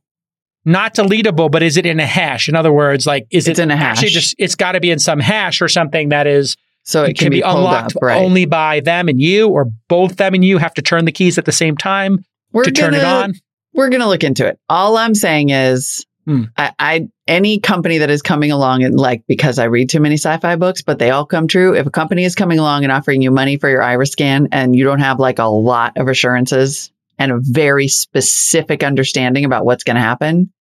Not 0.64 0.96
deletable, 0.96 1.52
but 1.52 1.64
is 1.64 1.76
it 1.76 1.86
in 1.86 2.00
a 2.00 2.06
hash? 2.06 2.48
In 2.48 2.56
other 2.56 2.72
words, 2.72 3.06
like 3.06 3.28
is 3.30 3.50
It's 3.50 3.60
it 3.60 3.64
in 3.64 3.72
a 3.72 3.74
actually 3.74 4.08
hash. 4.08 4.14
just 4.14 4.36
it's 4.38 4.56
got 4.56 4.74
to 4.74 4.80
be 4.80 4.90
in 4.90 5.00
some 5.00 5.20
hash 5.20 5.62
or 5.62 5.68
something 5.68 6.10
that 6.10 6.28
is 6.28 6.56
So 6.84 7.04
it, 7.04 7.18
can, 7.18 7.30
be, 7.30 7.42
pulled 7.42 7.58
unlocked 7.58 7.98
up, 7.98 8.02
right? 8.02 8.22
only 8.22 8.46
by 8.46 8.80
them 8.80 9.10
and 9.10 9.20
you, 9.20 9.50
or 9.50 9.66
both 9.90 10.16
them 10.16 10.34
and 10.34 10.46
you 10.46 10.60
have 10.60 10.74
to 10.76 10.82
turn 10.82 11.04
the 11.04 11.12
keys 11.12 11.38
at 11.38 11.44
the 11.44 11.52
same 11.52 11.76
time 11.76 12.24
we're 12.54 12.64
to 12.64 12.72
turn 12.72 12.94
it 12.94 13.04
on. 13.04 13.34
We're 13.74 13.90
going 13.90 14.02
to 14.02 14.08
look 14.08 14.24
into 14.24 14.48
it. 14.48 14.58
All 14.70 14.96
I'm 14.96 15.14
saying 15.14 15.50
is, 15.50 16.06
Hmm. 16.30 16.44
I, 16.58 16.72
I 16.78 17.10
any 17.26 17.60
company 17.60 17.98
that 17.98 18.12
is 18.12 18.22
coming 18.22 18.52
along 18.52 18.84
and 18.84 18.96
like 18.96 19.24
because 19.28 19.58
I 19.58 19.64
read 19.64 19.90
too 19.90 20.00
many 20.00 20.14
sci-fi 20.14 20.58
books, 20.58 20.84
but 20.84 21.00
they 21.00 21.10
all 21.10 21.26
come 21.26 21.48
true. 21.48 21.76
If 21.76 21.88
a 21.88 21.90
company 21.90 22.24
is 22.24 22.36
coming 22.36 22.60
along 22.60 22.84
and 22.84 22.92
offering 22.92 23.24
you 23.24 23.32
money 23.32 23.58
for 23.58 23.68
your 23.68 23.82
iris 23.82 24.12
scan, 24.12 24.48
and 24.52 24.76
you 24.76 24.84
don't 24.84 25.00
have 25.00 25.20
like 25.20 25.40
a 25.40 25.46
lot 25.46 25.98
of 25.98 26.08
assurances 26.08 26.92
and 27.18 27.32
a 27.32 27.40
very 27.42 27.88
specific 27.88 28.84
understanding 28.84 29.44
about 29.44 29.66
what's 29.66 29.84
going 29.84 29.96
to 29.96 30.02
happen, 30.02 30.54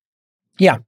Yeah. 0.59 0.79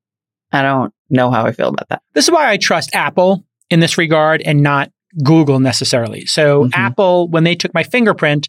I 0.50 0.62
don't 0.62 0.94
know 1.10 1.30
how 1.30 1.44
I 1.44 1.52
feel 1.52 1.68
about 1.68 1.90
that. 1.90 2.00
This 2.14 2.24
is 2.24 2.30
why 2.30 2.50
I 2.50 2.56
trust 2.56 2.94
Apple 2.94 3.44
in 3.68 3.80
this 3.80 3.98
regard 3.98 4.40
and 4.40 4.62
not 4.62 4.90
Google 5.22 5.60
necessarily. 5.60 6.24
So 6.24 6.64
Mhm. 6.64 6.70
Apple, 6.72 7.28
when 7.28 7.44
they 7.44 7.54
took 7.54 7.74
my 7.74 7.82
fingerprint, 7.82 8.48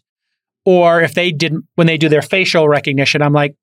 or 0.64 1.02
if 1.02 1.12
they 1.12 1.30
didn't, 1.30 1.64
when 1.74 1.86
they 1.86 1.98
do 1.98 2.08
their 2.08 2.22
facial 2.22 2.68
recognition, 2.68 3.20
I'm 3.20 3.34
like, 3.34 3.54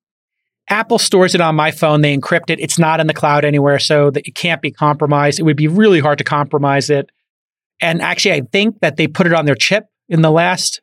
Apple 0.70 1.00
stores 1.00 1.34
it 1.36 1.42
on 1.42 1.56
my 1.56 1.72
phone. 1.72 2.02
They 2.02 2.16
encrypt 2.16 2.50
it. 2.50 2.60
It's 2.60 2.78
not 2.78 3.00
in 3.00 3.08
the 3.08 3.14
cloud 3.14 3.44
anywhere, 3.44 3.80
so 3.80 4.12
that 4.12 4.28
it 4.28 4.36
can't 4.36 4.62
be 4.62 4.72
compromised. 4.72 5.40
It 5.40 5.44
would 5.44 5.58
be 5.58 5.68
really 5.68 6.00
hard 6.00 6.18
to 6.20 6.24
compromise 6.24 6.90
it. 6.90 7.10
And 7.82 8.02
actually, 8.02 8.34
I 8.34 8.42
think 8.52 8.80
that 8.82 8.98
they 8.98 9.08
put 9.08 9.26
it 9.26 9.34
on 9.34 9.46
their 9.46 9.56
chip 9.56 9.86
in 10.10 10.22
the 10.22 10.32
last 10.32 10.82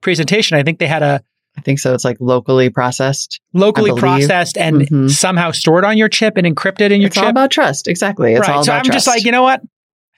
presentation. 0.00 0.56
I 0.56 0.62
think 0.62 0.78
they 0.78 0.86
had 0.86 1.02
a 1.02 1.22
I 1.58 1.62
think 1.62 1.78
so. 1.78 1.94
It's 1.94 2.04
like 2.04 2.18
locally 2.20 2.68
processed. 2.68 3.40
locally 3.54 3.98
processed 3.98 4.58
and 4.58 4.82
Mhm. 4.82 5.10
somehow 5.10 5.52
stored 5.52 5.86
on 5.86 5.96
your 5.96 6.08
chip 6.10 6.36
and 6.36 6.46
encrypted 6.46 6.90
in 6.90 7.00
your 7.00 7.08
it's 7.08 7.16
all 7.16 7.28
about 7.28 7.50
trust. 7.50 7.88
Exactly. 7.88 8.34
It's 8.34 8.40
right. 8.46 8.56
all 8.56 8.62
so 8.62 8.72
about 8.72 8.80
I'm 8.80 8.84
trust. 8.84 8.96
just 8.96 9.06
like, 9.06 9.24
you 9.24 9.32
know 9.32 9.42
what? 9.42 9.62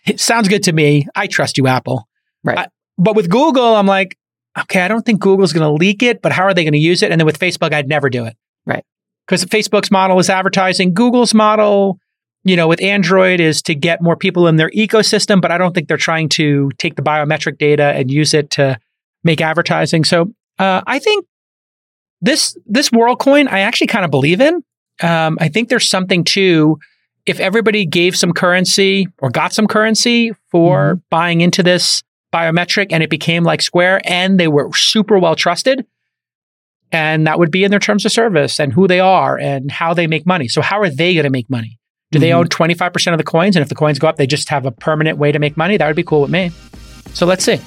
It 0.04 0.18
sounds 0.18 0.48
good 0.48 0.64
to 0.64 0.72
me. 0.72 1.06
I 1.14 1.28
trust 1.28 1.56
you, 1.56 1.68
Apple. 1.68 2.08
Right. 2.42 2.58
I- 2.58 2.66
but 2.98 3.14
with 3.14 3.30
Google, 3.30 3.76
I'm 3.76 3.86
like, 3.86 4.18
okay, 4.58 4.80
I 4.80 4.88
don't 4.88 5.06
think 5.06 5.20
Google's 5.20 5.52
going 5.52 5.64
to 5.64 5.72
leak 5.72 6.02
it, 6.02 6.22
but 6.22 6.32
how 6.32 6.42
are 6.42 6.54
they 6.54 6.64
going 6.64 6.72
to 6.72 6.78
use 6.80 7.04
it? 7.04 7.12
And 7.12 7.20
then 7.20 7.26
with 7.26 7.38
Facebook, 7.38 7.72
I'd 7.72 7.88
never 7.88 8.10
do 8.10 8.24
it. 8.24 8.36
Right. 8.66 8.84
Because 9.28 9.44
Facebook's 9.44 9.90
model 9.90 10.18
is 10.18 10.30
advertising. 10.30 10.94
Google's 10.94 11.34
model, 11.34 11.98
you 12.44 12.56
know, 12.56 12.66
with 12.66 12.82
Android 12.82 13.40
is 13.40 13.60
to 13.62 13.74
get 13.74 14.00
more 14.00 14.16
people 14.16 14.46
in 14.46 14.56
their 14.56 14.70
ecosystem, 14.70 15.40
but 15.42 15.52
I 15.52 15.58
don't 15.58 15.74
think 15.74 15.86
they're 15.86 15.98
trying 15.98 16.30
to 16.30 16.70
take 16.78 16.96
the 16.96 17.02
biometric 17.02 17.58
data 17.58 17.92
and 17.94 18.10
use 18.10 18.32
it 18.32 18.50
to 18.52 18.78
make 19.24 19.40
advertising. 19.40 20.04
So 20.04 20.32
uh, 20.58 20.80
I 20.86 20.98
think 20.98 21.26
this 22.20 22.56
this 22.66 22.88
WorldCoin, 22.90 23.48
I 23.48 23.60
actually 23.60 23.88
kind 23.88 24.04
of 24.04 24.10
believe 24.10 24.40
in. 24.40 24.62
Um, 25.02 25.38
I 25.40 25.48
think 25.48 25.68
there's 25.68 25.88
something 25.88 26.24
to 26.24 26.78
if 27.26 27.38
everybody 27.38 27.84
gave 27.84 28.16
some 28.16 28.32
currency 28.32 29.06
or 29.18 29.30
got 29.30 29.52
some 29.52 29.66
currency 29.66 30.32
for 30.50 31.00
buying 31.10 31.42
into 31.42 31.62
this 31.62 32.02
biometric 32.32 32.88
and 32.90 33.02
it 33.02 33.10
became 33.10 33.44
like 33.44 33.62
Square 33.62 34.00
and 34.04 34.40
they 34.40 34.48
were 34.48 34.70
super 34.74 35.18
well 35.18 35.36
trusted. 35.36 35.86
And 36.90 37.26
that 37.26 37.38
would 37.38 37.50
be 37.50 37.64
in 37.64 37.70
their 37.70 37.80
terms 37.80 38.04
of 38.06 38.12
service 38.12 38.58
and 38.58 38.72
who 38.72 38.88
they 38.88 39.00
are 39.00 39.38
and 39.38 39.70
how 39.70 39.92
they 39.94 40.06
make 40.06 40.24
money. 40.26 40.48
So, 40.48 40.62
how 40.62 40.80
are 40.80 40.88
they 40.90 41.14
going 41.14 41.24
to 41.24 41.30
make 41.30 41.50
money? 41.50 41.78
Do 42.10 42.18
they 42.18 42.30
Mhm. 42.30 42.34
own 42.36 42.48
25% 42.48 43.12
of 43.14 43.18
the 43.18 43.24
coins? 43.24 43.56
And 43.56 43.62
if 43.62 43.68
the 43.68 43.74
coins 43.74 43.98
go 43.98 44.08
up, 44.08 44.16
they 44.16 44.26
just 44.26 44.48
have 44.48 44.64
a 44.64 44.70
permanent 44.70 45.18
way 45.18 45.30
to 45.30 45.38
make 45.38 45.56
money? 45.56 45.76
That 45.76 45.86
would 45.86 45.96
be 45.96 46.02
cool 46.02 46.22
with 46.22 46.30
me. 46.30 46.50
So, 47.12 47.26
let's 47.26 47.44
see. 47.44 47.60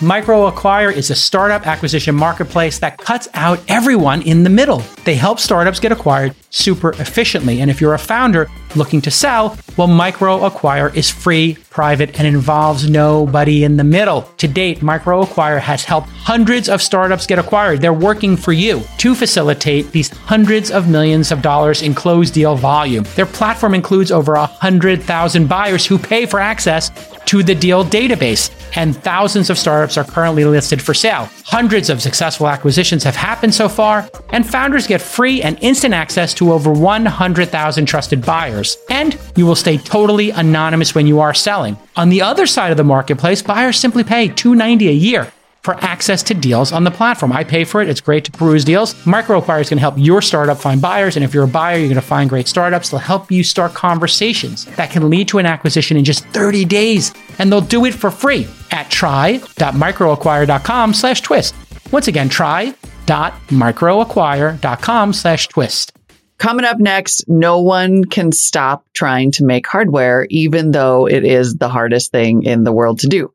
MicroAcquire 0.00 0.92
is 0.92 1.10
a 1.10 1.14
startup 1.14 1.66
acquisition 1.66 2.14
marketplace 2.14 2.78
that 2.80 2.98
cuts 2.98 3.28
out 3.32 3.62
everyone 3.66 4.20
in 4.22 4.44
the 4.44 4.50
middle. 4.50 4.82
They 5.04 5.14
help 5.14 5.38
startups 5.38 5.80
get 5.80 5.90
acquired 5.90 6.34
super 6.50 6.90
efficiently. 6.90 7.62
And 7.62 7.70
if 7.70 7.80
you're 7.80 7.94
a 7.94 7.98
founder 7.98 8.50
looking 8.74 9.00
to 9.02 9.10
sell, 9.10 9.56
well, 9.78 9.88
MicroAcquire 9.88 10.94
is 10.94 11.10
free, 11.10 11.56
private, 11.70 12.18
and 12.18 12.28
involves 12.28 12.90
nobody 12.90 13.64
in 13.64 13.78
the 13.78 13.84
middle. 13.84 14.22
To 14.38 14.48
date, 14.48 14.80
MicroAcquire 14.80 15.60
has 15.60 15.84
helped 15.84 16.10
hundreds 16.10 16.68
of 16.68 16.82
startups 16.82 17.26
get 17.26 17.38
acquired. 17.38 17.80
They're 17.80 17.92
working 17.92 18.36
for 18.36 18.52
you 18.52 18.82
to 18.98 19.14
facilitate 19.14 19.92
these 19.92 20.10
hundreds 20.10 20.70
of 20.70 20.90
millions 20.90 21.32
of 21.32 21.40
dollars 21.40 21.80
in 21.80 21.94
closed 21.94 22.34
deal 22.34 22.54
volume. 22.54 23.04
Their 23.14 23.26
platform 23.26 23.74
includes 23.74 24.12
over 24.12 24.34
100,000 24.34 25.48
buyers 25.48 25.86
who 25.86 25.98
pay 25.98 26.26
for 26.26 26.38
access 26.38 26.90
to 27.26 27.42
the 27.42 27.54
deal 27.54 27.84
database, 27.84 28.50
and 28.76 28.96
thousands 28.96 29.50
of 29.50 29.58
startups 29.58 29.96
are 29.96 30.04
currently 30.04 30.44
listed 30.44 30.80
for 30.80 30.94
sale. 30.94 31.28
Hundreds 31.44 31.90
of 31.90 32.02
successful 32.02 32.48
acquisitions 32.48 33.04
have 33.04 33.16
happened 33.16 33.54
so 33.54 33.68
far, 33.68 34.08
and 34.30 34.48
founders 34.48 34.86
get 34.86 35.00
free 35.00 35.42
and 35.42 35.58
instant 35.62 35.94
access 35.94 36.34
to 36.34 36.52
over 36.52 36.72
100,000 36.72 37.86
trusted 37.86 38.24
buyers. 38.24 38.76
And 38.90 39.18
you 39.36 39.46
will 39.46 39.54
stay 39.54 39.78
totally 39.78 40.30
anonymous 40.30 40.94
when 40.94 41.06
you 41.06 41.20
are 41.20 41.34
selling. 41.34 41.76
On 41.96 42.08
the 42.08 42.22
other 42.22 42.46
side 42.46 42.70
of 42.70 42.76
the 42.76 42.84
marketplace, 42.84 43.42
buyers 43.42 43.78
simply 43.78 44.04
pay 44.04 44.28
290 44.28 44.88
a 44.88 44.92
year 44.92 45.32
for 45.66 45.74
access 45.84 46.22
to 46.22 46.32
deals 46.32 46.70
on 46.70 46.84
the 46.84 46.92
platform. 46.92 47.32
I 47.32 47.42
pay 47.42 47.64
for 47.64 47.82
it. 47.82 47.88
It's 47.88 48.00
great 48.00 48.24
to 48.26 48.30
peruse 48.30 48.64
deals. 48.64 48.94
MicroAcquire 49.04 49.60
is 49.60 49.68
going 49.68 49.78
to 49.78 49.82
help 49.82 49.96
your 49.98 50.22
startup 50.22 50.58
find 50.58 50.80
buyers. 50.80 51.16
And 51.16 51.24
if 51.24 51.34
you're 51.34 51.42
a 51.42 51.48
buyer, 51.48 51.76
you're 51.76 51.88
going 51.88 51.96
to 51.96 52.00
find 52.00 52.30
great 52.30 52.46
startups. 52.46 52.90
They'll 52.90 53.00
help 53.00 53.32
you 53.32 53.42
start 53.42 53.74
conversations 53.74 54.64
that 54.76 54.92
can 54.92 55.10
lead 55.10 55.26
to 55.28 55.38
an 55.38 55.46
acquisition 55.46 55.96
in 55.96 56.04
just 56.04 56.24
30 56.26 56.64
days. 56.66 57.12
And 57.40 57.50
they'll 57.50 57.60
do 57.60 57.84
it 57.84 57.94
for 57.94 58.12
free 58.12 58.46
at 58.70 58.88
try.microacquire.com 58.90 60.94
slash 60.94 61.22
twist. 61.22 61.52
Once 61.90 62.06
again, 62.06 62.28
try.microacquire.com 62.28 65.12
slash 65.12 65.48
twist. 65.48 65.92
Coming 66.38 66.64
up 66.64 66.78
next, 66.78 67.28
no 67.28 67.60
one 67.60 68.04
can 68.04 68.30
stop 68.30 68.86
trying 68.92 69.32
to 69.32 69.44
make 69.44 69.66
hardware, 69.66 70.28
even 70.30 70.70
though 70.70 71.08
it 71.08 71.24
is 71.24 71.56
the 71.56 71.68
hardest 71.68 72.12
thing 72.12 72.44
in 72.44 72.62
the 72.62 72.72
world 72.72 73.00
to 73.00 73.08
do. 73.08 73.32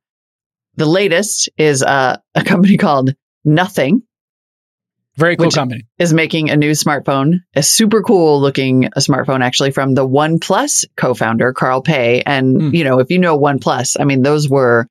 The 0.75 0.85
latest 0.85 1.49
is 1.57 1.83
uh, 1.83 2.17
a 2.35 2.43
company 2.43 2.77
called 2.85 3.13
Nothing. 3.43 4.03
Very 5.17 5.35
cool 5.35 5.51
company. 5.51 5.83
Is 5.99 6.13
making 6.13 6.49
a 6.49 6.55
new 6.55 6.71
smartphone, 6.71 7.39
a 7.55 7.61
super 7.61 8.01
cool 8.01 8.39
looking 8.39 8.83
smartphone, 8.97 9.41
actually 9.43 9.71
from 9.71 9.93
the 9.93 10.07
OnePlus 10.07 10.85
co-founder 10.95 11.51
Carl 11.53 11.81
Pei. 11.81 12.21
And 12.25 12.55
Mm. 12.55 12.73
you 12.77 12.83
know, 12.85 12.99
if 12.99 13.11
you 13.11 13.19
know 13.19 13.37
OnePlus, 13.37 13.97
I 13.99 14.05
mean, 14.05 14.21
those 14.21 14.47
were 14.49 14.87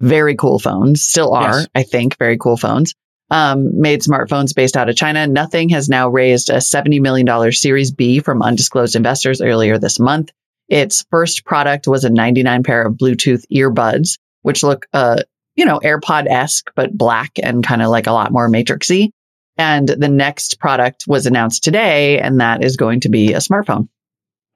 very 0.00 0.36
cool 0.36 0.58
phones, 0.58 1.02
still 1.02 1.32
are, 1.32 1.60
Yes. 1.60 1.66
I 1.74 1.82
think, 1.82 2.18
very 2.18 2.36
cool 2.36 2.58
phones. 2.58 2.94
Um, 3.30 3.80
made 3.80 4.02
smartphones 4.02 4.54
based 4.54 4.76
out 4.76 4.90
of 4.90 4.96
China. 4.96 5.26
Nothing 5.26 5.70
has 5.70 5.88
now 5.88 6.10
raised 6.10 6.50
a 6.50 6.56
$70 6.58 7.00
million 7.00 7.52
Series 7.52 7.90
B 7.90 8.18
from 8.20 8.42
undisclosed 8.42 8.96
investors 8.96 9.40
earlier 9.40 9.78
this 9.78 9.98
month. 9.98 10.30
Its 10.68 11.04
first 11.10 11.44
product 11.46 11.88
was 11.88 12.04
a 12.04 12.10
99 12.10 12.62
pair 12.64 12.82
of 12.86 12.94
Bluetooth 12.94 13.44
earbuds, 13.50 14.18
which 14.44 14.62
look, 14.62 14.86
uh, 14.92 15.22
you 15.56 15.64
know, 15.64 15.80
AirPod 15.80 16.26
esque, 16.28 16.70
but 16.74 16.96
black 16.96 17.32
and 17.42 17.64
kind 17.64 17.82
of 17.82 17.88
like 17.88 18.06
a 18.06 18.12
lot 18.12 18.32
more 18.32 18.48
matrixy. 18.48 19.10
And 19.56 19.88
the 19.88 20.08
next 20.08 20.58
product 20.58 21.04
was 21.06 21.26
announced 21.26 21.62
today, 21.62 22.18
and 22.18 22.40
that 22.40 22.64
is 22.64 22.76
going 22.76 23.00
to 23.00 23.08
be 23.08 23.34
a 23.34 23.38
smartphone. 23.38 23.88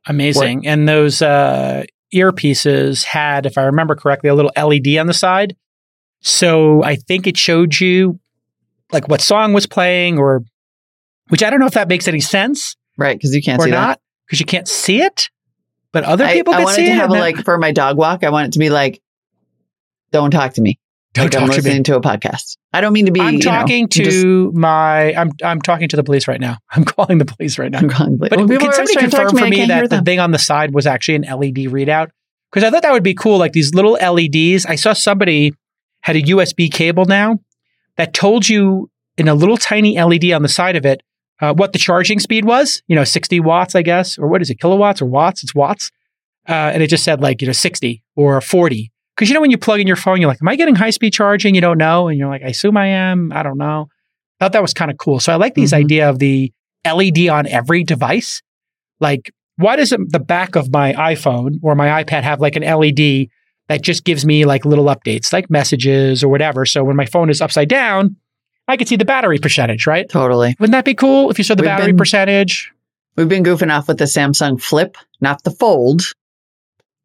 Amazing. 0.07 0.67
And 0.67 0.89
those 0.89 1.23
uh, 1.23 1.85
earpieces 2.13 3.05
had, 3.05 3.47
if 3.47 3.59
I 3.59 3.65
remember 3.65 3.95
correctly, 3.95 4.31
a 4.31 4.35
little 4.35 4.53
LED 4.57 4.97
on 4.99 5.07
the 5.07 5.15
side. 5.15 5.57
So 6.21 6.83
I 6.83 6.97
think 6.97 7.27
it 7.27 7.37
showed 7.37 7.79
you 7.79 8.19
like 8.91 9.09
what 9.09 9.21
song 9.21 9.53
was 9.53 9.67
playing 9.67 10.19
or 10.19 10.43
which 11.29 11.43
I 11.43 11.51
don't 11.51 11.61
know 11.61 11.67
if 11.67 11.75
that 11.75 11.89
makes 11.89 12.09
any 12.09 12.21
sense 12.21 12.75
Right. 12.99 13.17
Because 13.17 13.35
you 13.35 13.41
can't 13.41 13.63
or 13.63 13.65
see 13.65 13.71
not 13.71 14.01
because 14.27 14.41
you 14.41 14.47
can't 14.47 14.69
see 14.69 15.01
it, 15.01 15.31
but 15.93 16.05
other 16.05 16.27
people 16.29 16.53
I, 16.53 16.57
I 16.57 16.59
can 16.59 16.65
wanted 16.65 16.77
see 16.77 16.87
to 16.87 16.91
it. 16.91 16.97
have 16.97 17.11
like 17.11 17.37
for 17.45 17.57
my 17.57 17.73
dog 17.73 17.97
walk, 17.97 18.25
I 18.25 18.31
want 18.31 18.49
it 18.49 18.53
to 18.55 18.59
be 18.59 18.69
like, 18.69 19.01
don't 20.13 20.31
talk 20.31 20.55
to 20.55 20.63
me. 20.63 20.79
Don't 21.15 21.25
like 21.25 21.35
I'm 21.35 21.41
talk 21.41 21.51
to 21.51 21.57
listening 21.57 21.79
me. 21.79 21.83
to 21.85 21.97
a 21.97 22.01
podcast. 22.01 22.57
I 22.73 22.81
don't 22.81 22.93
mean 22.93 23.07
to 23.07 23.13
be. 23.13 23.21
I'm 23.21 23.35
you 23.35 23.39
know, 23.39 23.51
talking 23.51 23.89
to 23.89 24.03
just- 24.05 24.57
my 24.57 25.15
I'm 25.15 25.31
I'm 25.43 25.61
talking 25.61 25.89
to 25.89 25.97
the 25.97 26.05
police 26.05 26.29
right 26.29 26.41
now. 26.41 26.59
I'm 26.71 26.85
calling 26.85 27.19
the 27.19 27.25
police 27.25 27.59
right 27.59 27.71
now. 27.71 27.79
I'm 27.79 27.89
calling, 27.89 28.19
like, 28.19 28.31
But 28.31 28.39
when 28.41 28.49
people 28.49 28.67
can 28.69 28.75
somebody 28.75 28.95
to 28.95 29.01
confirm 29.01 29.31
to 29.31 29.39
for 29.39 29.49
me 29.49 29.67
that 29.67 29.91
the 29.91 30.03
thing 30.03 30.21
on 30.21 30.31
the 30.33 30.39
side 30.39 30.75
was 30.75 30.87
actually 30.87 31.17
an 31.17 31.23
LED 31.23 31.57
readout? 31.73 32.09
Because 32.51 32.65
I 32.67 32.71
thought 32.71 32.83
that 32.83 32.93
would 32.93 33.03
be 33.03 33.15
cool. 33.15 33.39
Like 33.39 33.53
these 33.53 33.75
little 33.75 33.93
LEDs. 33.93 34.67
I 34.67 34.75
saw 34.75 34.93
somebody 34.93 35.55
had 36.03 36.17
a 36.17 36.23
USB 36.23 36.71
cable 36.71 37.05
now 37.07 37.41
that 37.97 38.15
told 38.15 38.49
you 38.49 38.91
in 39.17 39.29
a 39.29 39.35
little 39.35 39.57
tiny 39.57 40.01
LED 40.01 40.31
on 40.33 40.43
the 40.43 40.49
side 40.49 40.77
of 40.77 40.87
it 40.87 41.03
uh, 41.41 41.53
what 41.55 41.73
the 41.73 41.79
charging 41.79 42.19
speed 42.21 42.45
was. 42.45 42.83
You 42.87 42.97
know, 42.97 43.05
60 43.05 43.41
watts, 43.41 43.75
I 43.75 43.83
guess, 43.83 44.19
or 44.19 44.29
what 44.29 44.43
is 44.43 44.51
it, 44.51 44.61
kilowatts 44.61 45.03
or 45.03 45.07
watts? 45.07 45.43
It's 45.43 45.55
watts. 45.55 45.91
Uh, 46.49 46.53
and 46.53 46.83
it 46.83 46.87
just 46.89 47.05
said 47.05 47.21
like, 47.21 47.43
you 47.43 47.47
know, 47.47 47.53
60 47.53 48.03
or 48.17 48.41
40. 48.41 48.91
Because 49.19 49.29
you 49.31 49.35
know, 49.35 49.41
when 49.41 49.51
you 49.51 49.59
plug 49.59 49.81
in 49.81 49.89
your 49.89 49.97
phone, 49.97 50.21
you're 50.21 50.29
like, 50.31 50.39
am 50.41 50.47
I 50.47 50.55
getting 50.55 50.77
high 50.77 50.91
speed 50.91 51.13
charging? 51.13 51.57
You 51.57 51.61
don't 51.61 51.77
know. 51.77 52.07
And 52.07 52.17
you're 52.17 52.29
like, 52.29 52.43
I 52.45 52.51
assume 52.51 52.77
I 52.77 52.87
am. 52.87 53.33
I 53.33 53.43
don't 53.43 53.59
know. 53.59 53.89
I 54.41 54.45
thought 54.45 54.53
that 54.53 54.63
was 54.63 54.73
kind 54.73 54.93
of 54.93 54.97
cool. 54.99 55.19
So 55.19 55.33
I 55.33 55.37
like 55.37 55.55
these 55.55 55.73
Mhm. 55.73 55.79
idea 55.79 56.09
of 56.09 56.21
the 56.21 56.53
LED 56.85 57.29
on 57.29 57.49
every 57.49 57.83
device. 57.83 58.43
Like, 59.01 59.33
why 59.57 59.75
doesn't 59.75 60.13
the 60.13 60.21
back 60.21 60.55
of 60.55 60.73
my 60.73 60.93
iPhone 60.93 61.57
or 61.63 61.75
my 61.75 62.05
iPad 62.05 62.23
have 62.23 62.41
like 62.41 62.55
an 62.55 62.63
LED 62.63 63.29
that 63.69 63.83
just 63.83 64.05
gives 64.05 64.25
me 64.25 64.45
like 64.45 64.65
little 64.65 64.85
updates, 64.85 65.33
like 65.33 65.51
messages 65.51 66.23
or 66.23 66.29
whatever? 66.29 66.65
So 66.65 66.85
when 66.85 66.95
my 66.95 67.07
phone 67.07 67.29
is 67.29 67.41
upside 67.41 67.69
down, 67.69 68.15
I 68.69 68.77
can 68.77 68.87
see 68.87 68.95
the 68.95 69.05
battery 69.05 69.39
percentage, 69.39 69.85
right? 69.89 70.09
Totally. 70.09 70.55
Wouldn't 70.61 70.73
that 70.75 70.85
be 70.85 70.95
cool 70.95 71.29
if 71.31 71.39
you 71.39 71.43
saw 71.45 71.57
the 71.57 71.63
We've 71.63 71.69
battery 71.71 71.87
been- 71.87 71.97
percentage? 71.97 72.71
We've 73.17 73.29
been 73.29 73.43
goofing 73.43 73.77
off 73.77 73.89
with 73.89 73.99
the 73.99 74.05
Samsung 74.05 74.61
Flip, 74.63 74.97
not 75.21 75.43
the 75.43 75.51
Fold, 75.51 76.03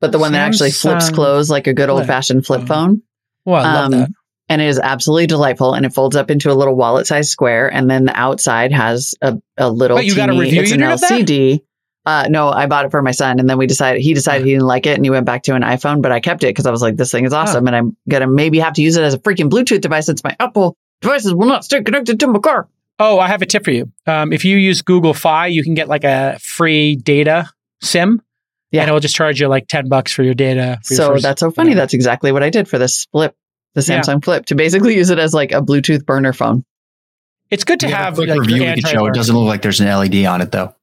but 0.03 0.11
the 0.11 0.19
one 0.19 0.33
that 0.33 0.45
actually 0.45 0.71
flips 0.71 1.09
Samsung 1.09 1.13
closed 1.15 1.49
like 1.49 1.67
a 1.67 1.73
good 1.73 1.89
old 1.89 2.05
fashioned 2.05 2.45
flip 2.45 2.61
phone. 2.61 2.67
phone. 2.67 3.01
Well, 3.45 3.63
I 3.65 3.73
love 3.73 3.85
Um, 3.85 3.91
that. 3.99 4.09
And 4.49 4.61
it 4.61 4.67
is 4.67 4.77
absolutely 4.77 5.27
delightful. 5.27 5.73
And 5.73 5.85
it 5.85 5.93
folds 5.93 6.15
up 6.17 6.29
into 6.29 6.51
a 6.51 6.53
little 6.53 6.75
wallet 6.75 7.07
sized 7.07 7.29
square. 7.29 7.73
And 7.73 7.89
then 7.89 8.03
the 8.05 8.15
outside 8.15 8.73
has 8.73 9.15
a, 9.21 9.37
a 9.57 9.69
little. 9.69 9.95
Wait, 9.95 10.05
you 10.05 10.15
got 10.15 10.29
a 10.29 10.33
review 10.37 10.61
It's 10.61 10.71
an? 10.71 10.81
LCD. 10.81 11.61
Uh, 12.05 12.27
no, 12.29 12.49
I 12.49 12.65
bought 12.65 12.83
it 12.85 12.91
for 12.91 13.01
my 13.01 13.11
son, 13.11 13.39
and 13.39 13.49
then 13.49 13.57
we 13.57 13.65
decided 13.65 14.01
he 14.01 14.13
decided 14.13 14.45
he 14.45 14.51
didn't 14.51 14.67
like 14.67 14.85
it, 14.85 14.95
and 14.97 15.05
he 15.05 15.09
went 15.09 15.25
back 15.25 15.43
to 15.43 15.55
an 15.55 15.61
iPhone. 15.61 16.01
But 16.01 16.11
I 16.11 16.19
kept 16.19 16.43
it 16.43 16.47
because 16.47 16.65
I 16.65 16.71
was 16.71 16.81
like, 16.81 16.97
"This 16.97 17.11
thing 17.11 17.23
is 17.23 17.31
awesome," 17.31 17.65
and 17.65 17.73
I'm 17.73 17.95
gonna 18.09 18.27
maybe 18.27 18.59
have 18.59 18.73
to 18.73 18.81
use 18.81 18.97
it 18.97 19.03
as 19.05 19.13
a 19.13 19.19
freaking 19.19 19.49
Bluetooth 19.49 19.79
device 19.79 20.07
since 20.07 20.21
my 20.21 20.35
Apple 20.37 20.75
devices 21.01 21.33
will 21.33 21.47
not 21.47 21.63
stay 21.63 21.81
connected 21.81 22.19
to 22.19 22.27
my 22.27 22.39
car. 22.39 22.67
Oh, 22.99 23.19
I 23.19 23.29
have 23.29 23.41
a 23.41 23.45
tip 23.45 23.63
for 23.63 23.71
you. 23.71 23.89
Um, 24.05 24.33
if 24.33 24.43
you 24.43 24.57
use 24.57 24.81
Google 24.81 25.13
Fi, 25.13 25.47
you 25.47 25.63
can 25.63 25.75
get 25.75 25.87
like 25.87 26.03
a 26.03 26.37
free 26.41 26.97
data 26.97 27.49
SIM. 27.81 28.21
Yeah. 28.73 28.81
And 28.81 28.89
it'll 28.89 28.99
just 28.99 29.15
charge 29.15 29.39
you 29.39 29.47
like 29.47 29.67
10 29.69 29.87
bucks 29.87 30.11
for 30.11 30.23
your 30.23 30.33
data. 30.33 30.79
for 30.83 30.93
your 30.93 30.97
So 30.97 31.07
first- 31.13 31.23
that's 31.23 31.39
so 31.39 31.51
funny. 31.51 31.73
That's 31.75 31.93
exactly 31.93 32.31
what 32.33 32.43
I 32.43 32.49
did 32.49 32.67
for 32.67 32.77
this 32.77 33.05
Flip, 33.11 33.33
the 33.75 33.81
Yeah. 33.87 34.01
Samsung 34.01 34.23
Flip, 34.25 34.45
to 34.47 34.55
basically 34.55 34.95
use 34.95 35.09
it 35.11 35.19
as 35.19 35.33
like 35.33 35.51
a 35.53 35.61
Bluetooth 35.61 36.05
burner 36.05 36.33
phone. 36.33 36.65
it's 37.51 37.63
good 37.63 37.79
to 37.81 37.85
We 37.85 37.91
have, 37.93 38.01
have 38.05 38.13
a 38.13 38.15
quick 38.17 38.29
like, 38.29 38.39
review 38.39 38.55
your 38.63 38.73
we 38.75 38.81
could 38.81 38.89
show. 38.89 39.05
It 39.05 39.13
doesn't 39.13 39.35
look 39.35 39.45
like 39.47 39.61
there's 39.61 39.79
an 39.79 39.87
LED 39.87 40.25
on 40.25 40.41
it 40.41 40.51
though. 40.51 40.73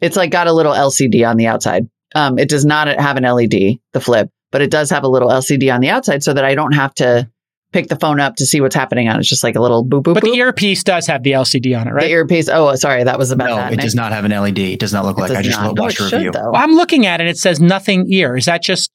It's 0.00 0.16
like 0.16 0.30
got 0.30 0.48
a 0.48 0.52
little 0.52 0.72
LCD 0.74 1.24
on 1.24 1.36
the 1.36 1.46
outside. 1.46 1.88
Um, 2.16 2.38
it 2.38 2.48
does 2.48 2.64
not 2.66 2.88
have 2.88 3.16
an 3.16 3.22
LED, 3.24 3.78
the 3.92 4.00
Flip, 4.00 4.28
but 4.50 4.60
it 4.60 4.70
does 4.70 4.90
have 4.90 5.04
a 5.04 5.08
little 5.08 5.28
LCD 5.30 5.72
on 5.72 5.80
the 5.80 5.90
outside 5.90 6.22
so 6.24 6.32
that 6.34 6.44
I 6.44 6.54
don't 6.56 6.72
have 6.72 6.92
to 6.96 7.30
pick 7.76 7.88
the 7.88 7.96
phone 7.96 8.20
up 8.20 8.36
to 8.36 8.46
see 8.46 8.60
what's 8.60 8.74
happening 8.74 9.06
on 9.08 9.16
it. 9.16 9.20
It's 9.20 9.28
just 9.28 9.44
like 9.44 9.54
a 9.54 9.60
little 9.60 9.84
boop 9.84 10.02
boop. 10.02 10.14
But 10.14 10.24
boop. 10.24 10.32
the 10.32 10.38
earpiece 10.38 10.82
does 10.82 11.06
have 11.08 11.22
the 11.22 11.32
LCD 11.32 11.78
on 11.78 11.86
it, 11.86 11.92
right? 11.92 12.04
The 12.04 12.10
earpiece. 12.10 12.48
Oh, 12.48 12.74
sorry, 12.76 13.04
that 13.04 13.18
was 13.18 13.30
about 13.32 13.48
no, 13.50 13.56
that. 13.56 13.72
it 13.74 13.80
does 13.80 13.94
not 13.94 14.12
have 14.12 14.24
an 14.24 14.30
LED. 14.32 14.58
It 14.58 14.80
does 14.80 14.92
not 14.94 15.04
look 15.04 15.18
It 15.18 15.20
like. 15.22 15.28
does 15.30 15.36
I 15.38 15.42
just 15.42 15.60
not. 15.60 15.74
No, 15.76 15.82
watched 15.82 16.00
it 16.00 16.04
a 16.04 16.08
should, 16.08 16.16
review. 16.16 16.30
though. 16.32 16.50
well, 16.52 16.62
I'm 16.62 16.72
looking 16.72 17.04
at 17.06 17.20
it. 17.20 17.26
It 17.26 17.36
says 17.38 17.60
nothing 17.60 18.10
ear. 18.10 18.36
Is 18.36 18.46
that 18.46 18.62
just 18.62 18.90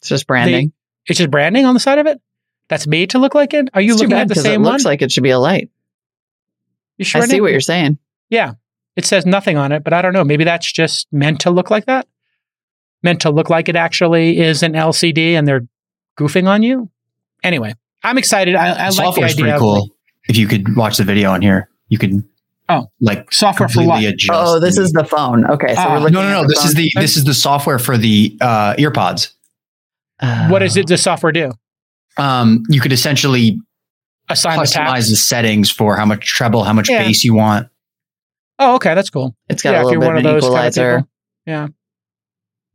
It's 0.00 0.08
just 0.08 0.26
branding. 0.26 0.72
it's 1.06 1.18
just 1.18 1.30
branding 1.30 1.64
on 1.66 1.74
the 1.74 1.80
side 1.80 1.98
of 1.98 2.06
it? 2.06 2.20
That's 2.68 2.86
made 2.88 3.10
to 3.10 3.18
look 3.20 3.34
like 3.36 3.54
it? 3.54 3.68
Are 3.74 3.80
you 3.80 3.92
It's 3.92 4.00
looking 4.00 4.10
bad 4.10 4.22
at 4.22 4.28
the 4.28 4.34
'cause 4.34 4.42
same 4.42 4.62
it 4.62 4.64
one? 4.64 4.72
looks 4.72 4.84
like 4.84 5.00
it 5.02 5.12
should 5.12 5.22
be 5.22 5.30
a 5.30 5.38
light. 5.38 5.70
you 6.98 7.04
sure? 7.04 7.22
I 7.22 7.26
see 7.26 7.34
Nick? 7.34 7.42
what 7.42 7.52
you're 7.52 7.60
saying. 7.60 7.98
Yeah. 8.28 8.54
It 8.96 9.04
says 9.04 9.24
nothing 9.26 9.56
on 9.56 9.70
it, 9.72 9.84
but 9.84 9.92
I 9.92 10.02
don't 10.02 10.12
know. 10.14 10.24
Maybe 10.24 10.42
that's 10.44 10.70
just 10.72 11.06
meant 11.12 11.40
to 11.40 11.50
look 11.50 11.70
like 11.70 11.84
that. 11.86 12.08
Meant 13.02 13.20
to 13.20 13.30
look 13.30 13.50
like 13.50 13.68
it 13.68 13.76
actually 13.76 14.40
is 14.40 14.62
an 14.64 14.72
LCD 14.74 15.34
and 15.38 15.46
they're 15.46 15.66
goofing 16.18 16.48
on 16.48 16.62
you. 16.62 16.90
Anyway, 17.44 17.74
I'm 18.04 18.18
excited. 18.18 18.54
I, 18.54 18.68
I 18.70 18.74
The 18.74 18.78
like 18.78 18.86
the 18.86 18.92
software's 18.92 19.32
idea. 19.32 19.42
pretty 19.42 19.54
of- 19.54 19.60
cool. 19.60 19.90
If 20.28 20.36
you 20.36 20.46
could 20.48 20.76
watch 20.76 20.96
the 20.96 21.04
video 21.04 21.30
on 21.30 21.40
here, 21.42 21.68
you 21.88 21.98
could. 21.98 22.22
Oh. 22.68 22.90
like 23.00 23.32
Software 23.32 23.68
for 23.68 23.74
completely 23.84 24.06
what? 24.28 24.36
Oh, 24.46 24.58
this 24.58 24.74
the- 24.74 24.82
is 24.82 24.90
the 24.90 25.04
phone. 25.04 25.46
Okay, 25.48 25.72
so 25.74 25.80
Ah. 25.82 25.92
we're 25.92 25.98
looking. 26.00 26.14
no, 26.14 26.22
no, 26.22 26.30
no. 26.30 26.42
the 26.42 26.48
This 26.48 26.64
is 26.64 26.74
the 26.74 26.90
this 26.96 27.16
is 27.16 27.24
the 27.24 27.34
software 27.34 27.78
for 27.78 27.96
the 27.96 28.36
uh, 28.40 28.74
earpods. 28.74 29.32
Uh, 30.18 30.48
What 30.48 30.58
does 30.60 30.76
it, 30.76 30.88
the 30.88 30.96
software 30.98 31.30
do? 31.30 31.52
Um, 32.18 32.64
you 32.68 32.80
could 32.80 32.92
essentially 32.92 33.60
Assign 34.28 34.56
the 34.58 34.64
customize 34.64 34.72
task. 34.94 35.10
the 35.10 35.16
settings 35.16 35.70
for 35.70 35.96
how 35.96 36.04
much 36.06 36.24
treble, 36.26 36.64
how 36.64 36.72
much 36.72 36.88
Yeah. 36.90 37.04
bass 37.04 37.22
you 37.22 37.34
want. 37.34 37.68
Oh, 38.58 38.74
okay. 38.76 38.94
That's 38.96 39.10
cool. 39.10 39.36
It's 39.48 39.62
got 39.62 39.72
yeah, 39.72 39.82
a 39.82 39.84
little 39.84 40.00
bit 40.00 40.06
one 40.06 40.16
of 40.16 40.24
of 40.24 40.26
an 40.26 40.32
those 40.40 40.42
kind 40.42 40.66
of 40.66 40.72
equalizer. 40.72 41.04
Yeah. 41.46 41.68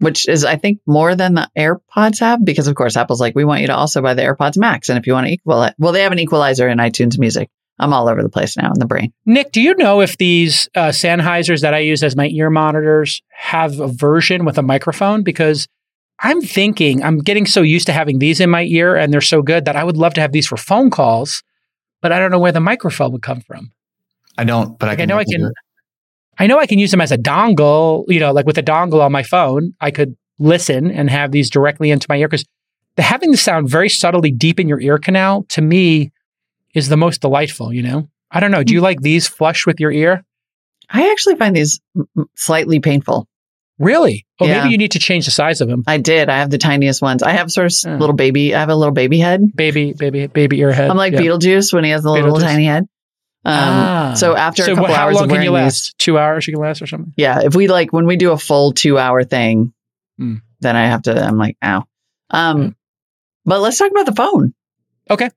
Which 0.01 0.27
is, 0.27 0.43
I 0.43 0.55
think, 0.57 0.79
more 0.87 1.15
than 1.15 1.35
the 1.35 1.47
AirPods 1.57 2.19
have, 2.19 2.43
because 2.43 2.67
of 2.67 2.75
course, 2.75 2.97
Apple's 2.97 3.21
like, 3.21 3.35
we 3.35 3.45
want 3.45 3.61
you 3.61 3.67
to 3.67 3.75
also 3.75 4.01
buy 4.01 4.15
the 4.15 4.23
AirPods 4.23 4.57
Max. 4.57 4.89
And 4.89 4.97
if 4.97 5.05
you 5.05 5.13
want 5.13 5.27
to 5.27 5.33
equalize, 5.33 5.73
well, 5.77 5.93
they 5.93 6.01
have 6.01 6.11
an 6.11 6.19
equalizer 6.19 6.67
in 6.67 6.79
iTunes 6.79 7.19
Music. 7.19 7.49
I'm 7.79 7.93
all 7.93 8.07
over 8.09 8.21
the 8.21 8.29
place 8.29 8.57
now 8.57 8.67
in 8.71 8.79
the 8.79 8.85
brain. 8.85 9.13
Nick, 9.25 9.51
do 9.51 9.61
you 9.61 9.75
know 9.75 10.01
if 10.01 10.17
these 10.17 10.69
uh, 10.75 10.89
Sennheisers 10.89 11.61
that 11.61 11.73
I 11.73 11.79
use 11.79 12.03
as 12.03 12.15
my 12.15 12.27
ear 12.27 12.49
monitors 12.49 13.21
have 13.29 13.79
a 13.79 13.87
version 13.87 14.43
with 14.45 14.57
a 14.57 14.61
microphone? 14.63 15.23
Because 15.23 15.67
I'm 16.19 16.41
thinking 16.41 17.03
I'm 17.03 17.19
getting 17.19 17.45
so 17.45 17.61
used 17.61 17.85
to 17.87 17.93
having 17.93 18.19
these 18.19 18.39
in 18.39 18.49
my 18.49 18.63
ear 18.63 18.95
and 18.95 19.11
they're 19.13 19.21
so 19.21 19.41
good 19.41 19.65
that 19.65 19.75
I 19.75 19.83
would 19.83 19.97
love 19.97 20.13
to 20.15 20.21
have 20.21 20.31
these 20.31 20.47
for 20.47 20.57
phone 20.57 20.89
calls, 20.91 21.41
but 22.01 22.11
I 22.11 22.19
don't 22.19 22.29
know 22.31 22.39
where 22.39 22.51
the 22.51 22.59
microphone 22.59 23.11
would 23.13 23.23
come 23.23 23.41
from. 23.41 23.71
I 24.37 24.43
don't, 24.43 24.77
but 24.77 24.87
Like, 24.87 24.99
I, 24.99 25.03
I 25.03 25.05
know 25.05 25.17
I 25.17 25.25
can- 25.25 25.45
it. 25.45 25.53
I 26.41 26.47
know 26.47 26.57
I 26.57 26.65
can 26.65 26.79
use 26.79 26.89
them 26.89 27.01
as 27.01 27.11
a 27.11 27.17
dongle, 27.19 28.03
you 28.07 28.19
know, 28.19 28.31
like 28.31 28.47
with 28.47 28.57
a 28.57 28.63
dongle 28.63 28.99
on 29.01 29.11
my 29.11 29.21
phone, 29.21 29.73
I 29.79 29.91
could 29.91 30.15
listen 30.39 30.89
and 30.89 31.07
have 31.07 31.31
these 31.31 31.51
directly 31.51 31.91
into 31.91 32.07
my 32.09 32.17
ear 32.17 32.27
because 32.27 32.45
having 32.97 33.29
the 33.29 33.37
sound 33.37 33.69
very 33.69 33.89
subtly 33.89 34.31
deep 34.31 34.59
in 34.59 34.67
your 34.67 34.81
ear 34.81 34.97
canal 34.97 35.45
to 35.49 35.61
me 35.61 36.11
is 36.73 36.89
the 36.89 36.97
most 36.97 37.21
delightful, 37.21 37.71
you 37.71 37.83
know? 37.83 38.09
I 38.31 38.39
don't 38.39 38.49
know. 38.49 38.63
Do 38.63 38.73
you 38.73 38.81
like 38.81 39.01
these 39.01 39.27
flush 39.27 39.67
with 39.67 39.79
your 39.79 39.91
ear? 39.91 40.23
I 40.89 41.11
actually 41.11 41.35
find 41.35 41.55
these 41.55 41.79
slightly 42.35 42.79
painful. 42.79 43.27
Really? 43.77 44.25
Oh, 44.39 44.47
Yeah. 44.47 44.61
maybe 44.61 44.71
you 44.71 44.77
need 44.79 44.91
to 44.93 44.99
change 44.99 45.25
the 45.25 45.31
size 45.31 45.61
of 45.61 45.67
them. 45.67 45.83
I 45.85 45.97
did. 45.97 46.27
I 46.27 46.37
have 46.39 46.49
the 46.49 46.57
tiniest 46.57 47.03
ones. 47.03 47.21
I 47.21 47.33
have 47.33 47.51
sort 47.51 47.67
of 47.67 47.73
Hmm. 47.83 47.99
little 47.99 48.15
baby. 48.15 48.55
I 48.55 48.59
have 48.59 48.69
a 48.69 48.75
little 48.75 48.93
baby 48.93 49.19
head. 49.19 49.41
Baby, 49.55 49.93
baby, 49.93 50.25
baby 50.25 50.59
ear 50.59 50.71
head. 50.71 50.89
I'm 50.89 50.97
like 50.97 51.13
Yeah. 51.13 51.21
Beetlejuice 51.21 51.71
when 51.71 51.83
he 51.83 51.91
has 51.91 52.01
the 52.03 52.11
little 52.11 52.39
tiny 52.39 52.65
head. 52.65 52.85
Um, 53.43 53.53
Ah. 53.55 54.13
So 54.15 54.35
after 54.35 54.63
so 54.63 54.73
a 54.73 54.75
couple 54.75 54.93
how 54.93 55.05
hours 55.05 55.15
long 55.15 55.23
of 55.25 55.29
can 55.29 55.37
you 55.41 55.49
these- 55.49 55.53
last? 55.53 55.97
Two 55.97 56.17
hours 56.19 56.47
you 56.47 56.53
can 56.53 56.61
last 56.61 56.81
or 56.81 56.87
something? 56.87 57.13
yeah, 57.17 57.41
if 57.43 57.55
we 57.55 57.67
like 57.67 57.91
when 57.91 58.05
we 58.05 58.15
do 58.17 58.31
a 58.31 58.37
full 58.37 58.71
two 58.73 58.97
hour 58.99 59.23
thing, 59.23 59.73
Hmm. 60.17 60.35
then 60.59 60.75
I 60.75 60.85
have 60.87 61.01
to. 61.03 61.19
I'm 61.23 61.37
like, 61.37 61.57
ow. 61.63 61.83
Um, 62.29 62.61
Yeah. 62.61 62.69
but 63.45 63.61
let's 63.61 63.77
talk 63.77 63.89
about 63.91 64.05
the 64.05 64.13
phone. 64.15 64.53
Okay. 65.09 65.29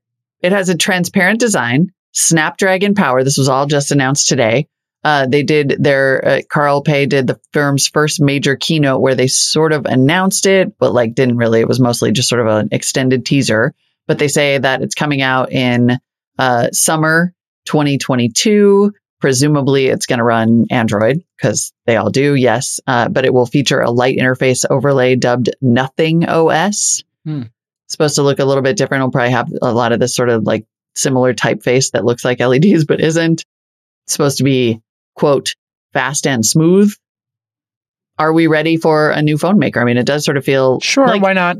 It 0.43 0.53
has 0.53 0.69
a 0.69 0.77
transparent 0.77 1.41
design, 1.41 1.89
Snapdragon 2.13 2.95
power. 2.95 3.25
This 3.25 3.39
was 3.39 3.49
all 3.49 3.67
just 3.67 3.91
announced 3.91 4.29
today. 4.29 4.69
Uh, 5.03 5.27
they 5.27 5.43
did 5.43 5.77
their 5.81 6.27
uh, 6.27 6.41
Carl 6.51 6.83
Pei 6.83 7.07
did 7.07 7.27
the 7.27 7.39
firm's 7.53 7.89
first 7.89 8.21
major 8.21 8.57
keynote 8.57 9.01
where 9.03 9.15
they 9.15 9.27
sort 9.27 9.73
of 9.73 9.85
announced 9.87 10.47
it, 10.47 10.79
but 10.79 10.93
like 10.95 11.15
didn't 11.15 11.37
really. 11.39 11.61
It 11.61 11.69
was 11.69 11.81
mostly 11.81 12.13
just 12.13 12.29
sort 12.29 12.41
of 12.41 12.47
an 12.47 12.69
extended 12.73 13.25
teaser. 13.27 13.75
But 14.07 14.19
they 14.19 14.29
say 14.29 14.59
that 14.59 14.83
it's 14.83 14.95
coming 14.95 15.23
out 15.23 15.51
in 15.53 15.99
uh, 16.39 16.69
summer 16.73 17.33
2022. 17.67 18.93
Presumably, 19.21 19.87
it's 19.87 20.07
going 20.07 20.19
to 20.19 20.25
run 20.25 20.67
Android 20.71 21.25
because 21.37 21.73
they 21.87 21.97
all 21.97 22.11
do. 22.11 22.35
Yes, 22.35 22.81
uh, 22.87 23.09
but 23.09 23.25
it 23.25 23.33
will 23.33 23.47
feature 23.47 23.81
a 23.81 23.91
light 23.91 24.19
interface 24.19 24.65
overlay 24.69 25.17
dubbed 25.17 25.51
Nothing 25.63 26.29
OS. 26.29 27.05
Hmm. 27.25 27.45
Supposed 27.89 28.17
to 28.17 28.23
look 28.23 28.39
a 28.39 28.45
little 28.45 28.63
bit 28.63 28.77
different. 28.77 29.01
It'll 29.03 29.13
probably 29.13 29.31
have 29.31 29.51
a 29.63 29.73
lot 29.73 29.93
of 29.93 30.01
this 30.01 30.15
sort 30.15 30.29
of 30.29 30.45
like 30.45 30.67
similar 30.95 31.33
typeface 31.33 31.93
that 31.93 32.05
looks 32.05 32.25
like 32.25 32.41
LEDs 32.41 32.85
but 32.85 33.01
isn't. 33.01 33.45
It's 34.05 34.13
supposed 34.13 34.39
to 34.39 34.45
be 34.45 34.83
quote 35.15 35.55
fast 35.93 36.27
and 36.27 36.45
smooth. 36.45 36.95
Are 38.19 38.33
we 38.33 38.47
ready 38.47 38.77
for 38.77 39.11
a 39.11 39.23
new 39.23 39.39
phone 39.39 39.59
maker? 39.59 39.81
I 39.81 39.85
mean, 39.85 39.97
it 39.97 40.07
does 40.07 40.25
sort 40.25 40.37
of 40.37 40.45
feel 40.45 40.81
Sure, 40.81 41.07
like 41.07 41.23
why 41.23 41.33
not? 41.33 41.57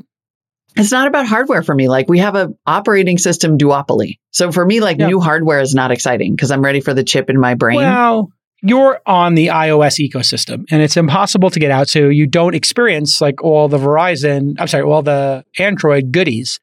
It's 0.77 0.91
not 0.91 1.07
about 1.07 1.27
hardware 1.27 1.63
for 1.63 1.75
me. 1.75 1.89
Like 1.89 2.09
we 2.09 2.19
have 2.19 2.35
a 2.35 2.51
operating 2.67 3.19
system 3.19 3.59
duopoly. 3.59 4.19
So 4.31 4.51
for 4.51 4.65
me, 4.65 4.81
like 4.81 4.99
new 4.99 5.21
hardware 5.21 5.61
is 5.61 5.75
not 5.75 5.91
exciting 5.91 6.35
because 6.35 6.51
I'm 6.51 6.63
ready 6.63 6.81
for 6.81 6.95
the 6.95 7.05
chip 7.05 7.31
in 7.31 7.39
my 7.39 7.55
brain. 7.55 7.77
Well, 7.77 8.31
you're 8.63 9.01
on 9.07 9.35
the 9.35 9.49
iOS 9.49 10.01
ecosystem 10.01 10.65
and 10.71 10.81
it's 10.81 10.97
impossible 10.97 11.51
to 11.51 11.61
get 11.61 11.71
out. 11.71 11.89
So 11.89 12.09
you 12.09 12.27
don't 12.27 12.55
experience 12.55 13.21
like 13.21 13.43
all 13.43 13.69
the 13.69 13.77
Verizon, 13.77 14.55
I'm 14.59 14.69
sorry, 14.69 14.85
all 14.85 15.03
the 15.03 15.45
Android 15.59 16.13
goodies, 16.13 16.59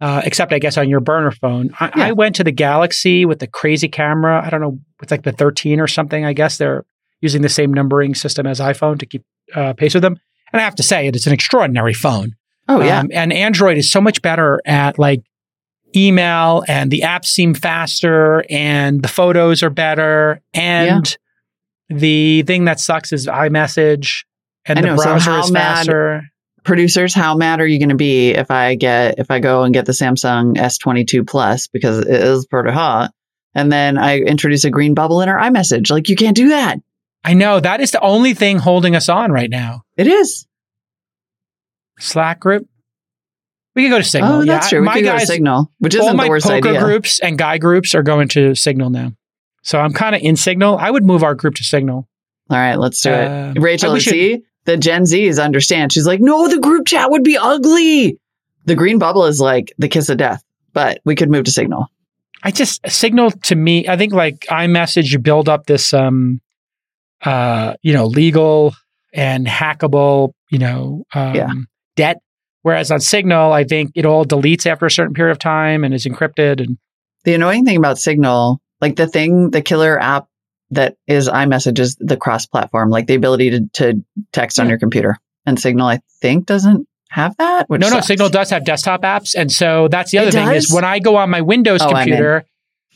uh, 0.00 0.22
except 0.24 0.52
I 0.52 0.58
guess 0.58 0.78
on 0.78 0.88
your 0.88 1.00
burner 1.00 1.30
phone. 1.30 1.70
I, 1.78 1.92
Yeah. 1.94 2.06
I 2.06 2.12
went 2.12 2.36
to 2.36 2.44
the 2.44 2.52
Galaxy 2.52 3.26
with 3.26 3.40
the 3.40 3.46
crazy 3.46 3.88
camera. 3.88 4.42
I 4.44 4.48
don't 4.48 4.62
know, 4.62 4.78
it's 5.02 5.10
like 5.10 5.24
the 5.24 5.32
13 5.32 5.78
or 5.78 5.86
something. 5.86 6.24
I 6.24 6.32
guess 6.32 6.56
they're 6.56 6.84
using 7.20 7.42
the 7.42 7.48
same 7.48 7.72
numbering 7.72 8.14
system 8.14 8.46
as 8.46 8.58
iPhone 8.58 8.98
to 8.98 9.06
keep 9.06 9.22
uh, 9.54 9.74
pace 9.74 9.94
with 9.94 10.02
them. 10.02 10.18
And 10.52 10.60
I 10.60 10.64
have 10.64 10.76
to 10.76 10.82
say, 10.82 11.06
it 11.06 11.16
is 11.16 11.26
an 11.26 11.32
extraordinary 11.32 11.92
phone. 11.92 12.35
Oh 12.68 12.82
yeah. 12.82 13.00
Um, 13.00 13.08
and 13.12 13.32
Android 13.32 13.78
is 13.78 13.90
so 13.90 14.00
much 14.00 14.22
better 14.22 14.60
at 14.66 14.98
like 14.98 15.22
email 15.94 16.64
and 16.68 16.90
the 16.90 17.00
apps 17.00 17.26
seem 17.26 17.54
faster 17.54 18.44
and 18.50 19.02
the 19.02 19.08
photos 19.08 19.62
are 19.62 19.70
better. 19.70 20.42
And 20.52 21.16
the 21.88 22.42
thing 22.42 22.64
that 22.64 22.80
sucks 22.80 23.12
is 23.12 23.26
iMessage 23.26 24.24
and 24.66 24.78
I 24.78 24.82
the 24.82 24.88
know, 24.88 24.96
so 24.96 25.04
browser 25.04 25.30
how 25.30 25.40
is 25.40 25.52
mad- 25.52 25.76
faster. 25.76 26.22
Producers, 26.64 27.14
how 27.14 27.36
mad 27.36 27.60
are 27.60 27.66
you 27.66 27.78
going 27.78 27.90
to 27.90 27.94
be 27.94 28.30
if 28.30 28.50
I 28.50 28.74
get 28.74 29.20
if 29.20 29.30
I 29.30 29.38
go 29.38 29.62
and 29.62 29.72
get 29.72 29.86
the 29.86 29.92
Samsung 29.92 30.56
S22 30.56 31.24
Plus 31.24 31.68
because 31.68 31.98
it 31.98 32.08
is 32.08 32.44
pretty 32.46 32.72
hot, 32.72 33.12
and 33.54 33.70
then 33.70 33.96
I 33.96 34.18
introduce 34.18 34.64
a 34.64 34.70
green 34.70 34.92
bubble 34.92 35.20
in 35.20 35.28
our 35.28 35.38
iMessage? 35.38 35.92
Like 35.92 36.08
you 36.08 36.16
can't 36.16 36.34
do 36.34 36.48
that. 36.48 36.80
I 37.22 37.34
know 37.34 37.60
that 37.60 37.80
is 37.80 37.92
the 37.92 38.00
only 38.00 38.34
thing 38.34 38.58
holding 38.58 38.96
us 38.96 39.08
on 39.08 39.30
right 39.30 39.48
now. 39.48 39.84
It 39.96 40.08
is. 40.08 40.44
Slack 41.98 42.40
group. 42.40 42.66
We 43.74 43.82
could 43.84 43.90
go 43.90 43.98
to 43.98 44.04
Signal. 44.04 44.32
oh, 44.40 44.44
that's 44.44 44.66
yeah, 44.66 44.70
true. 44.70 44.80
We 44.80 44.86
My 44.86 44.94
could 44.94 45.04
go 45.04 45.12
to 45.12 45.18
guys, 45.18 45.26
Signal, 45.26 45.70
which 45.80 45.94
all 45.96 46.02
isn't 46.06 46.16
my 46.16 46.24
the 46.24 46.30
worst 46.30 46.46
poker 46.46 46.68
idea. 46.70 46.80
groups 46.82 47.20
and 47.20 47.36
guy 47.38 47.58
groups 47.58 47.94
are 47.94 48.02
going 48.02 48.28
to 48.28 48.54
Signal 48.54 48.88
now. 48.90 49.12
So 49.62 49.78
I'm 49.78 49.92
kind 49.92 50.14
of 50.14 50.22
in 50.22 50.36
Signal. 50.36 50.78
I 50.78 50.90
would 50.90 51.04
move 51.04 51.22
our 51.22 51.34
group 51.34 51.56
to 51.56 51.64
Signal. 51.64 52.08
All 52.48 52.56
right, 52.56 52.76
let's 52.76 53.02
do 53.02 53.12
Um, 53.12 53.56
it. 53.56 53.60
Rachel, 53.60 53.92
we 53.92 54.00
should- 54.00 54.12
see 54.12 54.42
the 54.64 54.76
Gen 54.76 55.02
Zs 55.02 55.42
understand. 55.42 55.92
She's 55.92 56.06
like, 56.06 56.20
no, 56.20 56.48
the 56.48 56.58
group 56.58 56.86
chat 56.86 57.10
would 57.10 57.22
be 57.24 57.36
ugly. 57.36 58.18
The 58.64 58.74
green 58.74 58.98
bubble 58.98 59.26
is 59.26 59.40
like 59.40 59.72
the 59.78 59.88
kiss 59.88 60.08
of 60.08 60.16
death, 60.18 60.42
but 60.72 61.00
we 61.04 61.14
could 61.14 61.30
move 61.30 61.44
to 61.44 61.50
Signal. 61.50 61.86
I 62.42 62.50
just 62.52 62.80
signal 62.88 63.30
to 63.30 63.54
me. 63.56 63.88
I 63.88 63.96
think 63.96 64.12
like 64.12 64.40
iMessage, 64.50 65.10
you 65.12 65.18
build 65.18 65.48
up 65.48 65.66
this, 65.66 65.92
um, 65.92 66.40
uh, 67.24 67.74
you 67.82 67.92
know, 67.92 68.06
legal 68.06 68.74
and 69.12 69.46
hackable, 69.46 70.32
you 70.50 70.58
know, 70.58 71.04
um, 71.14 71.34
Yeah. 71.34 71.50
Debt. 71.96 72.18
Whereas 72.62 72.90
on 72.90 73.00
Signal, 73.00 73.52
I 73.52 73.64
think 73.64 73.92
it 73.94 74.06
all 74.06 74.24
deletes 74.24 74.66
after 74.66 74.86
a 74.86 74.90
certain 74.90 75.14
period 75.14 75.32
of 75.32 75.38
time 75.38 75.84
and 75.84 75.94
is 75.94 76.04
encrypted. 76.06 76.60
And 76.60 76.78
The 77.24 77.34
annoying 77.34 77.64
thing 77.64 77.76
about 77.76 77.98
Signal, 77.98 78.60
like 78.80 78.96
the 78.96 79.06
thing, 79.06 79.50
the 79.50 79.62
killer 79.62 80.00
app 80.00 80.26
that 80.70 80.96
is 81.06 81.28
iMessage 81.28 81.78
is 81.78 81.96
the 82.00 82.16
cross 82.16 82.46
platform, 82.46 82.90
like 82.90 83.06
the 83.06 83.14
ability 83.14 83.50
to, 83.50 83.68
to 83.74 84.04
text 84.32 84.58
on 84.58 84.68
your 84.68 84.78
computer. 84.78 85.16
And 85.44 85.60
Signal, 85.60 85.86
I 85.86 86.00
think, 86.20 86.46
doesn't 86.46 86.88
have 87.08 87.36
that. 87.36 87.68
Which 87.70 87.80
no, 87.80 87.88
no. 87.88 88.00
Signal 88.00 88.30
does 88.30 88.50
have 88.50 88.64
desktop 88.64 89.02
apps, 89.02 89.36
and 89.36 89.50
so 89.50 89.86
that's 89.86 90.10
the 90.10 90.18
It 90.18 90.22
other 90.22 90.32
thing 90.32 90.48
is 90.50 90.72
when 90.72 90.84
I 90.84 90.98
go 90.98 91.14
on 91.16 91.30
my 91.30 91.40
Windows 91.40 91.80
Oh, 91.82 91.90
computer. 91.90 92.44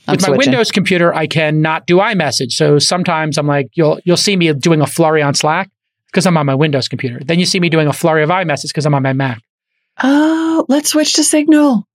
With 0.09 0.29
my. 0.29 0.37
Windows 0.37 0.73
computer, 0.73 1.15
I 1.15 1.29
cannot 1.29 1.87
do 1.87 1.99
iMessage. 1.99 2.53
So 2.53 2.81
sometimes 2.81 3.39
I'm 3.39 3.47
like, 3.47 3.69
you'll 3.75 4.01
you'll 4.05 4.17
see 4.17 4.37
me 4.37 4.53
doing 4.53 4.81
a 4.81 4.87
flurry 4.87 5.23
on 5.23 5.35
Slack 5.35 5.71
because 6.11 6.27
I'm 6.27 6.37
on 6.37 6.47
my 6.47 6.55
Windows 6.55 6.89
computer. 6.89 7.21
Then 7.25 7.39
you 7.39 7.47
see 7.47 7.61
me 7.61 7.69
doing 7.69 7.87
a 7.87 7.93
flurry 7.93 8.23
of 8.23 8.31
iMessage 8.31 8.69
because 8.69 8.87
I'm 8.87 8.95
on 8.95 9.03
my 9.03 9.13
Mac. 9.13 9.41
Oh, 10.03 10.65
let's 10.69 10.91
switch 10.91 11.15
to 11.15 11.25
Signal. 11.25 11.87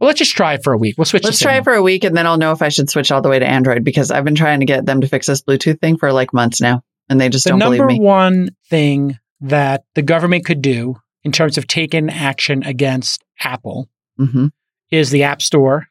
Well, 0.00 0.08
let's 0.08 0.18
just 0.18 0.36
try 0.36 0.54
it 0.54 0.64
for 0.64 0.72
a 0.72 0.78
week. 0.78 0.96
We'll 0.98 1.04
switch. 1.04 1.24
Let's 1.24 1.38
try 1.38 1.56
it 1.56 1.64
for 1.64 1.72
a 1.72 1.82
week 1.82 2.04
and 2.04 2.16
then 2.16 2.26
I'll 2.26 2.36
know 2.36 2.52
if 2.52 2.62
I 2.62 2.68
should 2.68 2.90
switch 2.90 3.12
all 3.12 3.22
the 3.22 3.28
way 3.28 3.38
to 3.38 3.46
Android 3.46 3.84
because 3.84 4.10
I've 4.10 4.24
been 4.24 4.34
trying 4.34 4.60
to 4.60 4.66
get 4.66 4.84
them 4.84 5.00
to 5.00 5.06
fix 5.08 5.26
this 5.28 5.42
Bluetooth 5.42 5.80
thing 5.80 5.96
for 5.96 6.12
like 6.12 6.32
months 6.34 6.60
now 6.60 6.82
and 7.08 7.20
they 7.20 7.28
just 7.28 7.44
the 7.44 7.50
don't 7.50 7.60
believe 7.60 7.78
number 7.78 7.92
me. 7.94 8.00
one 8.00 8.50
thing 8.68 9.18
that 9.40 9.84
the 9.94 10.02
government 10.02 10.44
could 10.44 10.60
do 10.62 10.96
in 11.22 11.32
terms 11.32 11.56
of 11.56 11.66
taking 11.66 12.10
action 12.10 12.62
against 12.64 13.24
Apple 13.40 13.88
hmm 14.18 14.46
is 14.90 15.10
the 15.10 15.22
App 15.24 15.40
Store 15.42 15.86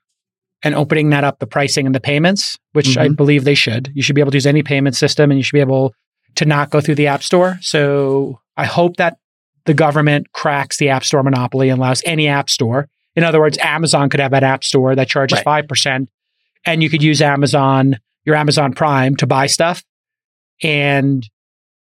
and 0.64 0.76
opening 0.76 1.10
that 1.10 1.24
up, 1.26 1.40
the 1.40 1.48
pricing 1.48 1.86
and 1.86 1.94
the 1.96 2.00
payments, 2.00 2.58
which 2.72 2.98
I 2.98 3.10
Mhm. 3.10 3.16
believe 3.18 3.44
they 3.44 3.56
should. 3.56 3.92
You 3.94 4.02
should 4.02 4.16
be 4.16 4.22
able 4.22 4.32
to 4.32 4.38
use 4.38 4.46
any 4.46 4.64
payment 4.64 4.96
system 4.96 5.30
and 5.32 5.38
you 5.38 5.44
should 5.44 5.56
be 5.56 5.60
able 5.60 5.94
to 6.36 6.46
not 6.46 6.70
go 6.70 6.82
through 6.82 6.96
the 6.96 7.08
App 7.08 7.24
Store. 7.24 7.58
So 7.62 8.40
I 8.58 8.66
hope 8.66 8.98
that 8.98 9.18
the 9.66 9.74
government 9.74 10.32
cracks 10.34 10.78
the 10.78 10.90
App 10.90 11.04
Store 11.04 11.24
monopoly 11.24 11.70
and 11.70 11.80
allows 11.80 12.02
any 12.06 12.28
App 12.28 12.50
Store. 12.50 12.88
In 13.16 13.24
other 13.24 13.40
words, 13.40 13.58
Amazon 13.60 14.10
could 14.10 14.20
have 14.20 14.34
an 14.34 14.44
App 14.44 14.64
Store 14.64 14.96
that 14.96 15.08
charges 15.08 15.38
Right. 15.46 15.66
5%, 15.68 16.08
and 16.66 16.82
you 16.84 16.90
could 16.90 17.04
use 17.04 17.22
Amazon, 17.22 17.98
your 18.26 18.36
Amazon 18.36 18.74
Prime 18.74 19.16
to 19.18 19.28
buy 19.28 19.46
stuff. 19.48 19.84
And 20.62 21.28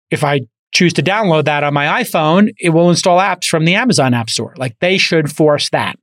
if 0.10 0.24
I 0.24 0.42
choose 0.74 0.94
to 0.94 1.04
download 1.04 1.46
that 1.46 1.64
on 1.64 1.74
my 1.74 2.02
iPhone, 2.02 2.50
it 2.60 2.70
will 2.70 2.90
install 2.90 3.20
apps 3.20 3.46
from 3.46 3.66
the 3.66 3.76
Amazon 3.76 4.14
App 4.14 4.30
Store. 4.30 4.54
Like 4.58 4.76
they 4.80 4.98
should 4.98 5.32
force 5.32 5.70
that. 5.70 5.98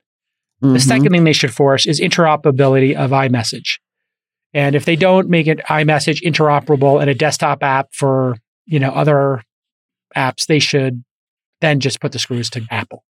The 0.61 0.67
Mhm. 0.67 0.81
second 0.81 1.11
thing 1.11 1.23
they 1.23 1.33
should 1.33 1.53
force 1.53 1.85
is 1.85 1.99
interoperability 2.01 2.93
of 2.93 3.11
iMessage. 3.11 3.79
And 4.53 4.75
if 4.75 4.85
they 4.85 4.95
don't 4.95 5.29
make 5.29 5.47
it 5.47 5.59
iMessage 5.69 6.23
interoperable 6.23 6.99
and 6.99 7.09
a 7.09 7.13
desktop 7.13 7.61
app 7.63 7.93
for, 7.93 8.35
you 8.65 8.79
know, 8.79 8.89
other 8.89 9.43
apps, 10.15 10.47
they 10.47 10.59
should 10.59 11.03
then 11.61 11.79
just 11.79 12.01
put 12.01 12.11
the 12.11 12.19
screws 12.19 12.49
to 12.51 12.65
Apple. 12.71 13.03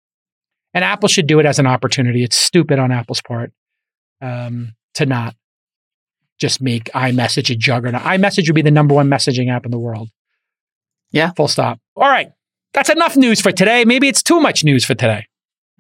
And 0.75 0.85
Apple 0.85 1.09
should 1.09 1.27
do 1.27 1.39
it 1.39 1.47
as 1.47 1.59
an 1.59 1.67
opportunity. 1.67 2.25
It's 2.25 2.37
stupid 2.37 2.79
on 2.79 2.91
Apple's 2.91 3.23
part 3.23 3.53
um, 4.21 4.75
to 4.95 5.07
not 5.07 5.35
just 6.39 6.61
make 6.61 6.85
iMessage 6.93 7.51
a 7.51 7.57
juggernaut. 7.57 8.03
iMessage 8.03 8.49
would 8.49 8.55
be 8.55 8.63
the 8.63 8.71
number 8.71 8.95
one 8.95 9.09
messaging 9.09 9.51
app 9.51 9.65
in 9.65 9.71
the 9.71 9.79
world. 9.79 10.09
Yeah. 11.11 11.33
Full 11.37 11.49
stop. 11.49 11.81
All 11.97 12.09
right. 12.09 12.31
That's 12.75 12.91
enough 12.91 13.17
news 13.17 13.41
for 13.41 13.51
today. 13.51 13.85
Maybe 13.85 14.09
it's 14.09 14.23
too 14.23 14.41
much 14.41 14.63
news 14.63 14.85
for 14.85 14.95
today. 14.95 15.27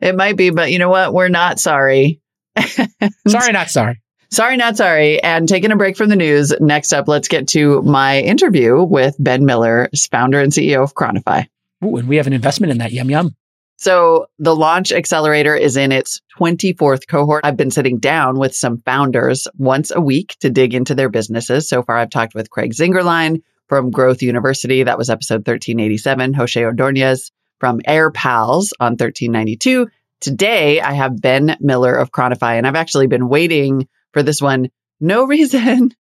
It 0.01 0.17
might 0.17 0.37
be, 0.37 0.51
but 0.51 0.71
you 0.71 0.79
know 0.79 0.89
what? 0.89 1.13
We're 1.13 1.29
not 1.29 1.61
sorry. 1.61 2.21
sorry, 3.29 3.53
not 3.53 3.69
sorry. 3.71 4.01
Sorry, 4.31 4.57
not 4.57 4.77
sorry. 4.77 5.23
And 5.23 5.49
taking 5.49 5.73
a 5.73 5.77
break 5.77 5.97
from 5.97 6.11
the 6.11 6.17
news. 6.17 6.53
Next 6.61 6.93
up, 6.93 7.09
let's 7.09 7.29
get 7.29 7.49
to 7.49 7.81
my 7.83 8.21
interview 8.21 8.83
with 8.83 9.17
Ben 9.19 9.47
Miller, 9.47 9.89
founder 10.11 10.41
and 10.41 10.53
CEO 10.53 10.83
of 10.83 10.95
ChroniFI. 10.95 11.47
Ooh, 11.85 11.97
and 11.97 12.09
we 12.09 12.17
have 12.17 12.27
an 12.27 12.33
investment 12.33 12.71
in 12.71 12.79
that. 12.79 12.93
Yum, 12.93 13.11
yum. 13.11 13.35
So 13.77 14.27
the 14.41 14.57
launch 14.57 14.91
accelerator 14.91 15.55
is 15.55 15.77
in 15.77 15.93
its 15.93 16.21
24th 16.39 17.07
cohort. 17.07 17.45
I've 17.45 17.57
been 17.57 17.71
sitting 17.71 17.99
down 17.99 18.39
with 18.39 18.55
some 18.55 18.79
founders 18.79 19.47
once 19.57 19.93
a 19.95 20.01
week 20.01 20.37
to 20.41 20.51
dig 20.51 20.75
into 20.75 20.97
their 20.97 21.09
businesses. 21.09 21.69
So 21.69 21.83
far, 21.83 21.97
I've 21.97 22.11
talked 22.11 22.35
with 22.35 22.51
Craig 22.51 22.73
Zingerlein 22.75 23.41
from 23.69 23.93
Growth 23.93 24.21
University. 24.21 24.83
That 24.83 24.99
was 24.99 25.11
episode 25.11 25.47
1387. 25.47 26.35
Jose 26.35 26.63
Ordonez 26.63 27.31
from 27.61 27.79
AirPals 27.87 28.73
on 28.81 28.93
1392. 28.93 29.89
Today, 30.21 30.81
I 30.81 30.95
have 30.95 31.21
Ben 31.21 31.57
Miller 31.61 31.95
of 31.95 32.11
ChroniFI, 32.11 32.59
and 32.59 32.67
I've 32.67 32.75
actually 32.75 33.07
been 33.07 33.29
waiting 33.29 33.89
for 34.13 34.23
this 34.23 34.41
one. 34.41 34.69
No 35.01 35.25
reason 35.27 35.95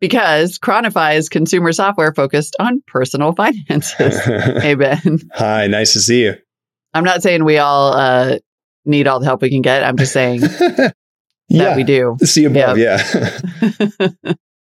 because 0.00 0.58
ChroniFI 0.58 1.16
is 1.16 1.28
consumer 1.28 1.72
software 1.72 2.12
focused 2.14 2.56
on 2.58 2.82
personal 2.86 3.32
finances. 3.32 4.18
hey, 4.24 4.74
Ben. 4.74 5.18
Hi, 5.34 5.66
nice 5.66 5.94
to 5.94 6.00
see 6.00 6.22
you. 6.22 6.34
I'm 6.94 7.04
not 7.04 7.22
saying 7.22 7.44
we 7.44 7.58
all 7.58 7.92
uh, 7.92 8.38
need 8.84 9.06
all 9.06 9.20
the 9.20 9.26
help 9.26 9.42
we 9.42 9.50
can 9.50 9.62
get. 9.62 9.84
I'm 9.84 9.96
just 9.96 10.12
saying 10.12 10.40
that 10.40 10.94
yeah, 11.48 11.76
we 11.76 11.84
do. 11.84 12.16
See 12.22 12.44
above, 12.44 12.78
yeah. 12.78 13.02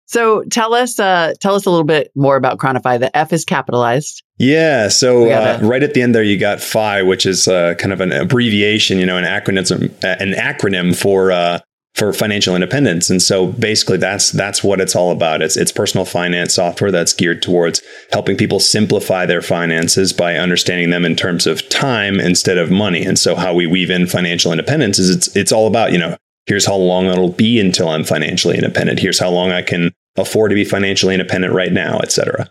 so 0.07 0.43
tell 0.45 0.75
us, 0.75 0.99
uh, 0.99 1.35
tell 1.41 1.55
us 1.55 1.67
a 1.67 1.71
little 1.71 1.85
bit 1.85 2.11
more 2.17 2.37
about 2.37 2.59
ChroniFI. 2.59 2.99
The 2.99 3.17
F 3.17 3.33
is 3.33 3.45
capitalized. 3.45 4.23
Yeah. 4.39 4.89
So 4.89 5.31
uh, 5.31 5.61
right 5.63 5.83
at 5.83 5.95
the 5.95 6.03
end 6.03 6.15
there, 6.15 6.23
you 6.23 6.39
got 6.39 6.61
PHI, 6.61 7.03
which 7.03 7.27
is 7.27 7.47
uh, 7.47 7.75
kind 7.79 7.93
of 7.93 8.01
an 8.01 8.13
abbreviation, 8.13 8.99
you 8.99 9.07
know, 9.07 9.17
an 9.17 9.25
acronym, 9.25 9.71
an 10.03 10.33
acronym 10.33 10.97
for 10.97 11.31
uh, 11.31 11.61
for 11.99 12.13
financial 12.13 12.55
independence. 12.55 13.11
And 13.11 13.21
so 13.21 13.49
basically 13.49 13.97
that's 13.97 14.31
that's 14.31 14.63
what 14.63 14.81
it's 14.81 14.95
all 14.95 15.11
about. 15.11 15.43
It's 15.43 15.57
it's 15.57 15.73
personal 15.73 16.05
finance 16.05 16.55
software 16.55 16.93
that's 16.93 17.13
geared 17.13 17.43
towards 17.43 17.83
helping 18.13 18.37
people 18.37 18.61
simplify 18.61 19.27
their 19.27 19.43
finances 19.43 20.13
by 20.13 20.37
understanding 20.37 20.91
them 20.91 21.05
in 21.05 21.17
terms 21.17 21.47
of 21.47 21.69
time 21.69 22.21
instead 22.21 22.57
of 22.57 22.71
money. 22.71 23.05
And 23.05 23.19
so 23.19 23.35
how 23.35 23.53
we 23.53 23.67
weave 23.67 23.91
in 23.91 24.07
financial 24.07 24.53
independence 24.53 24.99
is 25.01 25.11
it's 25.11 25.37
it's 25.37 25.51
all 25.51 25.67
about, 25.67 25.91
you 25.93 25.99
know, 25.99 26.17
here's 26.47 26.65
how 26.67 26.77
long 26.77 27.07
it'll 27.07 27.33
be 27.33 27.59
until 27.59 27.89
I'm 27.89 28.05
financially 28.05 28.55
independent. 28.55 29.01
Here's 29.01 29.19
how 29.19 29.31
long 29.31 29.51
I 29.51 29.63
can 29.63 29.91
afford 30.17 30.51
to 30.51 30.55
be 30.55 30.65
financially 30.65 31.15
independent 31.15 31.53
right 31.53 31.73
now, 31.73 31.99
et 31.99 32.13
cetera. 32.13 32.49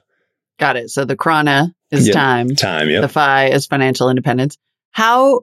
Got 0.60 0.76
it. 0.76 0.89
So 0.89 1.06
the 1.06 1.16
Chrono 1.16 1.68
is 1.91 2.08
Yep. 2.08 2.14
time. 2.14 2.50
Time, 2.56 2.89
yeah. 2.89 3.00
The 3.02 3.08
Phi 3.08 3.48
is 3.48 3.66
financial 3.66 4.10
independence. 4.10 4.58
How 4.91 5.41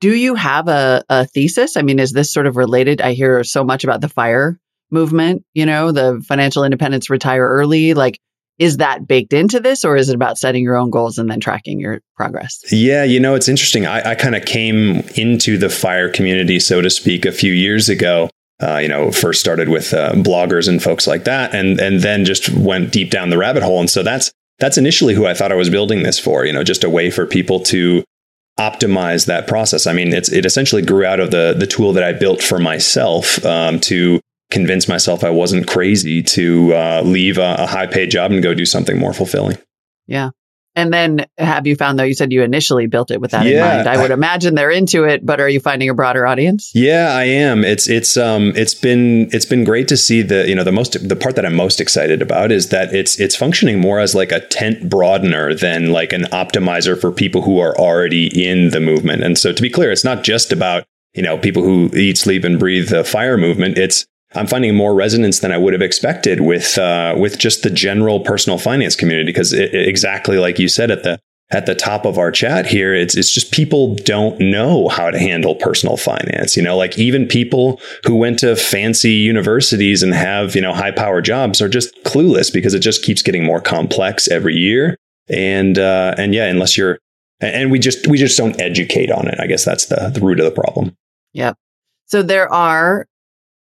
do 0.00 0.14
you 0.14 0.34
have 0.34 0.68
a, 0.68 1.02
a 1.08 1.26
thesis? 1.26 1.76
I 1.76 1.82
mean, 1.82 1.98
is 1.98 2.12
this 2.12 2.32
sort 2.32 2.46
of 2.46 2.56
related? 2.56 3.00
I 3.00 3.12
hear 3.12 3.44
so 3.44 3.64
much 3.64 3.84
about 3.84 4.00
the 4.00 4.08
fire 4.08 4.58
movement, 4.90 5.44
you 5.54 5.66
know, 5.66 5.92
the 5.92 6.22
financial 6.26 6.64
independence 6.64 7.10
retire 7.10 7.46
early. 7.46 7.94
Like, 7.94 8.18
is 8.58 8.78
that 8.78 9.06
baked 9.06 9.32
into 9.32 9.60
this 9.60 9.84
or 9.84 9.96
is 9.96 10.08
it 10.08 10.14
about 10.14 10.38
setting 10.38 10.64
your 10.64 10.76
own 10.76 10.90
goals 10.90 11.18
and 11.18 11.30
then 11.30 11.38
tracking 11.38 11.78
your 11.78 12.00
progress? 12.16 12.64
Yeah, 12.72 13.04
you 13.04 13.20
know, 13.20 13.34
it's 13.34 13.48
interesting. 13.48 13.86
I, 13.86 14.10
I 14.10 14.14
kind 14.14 14.34
of 14.34 14.44
came 14.44 15.02
into 15.14 15.58
the 15.58 15.70
fire 15.70 16.10
community, 16.10 16.58
so 16.58 16.80
to 16.80 16.90
speak, 16.90 17.24
a 17.24 17.32
few 17.32 17.52
years 17.52 17.88
ago. 17.88 18.30
Uh, 18.60 18.78
you 18.78 18.88
know, 18.88 19.12
first 19.12 19.38
started 19.38 19.68
with 19.68 19.94
uh, 19.94 20.12
bloggers 20.14 20.66
and 20.66 20.82
folks 20.82 21.06
like 21.06 21.22
that, 21.22 21.54
and 21.54 21.78
and 21.78 22.00
then 22.00 22.24
just 22.24 22.48
went 22.48 22.90
deep 22.90 23.08
down 23.08 23.30
the 23.30 23.38
rabbit 23.38 23.62
hole. 23.62 23.78
And 23.78 23.88
so 23.88 24.02
that's 24.02 24.32
that's 24.58 24.76
initially 24.76 25.14
who 25.14 25.26
I 25.26 25.34
thought 25.34 25.52
I 25.52 25.54
was 25.54 25.70
building 25.70 26.02
this 26.02 26.18
for. 26.18 26.44
You 26.44 26.52
know, 26.52 26.64
just 26.64 26.82
a 26.82 26.90
way 26.90 27.08
for 27.08 27.24
people 27.24 27.60
to 27.60 28.02
optimize 28.58 29.26
that 29.26 29.46
process. 29.46 29.86
I 29.86 29.92
mean, 29.92 30.12
it's 30.12 30.30
it 30.30 30.44
essentially 30.44 30.82
grew 30.82 31.04
out 31.04 31.20
of 31.20 31.30
the 31.30 31.54
the 31.58 31.66
tool 31.66 31.92
that 31.92 32.02
I 32.02 32.12
built 32.12 32.42
for 32.42 32.58
myself 32.58 33.44
um, 33.44 33.80
to 33.80 34.20
convince 34.50 34.88
myself 34.88 35.22
I 35.24 35.30
wasn't 35.30 35.66
crazy 35.66 36.22
to 36.22 36.74
uh, 36.74 37.02
leave 37.04 37.38
a, 37.38 37.56
a 37.58 37.66
high 37.66 37.86
paid 37.86 38.10
job 38.10 38.32
and 38.32 38.42
go 38.42 38.54
do 38.54 38.64
something 38.64 38.98
more 38.98 39.12
fulfilling. 39.12 39.58
Yeah. 40.06 40.30
And 40.78 40.92
then 40.94 41.26
have 41.38 41.66
you 41.66 41.74
found 41.74 41.98
though, 41.98 42.04
you 42.04 42.14
said 42.14 42.32
you 42.32 42.42
initially 42.44 42.86
built 42.86 43.10
it 43.10 43.20
with 43.20 43.32
that 43.32 43.44
Yeah. 43.44 43.70
in 43.70 43.76
mind. 43.84 43.88
I 43.88 44.00
would 44.00 44.12
imagine 44.12 44.54
they're 44.54 44.70
into 44.70 45.04
it, 45.04 45.26
but 45.26 45.40
are 45.40 45.48
you 45.48 45.58
finding 45.58 45.88
a 45.88 45.94
broader 45.94 46.24
audience? 46.24 46.70
Yeah, 46.72 47.08
I 47.12 47.24
am. 47.24 47.64
It's 47.64 47.88
it's 47.88 48.16
um 48.16 48.52
it's 48.54 48.74
been 48.74 49.28
it's 49.32 49.44
been 49.44 49.64
great 49.64 49.88
to 49.88 49.96
see 49.96 50.22
the 50.22 50.48
you 50.48 50.54
know 50.54 50.62
the 50.62 50.70
most 50.72 51.08
the 51.08 51.16
part 51.16 51.34
that 51.34 51.44
I'm 51.44 51.54
most 51.56 51.80
excited 51.80 52.22
about 52.22 52.52
is 52.52 52.68
that 52.68 52.94
it's 52.94 53.18
it's 53.18 53.34
functioning 53.34 53.80
more 53.80 53.98
as 53.98 54.14
like 54.14 54.30
a 54.30 54.40
tent 54.40 54.88
broadener 54.88 55.52
than 55.52 55.90
like 55.90 56.12
an 56.12 56.22
optimizer 56.32 56.98
for 56.98 57.10
people 57.10 57.42
who 57.42 57.58
are 57.58 57.76
already 57.76 58.26
in 58.48 58.70
the 58.70 58.80
movement. 58.80 59.24
And 59.24 59.36
so 59.36 59.52
to 59.52 59.60
be 59.62 59.70
clear, 59.70 59.90
it's 59.90 60.04
not 60.04 60.22
just 60.22 60.52
about 60.52 60.84
you 61.14 61.22
know 61.22 61.38
people 61.38 61.62
who 61.64 61.90
eat, 61.96 62.18
sleep, 62.18 62.44
and 62.44 62.58
breathe 62.58 62.88
the 62.90 63.02
fire 63.02 63.36
movement. 63.36 63.78
It's 63.78 64.06
I'm 64.34 64.46
finding 64.46 64.74
more 64.74 64.94
resonance 64.94 65.40
than 65.40 65.52
I 65.52 65.58
would 65.58 65.72
have 65.72 65.82
expected 65.82 66.40
with 66.40 66.76
uh, 66.78 67.14
with 67.18 67.38
just 67.38 67.62
the 67.62 67.70
general 67.70 68.20
personal 68.20 68.58
finance 68.58 68.94
community 68.96 69.26
because 69.26 69.52
it, 69.52 69.74
it- 69.74 69.88
exactly 69.88 70.38
like 70.38 70.58
you 70.58 70.68
said 70.68 70.90
at 70.90 71.02
the 71.02 71.18
at 71.50 71.64
the 71.64 71.74
top 71.74 72.04
of 72.04 72.18
our 72.18 72.30
chat 72.30 72.66
here, 72.66 72.94
it's 72.94 73.16
it's 73.16 73.32
just 73.32 73.52
people 73.52 73.94
don't 73.94 74.38
know 74.38 74.88
how 74.88 75.10
to 75.10 75.18
handle 75.18 75.54
personal 75.54 75.96
finance. 75.96 76.58
You 76.58 76.62
know, 76.62 76.76
like 76.76 76.98
even 76.98 77.26
people 77.26 77.80
who 78.04 78.16
went 78.16 78.38
to 78.40 78.54
fancy 78.54 79.12
universities 79.12 80.02
and 80.02 80.12
have 80.12 80.54
you 80.54 80.60
know 80.60 80.74
high 80.74 80.90
power 80.90 81.22
jobs 81.22 81.62
are 81.62 81.68
just 81.70 81.94
clueless 82.04 82.52
because 82.52 82.74
it 82.74 82.80
just 82.80 83.02
keeps 83.02 83.22
getting 83.22 83.44
more 83.44 83.62
complex 83.62 84.28
every 84.28 84.56
year. 84.56 84.94
And 85.30 85.78
uh, 85.78 86.14
and 86.18 86.34
yeah, 86.34 86.44
unless 86.50 86.76
you're 86.76 86.98
and- 87.40 87.70
we 87.70 87.78
just 87.78 88.06
we 88.06 88.18
just 88.18 88.36
don't 88.36 88.60
educate 88.60 89.10
on 89.10 89.26
it. 89.26 89.40
I 89.40 89.46
guess 89.46 89.64
that's 89.64 89.86
the 89.86 90.10
the 90.12 90.20
root 90.20 90.40
of 90.40 90.44
the 90.44 90.60
problem. 90.62 90.94
Yep. 91.32 91.56
So 92.06 92.22
there 92.22 92.52
are 92.52 93.06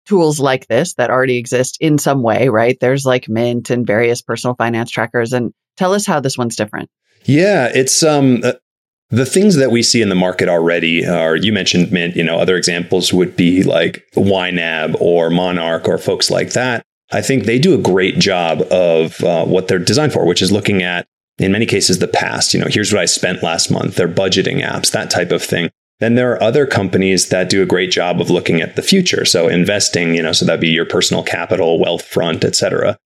tools 0.09 0.39
like 0.39 0.67
this 0.67 0.95
that 0.95 1.11
already 1.11 1.37
exist 1.37 1.77
in 1.79 1.99
some 1.99 2.23
way, 2.23 2.49
right? 2.49 2.77
There's 2.81 3.05
like 3.05 3.29
Mint 3.29 3.69
and 3.69 3.85
various 3.85 4.23
personal 4.23 4.55
finance 4.55 4.89
trackers. 4.89 5.33
And 5.33 5.53
tell 5.77 5.93
us 5.93 6.07
how 6.07 6.19
this 6.19 6.37
one's 6.37 6.55
different. 6.55 6.89
Yeah, 7.25 7.69
it's 7.73 8.01
um 8.01 8.41
uh, 8.43 8.53
the 9.11 9.25
things 9.25 9.55
that 9.55 9.71
we 9.71 9.83
see 9.83 10.01
in 10.01 10.09
the 10.09 10.15
market 10.15 10.49
already 10.49 11.05
are 11.05 11.35
you 11.35 11.53
mentioned 11.53 11.91
Mint, 11.91 12.15
you 12.15 12.23
know, 12.23 12.39
other 12.39 12.57
examples 12.57 13.13
would 13.13 13.35
be 13.35 13.61
like 13.61 14.03
YNAB 14.15 14.99
or 14.99 15.29
Monarch 15.29 15.87
or 15.87 15.99
folks 15.99 16.31
like 16.31 16.53
that. 16.53 16.83
I 17.11 17.21
think 17.21 17.43
they 17.43 17.59
do 17.59 17.73
a 17.73 17.79
great 17.79 18.19
job 18.19 18.61
of 18.71 19.23
uh, 19.23 19.45
what 19.45 19.67
they're 19.67 19.79
designed 19.79 20.13
for, 20.13 20.25
which 20.25 20.41
is 20.41 20.51
looking 20.51 20.83
at 20.83 21.07
in 21.37 21.51
many 21.51 21.65
cases 21.65 21.99
the 21.99 22.07
past. 22.07 22.53
You 22.53 22.59
know, 22.59 22.67
here's 22.69 22.91
what 22.91 23.01
I 23.01 23.05
spent 23.05 23.43
last 23.43 23.71
month. 23.71 23.95
They're 23.95 24.07
budgeting 24.07 24.63
apps, 24.63 24.91
that 24.91 25.09
type 25.09 25.31
of 25.31 25.43
thing. 25.43 25.69
Then 25.99 26.15
there 26.15 26.31
are 26.31 26.41
other 26.41 26.65
companies 26.65 27.29
that 27.29 27.49
do 27.49 27.61
a 27.61 27.65
great 27.65 27.91
job 27.91 28.21
of 28.21 28.29
looking 28.29 28.61
at 28.61 28.75
the 28.75 28.81
future. 28.81 29.25
So 29.25 29.47
investing, 29.47 30.15
you 30.15 30.23
know, 30.23 30.31
so 30.31 30.45
that'd 30.45 30.61
be 30.61 30.69
your 30.69 30.85
personal 30.85 31.23
capital, 31.23 31.79
Wealthfront, 31.79 32.43
et 32.45 32.55
cetera 32.55 32.97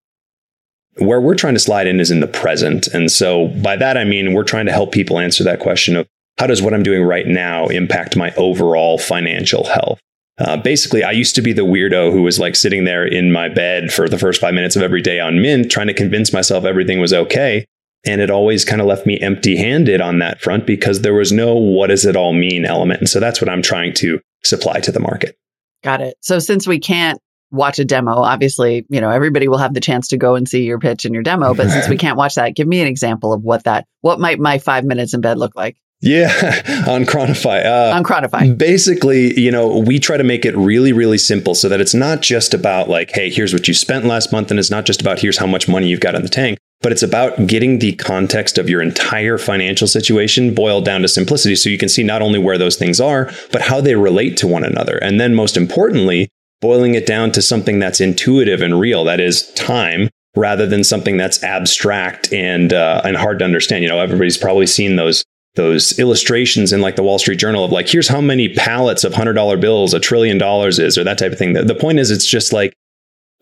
where 0.99 1.21
we're 1.21 1.35
trying 1.35 1.55
to 1.55 1.61
slide 1.61 1.87
in 1.87 2.01
is 2.01 2.11
in 2.11 2.21
the 2.21 2.27
present. 2.27 2.87
And 2.89 3.11
so 3.11 3.49
by 3.49 3.77
that, 3.77 3.97
I 3.97 4.05
mean, 4.05 4.35
we're 4.35 4.45
trying 4.45 4.67
to 4.67 4.73
help 4.73 4.93
people 4.93 5.19
answer 5.19 5.45
that 5.45 5.61
question 5.61 5.97
of 5.97 6.07
how 6.39 6.47
does 6.47 6.63
what 6.63 6.75
I'm 6.75 6.83
doing 6.83 7.03
right 7.03 7.27
now 7.27 7.67
impact 7.69 8.17
my 8.17 8.33
overall 8.37 8.99
financial 8.99 9.65
health? 9.65 10.01
Uh, 10.39 10.57
basically, 10.57 11.05
I 11.05 11.13
used 11.13 11.35
to 11.37 11.43
be 11.43 11.53
the 11.53 11.63
weirdo 11.63 12.11
who 12.11 12.23
was 12.23 12.39
like 12.39 12.57
sitting 12.57 12.85
there 12.85 13.07
in 13.07 13.33
my 13.33 13.49
bed 13.49 13.93
for 13.93 14.09
the 14.09 14.19
first 14.19 14.41
five 14.41 14.55
minutes 14.55 14.77
of 14.77 14.83
every 14.83 15.03
day 15.03 15.21
on 15.21 15.41
Mint, 15.41 15.71
trying 15.71 15.87
to 15.89 15.95
convince 15.95 16.33
myself 16.33 16.65
everything 16.65 17.01
was 17.01 17.13
okay. 17.13 17.67
And 18.05 18.21
it 18.21 18.31
always 18.31 18.65
kind 18.65 18.81
of 18.81 18.87
left 18.87 19.07
me 19.07 19.21
empty 19.21 19.57
handed 19.57 20.01
on 20.01 20.19
that 20.19 20.41
front 20.41 20.67
because 20.67 21.03
there 21.03 21.15
was 21.15 21.31
no 21.31 21.55
what 21.55 21.89
does 21.89 22.05
it 22.05 22.17
all 22.17 22.33
mean 22.33 22.65
element. 22.65 23.01
And 23.01 23.09
so 23.09 23.21
that's 23.21 23.41
what 23.41 23.49
I'm 23.49 23.63
trying 23.63 23.95
to 23.95 24.21
supply 24.43 24.81
to 24.81 24.93
the 24.93 25.01
market. 25.01 25.37
Got 25.83 26.01
it. 26.01 26.17
So 26.21 26.39
since 26.39 26.67
we 26.67 26.81
can't 26.81 27.21
watch 27.53 27.79
a 27.79 27.85
demo, 27.85 28.13
obviously, 28.13 28.87
you 28.89 29.01
know, 29.01 29.11
everybody 29.11 29.47
will 29.47 29.59
have 29.59 29.75
the 29.75 29.81
chance 29.81 30.09
to 30.09 30.17
go 30.17 30.35
and 30.35 30.49
see 30.49 30.65
your 30.65 30.79
pitch 30.79 31.05
and 31.05 31.15
your 31.15 31.23
demo. 31.23 31.55
But 31.55 31.71
since 31.71 31.89
we 31.89 31.97
can't 31.99 32.17
watch 32.17 32.37
that, 32.37 32.55
give 32.55 32.67
me 32.67 32.81
an 32.81 32.89
example 32.89 33.33
of 33.33 33.43
what 33.43 33.65
that, 33.65 33.87
what 34.01 34.19
might 34.19 34.41
my 34.41 34.59
five 34.59 34.85
minutes 34.85 35.15
in 35.15 35.21
bed 35.21 35.39
look 35.39 35.55
like 35.55 35.77
Yeah, 36.01 36.29
on 36.89 37.05
ChroniFI. 37.05 37.65
Uh, 37.65 37.97
on 37.97 38.05
ChroniFI? 38.05 38.59
Basically, 38.59 39.39
you 39.39 39.51
know, 39.51 39.79
we 39.79 40.01
try 40.01 40.17
to 40.17 40.25
make 40.25 40.45
it 40.45 40.57
really, 40.57 40.93
really 40.93 41.19
simple 41.19 41.55
so 41.55 41.69
that 41.69 41.81
it's 41.81 41.95
not 41.95 42.23
just 42.23 42.55
about 42.55 42.89
like, 42.89 43.11
hey, 43.13 43.31
here's 43.31 43.53
what 43.53 43.69
you 43.69 43.75
spent 43.75 44.07
last 44.07 44.33
month, 44.33 44.51
and 44.51 44.59
it's 44.59 44.71
not 44.71 44.87
just 44.87 45.01
about 45.01 45.21
here's 45.21 45.39
how 45.39 45.47
much 45.47 45.69
money 45.69 45.89
you've 45.89 46.01
got 46.01 46.15
in 46.15 46.23
the 46.23 46.29
tank, 46.29 46.59
but 46.83 46.93
it's 46.93 47.03
about 47.03 47.47
getting 47.47 47.79
the 47.79 47.93
context 47.95 48.59
of 48.59 48.69
your 48.69 48.83
entire 48.83 49.39
financial 49.39 49.87
situation 49.87 50.55
boiled 50.55 50.85
down 50.85 51.03
to 51.03 51.09
simplicity 51.09 51.55
so 51.57 51.71
you 51.71 51.79
can 51.79 51.89
see 51.89 52.03
not 52.03 52.23
only 52.23 52.39
where 52.39 52.59
those 52.59 52.77
things 52.77 53.01
are, 53.01 53.31
but 53.51 53.63
how 53.63 53.81
they 53.81 53.95
relate 53.95 54.37
to 54.39 54.47
one 54.47 54.65
another. 54.65 54.99
And 54.99 55.21
then 55.21 55.35
most 55.35 55.57
importantly, 55.57 56.29
boiling 56.61 56.95
it 56.95 57.07
down 57.07 57.33
to 57.33 57.43
something 57.43 57.79
that's 57.79 58.01
intuitive 58.01 58.61
and 58.61 58.79
real, 58.79 59.05
that 59.05 59.21
is 59.21 59.53
time. 59.53 60.09
Rather 60.35 60.67
than 60.67 60.83
something 60.83 61.19
that's 61.19 61.45
abstract 61.45 62.33
and 62.33 62.73
uh, 62.73 63.03
and 63.05 63.19
hard 63.19 63.39
to 63.41 63.45
understand, 63.45 63.83
you 63.83 63.89
know, 63.91 64.01
everybody's 64.01 64.39
probably 64.39 64.67
seen 64.67 64.97
those 64.97 65.23
those 65.57 65.99
illustrations 65.99 66.73
in 66.73 66.81
like 66.81 66.97
the 66.97 67.03
Wall 67.03 67.19
Street 67.19 67.37
Journal 67.37 67.67
of 67.67 67.71
like, 67.71 67.87
here's 67.87 68.09
how 68.09 68.23
many 68.23 68.49
pallets 68.49 69.05
of 69.05 69.13
hundred 69.13 69.35
dollar 69.35 69.59
bills 69.59 69.93
a 69.93 70.01
trillion 70.01 70.39
dollars 70.39 70.79
is, 70.79 70.97
or 70.97 71.05
that 71.05 71.19
type 71.19 71.33
of 71.33 71.39
thing. 71.39 71.53
The, 71.53 71.65
the 71.65 71.75
point 71.75 71.99
is, 71.99 72.11
it's 72.11 72.27
just 72.27 72.51
like 72.51 72.73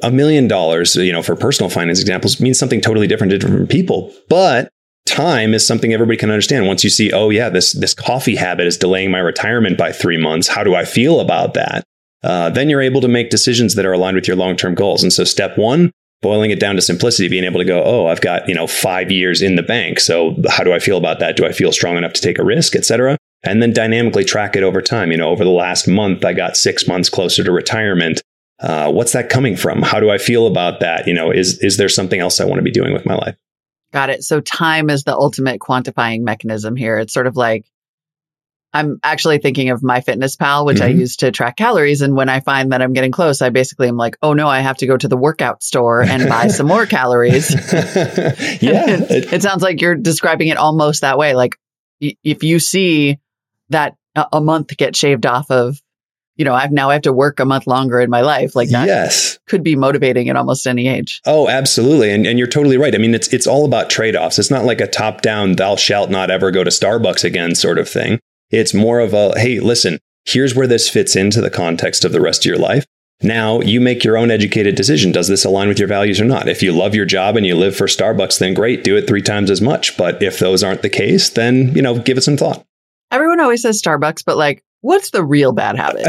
a 0.03 0.11
million 0.11 0.49
dollars, 0.49 0.97
you 0.97 1.13
know, 1.13 1.23
for 1.23 1.37
personal 1.37 1.71
finance 1.71 2.01
examples 2.01 2.41
means 2.41 2.59
something 2.59 2.81
totally 2.81 3.07
different 3.07 3.31
to 3.33 3.39
different 3.39 3.71
people. 3.71 4.13
But 4.29 4.71
time 5.07 5.55
is 5.55 5.67
something 5.67 5.93
everybody 5.93 6.17
can 6.17 6.31
understand. 6.31 6.67
Once 6.67 6.85
you 6.85 6.91
see, 6.91 7.13
oh 7.13 7.31
yeah, 7.31 7.49
this 7.49 7.73
this 7.73 7.95
coffee 7.95 8.37
habit 8.37 8.67
is 8.67 8.77
delaying 8.77 9.11
my 9.11 9.19
retirement 9.19 9.77
by 9.77 9.93
three 9.93 10.17
months. 10.17 10.49
How 10.49 10.65
do 10.65 10.75
I 10.75 10.85
feel 10.85 11.21
about 11.21 11.55
that? 11.55 11.85
Uh, 12.23 12.51
then 12.51 12.69
you're 12.69 12.83
able 12.83 13.01
to 13.01 13.09
make 13.09 13.31
decisions 13.31 13.75
that 13.75 13.87
are 13.87 13.93
aligned 13.93 14.15
with 14.15 14.29
your 14.29 14.37
long 14.37 14.57
term 14.57 14.75
goals. 14.75 15.03
And 15.03 15.13
so, 15.13 15.25
step 15.25 15.57
one, 15.57 15.91
boiling 16.23 16.51
it 16.51 16.61
down 16.61 16.77
to 16.77 16.83
simplicity, 16.83 17.29
being 17.29 17.45
able 17.45 17.61
to 17.61 17.65
go, 17.65 17.83
oh, 17.83 18.07
I've 18.07 18.21
got 18.21 18.49
you 18.49 18.55
know 18.55 18.67
five 18.67 19.11
years 19.11 19.43
in 19.43 19.57
the 19.57 19.63
bank. 19.63 20.01
So 20.01 20.37
how 20.49 20.65
do 20.65 20.73
I 20.73 20.79
feel 20.79 20.99
about 20.99 21.19
that? 21.21 21.37
Do 21.37 21.47
I 21.47 21.53
feel 21.53 21.73
strong 21.73 21.97
enough 21.97 22.13
to 22.15 22.23
take 22.23 22.39
a 22.39 22.45
risk, 22.45 22.77
et 22.77 22.85
cetera? 22.85 23.17
And 23.43 23.63
then 23.63 23.73
dynamically 23.73 24.25
track 24.25 24.55
it 24.55 24.63
over 24.63 24.83
time. 24.83 25.11
You 25.11 25.17
know, 25.17 25.31
over 25.31 25.45
the 25.45 25.51
last 25.51 25.89
month, 25.89 26.25
I 26.25 26.35
got 26.35 26.57
six 26.57 26.87
months 26.87 27.09
closer 27.09 27.43
to 27.43 27.51
retirement. 27.51 28.21
Uh, 28.61 28.93
what's 28.93 29.13
that 29.13 29.31
coming 29.31 29.57
from? 29.57 29.83
How 29.83 30.01
do 30.01 30.11
I 30.11 30.19
feel 30.19 30.47
about 30.47 30.81
that? 30.81 31.07
You 31.07 31.15
know, 31.15 31.31
is 31.31 31.59
is 31.61 31.77
there 31.77 31.89
something 31.89 32.21
else 32.21 32.41
I 32.41 32.45
want 32.45 32.59
to 32.59 32.63
be 32.63 32.71
doing 32.71 32.93
with 32.93 33.07
my 33.07 33.15
life? 33.15 33.37
Got 33.93 34.11
it. 34.11 34.23
So 34.23 34.41
time 34.41 34.91
is 34.91 35.05
the 35.05 35.15
ultimate 35.15 35.61
quantifying 35.61 36.21
mechanism 36.21 36.77
here. 36.77 36.99
It's 36.99 37.13
sort 37.13 37.27
of 37.27 37.37
like 37.37 37.65
I'm 38.73 39.01
actually 39.03 39.39
thinking 39.39 39.71
of 39.71 39.81
MyFitnessPal, 39.81 40.65
which 40.65 40.77
mm-hmm. 40.77 40.85
I 40.85 40.89
use 40.89 41.17
to 41.17 41.33
track 41.33 41.57
calories. 41.57 42.03
And 42.03 42.15
when 42.15 42.29
I 42.29 42.41
find 42.41 42.71
that 42.71 42.83
I'm 42.83 42.93
getting 42.93 43.11
close, 43.11 43.43
I 43.43 43.51
basically 43.51 43.89
am 43.89 43.97
like, 43.97 44.17
oh 44.23 44.33
no, 44.33 44.47
I 44.47 44.61
have 44.61 44.77
to 44.79 44.87
go 44.87 44.97
to 44.97 45.09
the 45.09 45.17
workout 45.17 45.63
store 45.63 46.03
and 46.03 46.29
buy 46.29 46.49
some 46.49 46.69
more 46.69 46.87
calories. 46.87 47.51
yeah. 47.53 47.57
it, 48.63 49.33
it, 49.33 49.43
sounds 49.43 49.63
like 49.63 49.81
you're 49.81 49.97
describing 49.97 50.49
it 50.49 50.57
almost 50.57 51.01
that 51.01 51.19
way. 51.19 51.35
Like 51.35 51.57
if 52.01 52.45
you 52.45 52.61
see 52.61 53.19
that 53.71 53.97
a 54.33 54.41
month 54.41 54.77
get 54.77 54.95
shaved 54.95 55.27
off 55.27 55.51
of 55.51 55.81
you 56.41 56.45
know, 56.47 56.55
I've 56.55 56.73
now 56.73 56.89
I 56.89 56.95
have 56.95 57.03
to 57.03 57.13
work 57.13 57.39
a 57.39 57.45
month 57.45 57.67
longer 57.67 58.01
in 58.01 58.09
my 58.09 58.23
life. 58.23 58.57
Like 58.57 58.71
that 58.71 58.87
yes. 58.87 59.39
could 59.47 59.63
be 59.63 59.77
motivating 59.77 60.31
at 60.31 60.37
almost 60.37 60.67
any 60.67 60.89
age. 60.89 61.21
Oh, 61.27 61.51
absolutely. 61.51 62.11
And, 62.11 62.27
and 62.27 62.39
you're 62.39 62.49
totally 62.49 62.79
right. 62.79 62.95
I 62.95 62.99
mean, 62.99 63.15
it's 63.15 63.29
it's 63.29 63.47
all 63.47 63.67
about 63.67 63.91
trade-offs. 63.91 64.39
It's 64.39 64.51
not 64.51 64.65
like 64.65 64.81
a 64.81 64.87
top-down 64.87 65.57
thou 65.57 65.77
shalt 65.77 66.09
not 66.09 66.31
ever 66.31 66.51
go 66.51 66.65
to 66.65 66.71
Starbucks 66.71 67.25
again 67.25 67.55
sort 67.55 67.77
of 67.77 67.91
thing. 67.91 68.21
It's 68.51 68.73
more 68.73 69.01
of 69.01 69.13
a, 69.13 69.39
hey, 69.39 69.61
listen, 69.61 69.99
here's 70.25 70.55
where 70.55 70.67
this 70.67 70.89
fits 70.89 71.15
into 71.15 71.43
the 71.43 71.51
context 71.51 72.07
of 72.07 72.13
the 72.13 72.23
rest 72.23 72.47
of 72.47 72.49
your 72.49 72.59
life. 72.59 72.87
Now 73.23 73.61
you 73.61 73.79
make 73.83 74.03
your 74.03 74.17
own 74.17 74.31
educated 74.31 74.77
decision. 74.77 75.13
Does 75.13 75.29
this 75.29 75.45
align 75.45 75.69
with 75.69 75.79
your 75.79 75.89
values 75.89 76.23
or 76.23 76.25
not? 76.25 76.49
If 76.49 76.63
you 76.63 76.73
love 76.73 76.95
your 76.95 77.05
job 77.05 77.37
and 77.37 77.45
you 77.45 77.55
live 77.55 77.77
for 77.77 77.85
Starbucks, 77.85 78.39
then 78.39 78.55
great, 78.55 78.83
do 78.83 78.97
it 78.97 79.07
three 79.07 79.21
times 79.21 79.51
as 79.51 79.61
much. 79.61 79.99
But 79.99 80.23
if 80.23 80.39
those 80.39 80.65
aren't 80.65 80.81
the 80.81 80.89
case, 80.89 81.29
then, 81.29 81.77
you 81.77 81.83
know, 81.83 81.99
give 81.99 82.17
it 82.17 82.23
some 82.23 82.39
thought. 82.39 82.65
Everyone 83.11 83.41
always 83.41 83.61
says 83.61 83.83
Starbucks, 83.83 84.25
but 84.25 84.39
like 84.39 84.65
What's 84.83 85.11
the 85.11 85.25
real 85.25 85.53
bad 85.53 85.77
habit? 85.77 86.07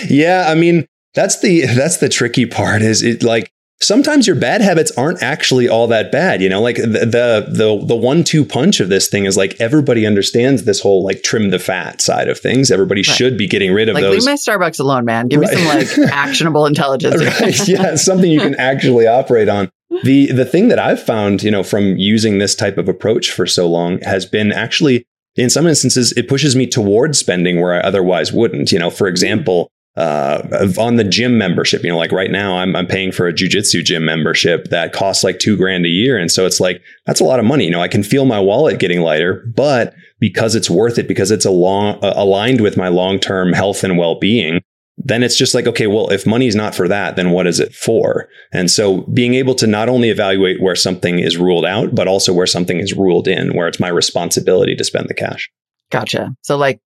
yeah, 0.10 0.46
I 0.48 0.54
mean, 0.54 0.86
that's 1.16 1.40
the 1.40 1.62
that's 1.66 1.96
the 1.96 2.08
tricky 2.08 2.46
part 2.46 2.82
is 2.82 3.02
it 3.02 3.24
like 3.24 3.50
sometimes 3.80 4.26
your 4.26 4.36
bad 4.36 4.60
habits 4.60 4.90
aren't 4.92 5.22
actually 5.22 5.68
all 5.68 5.86
that 5.86 6.12
bad 6.12 6.40
you 6.40 6.48
know 6.48 6.62
like 6.62 6.76
the 6.76 6.86
the 6.86 7.46
the, 7.48 7.84
the 7.86 7.96
one 7.96 8.22
two 8.22 8.44
punch 8.44 8.80
of 8.80 8.88
this 8.88 9.08
thing 9.08 9.24
is 9.24 9.36
like 9.36 9.58
everybody 9.60 10.06
understands 10.06 10.64
this 10.64 10.80
whole 10.80 11.02
like 11.02 11.22
trim 11.22 11.50
the 11.50 11.58
fat 11.58 12.00
side 12.00 12.28
of 12.28 12.38
things 12.38 12.70
everybody 12.70 13.00
right. 13.00 13.16
should 13.16 13.36
be 13.36 13.46
getting 13.46 13.72
rid 13.72 13.88
of 13.88 13.94
like, 13.94 14.02
those 14.02 14.14
leave 14.14 14.24
my 14.24 14.34
starbucks 14.34 14.78
alone 14.78 15.04
man 15.04 15.26
give 15.28 15.40
right. 15.40 15.50
me 15.50 15.56
some 15.56 15.66
like 15.66 16.12
actionable 16.12 16.66
intelligence 16.74 17.22
right. 17.40 17.68
yeah 17.68 17.94
something 17.94 18.30
you 18.30 18.40
can 18.40 18.54
actually 18.56 19.06
operate 19.06 19.48
on 19.48 19.70
the 20.04 20.30
the 20.32 20.44
thing 20.44 20.68
that 20.68 20.78
i've 20.78 21.02
found 21.02 21.42
you 21.42 21.50
know 21.50 21.62
from 21.62 21.96
using 21.96 22.38
this 22.38 22.54
type 22.54 22.78
of 22.78 22.88
approach 22.88 23.30
for 23.30 23.46
so 23.46 23.66
long 23.66 23.98
has 24.00 24.24
been 24.26 24.52
actually 24.52 25.06
in 25.36 25.50
some 25.50 25.66
instances, 25.66 26.12
it 26.12 26.28
pushes 26.28 26.56
me 26.56 26.66
towards 26.66 27.18
spending 27.18 27.60
where 27.60 27.74
I 27.74 27.80
otherwise 27.80 28.32
wouldn't. 28.32 28.72
You 28.72 28.78
know, 28.78 28.90
for 28.90 29.06
example, 29.06 29.70
uh, 29.96 30.42
on 30.78 30.96
the 30.96 31.04
gym 31.04 31.38
membership, 31.38 31.82
you 31.82 31.88
know, 31.90 31.96
like 31.96 32.12
right 32.12 32.30
now 32.30 32.58
I'm, 32.58 32.76
I'm 32.76 32.86
paying 32.86 33.12
for 33.12 33.26
a 33.26 33.32
jujitsu 33.32 33.82
gym 33.82 34.04
membership 34.04 34.68
that 34.68 34.92
costs 34.92 35.24
like 35.24 35.38
two 35.38 35.56
grand 35.56 35.86
a 35.86 35.90
year. 35.90 36.18
And 36.18 36.30
so 36.30 36.44
it's 36.44 36.60
like, 36.60 36.82
that's 37.06 37.20
a 37.20 37.24
lot 37.24 37.38
of 37.38 37.46
money. 37.46 37.64
You 37.64 37.70
know, 37.70 37.80
I 37.80 37.88
can 37.88 38.02
feel 38.02 38.26
my 38.26 38.38
wallet 38.38 38.78
getting 38.78 39.00
lighter, 39.00 39.44
but 39.54 39.94
because 40.20 40.54
it's 40.54 40.68
worth 40.68 40.98
it, 40.98 41.08
because 41.08 41.30
it's 41.30 41.46
a 41.46 41.50
long, 41.50 41.98
uh, 42.02 42.12
aligned 42.14 42.60
with 42.60 42.76
my 42.76 42.88
long-term 42.88 43.54
health 43.54 43.84
and 43.84 43.96
well-being, 43.96 44.60
then 44.98 45.22
it's 45.22 45.36
just 45.36 45.54
like, 45.54 45.66
okay, 45.66 45.86
well, 45.86 46.08
if 46.10 46.26
money's 46.26 46.56
not 46.56 46.74
for 46.74 46.88
that, 46.88 47.16
then 47.16 47.30
what 47.30 47.46
is 47.46 47.60
it 47.60 47.74
for? 47.74 48.28
And 48.52 48.70
so 48.70 49.02
being 49.02 49.34
able 49.34 49.54
to 49.56 49.66
not 49.66 49.88
only 49.88 50.08
evaluate 50.08 50.60
where 50.60 50.74
something 50.74 51.18
is 51.18 51.36
ruled 51.36 51.66
out, 51.66 51.94
but 51.94 52.08
also 52.08 52.32
where 52.32 52.46
something 52.46 52.78
is 52.78 52.94
ruled 52.94 53.28
in, 53.28 53.54
where 53.54 53.68
it's 53.68 53.80
my 53.80 53.88
responsibility 53.88 54.74
to 54.74 54.84
spend 54.84 55.08
the 55.08 55.14
cash. 55.14 55.50
Gotcha. 55.90 56.34
So 56.42 56.56
like 56.56 56.80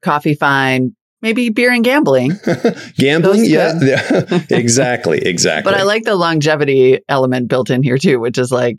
coffee 0.00 0.34
fine, 0.34 0.94
maybe 1.22 1.48
beer 1.48 1.72
and 1.72 1.84
gambling. 1.84 2.32
gambling, 2.96 3.44
yeah, 3.46 3.78
yeah. 3.82 4.42
exactly, 4.50 5.18
exactly. 5.18 5.70
but 5.70 5.78
I 5.78 5.84
like 5.84 6.04
the 6.04 6.14
longevity 6.14 7.00
element 7.08 7.48
built 7.48 7.70
in 7.70 7.82
here 7.82 7.98
too, 7.98 8.20
which 8.20 8.38
is 8.38 8.52
like 8.52 8.78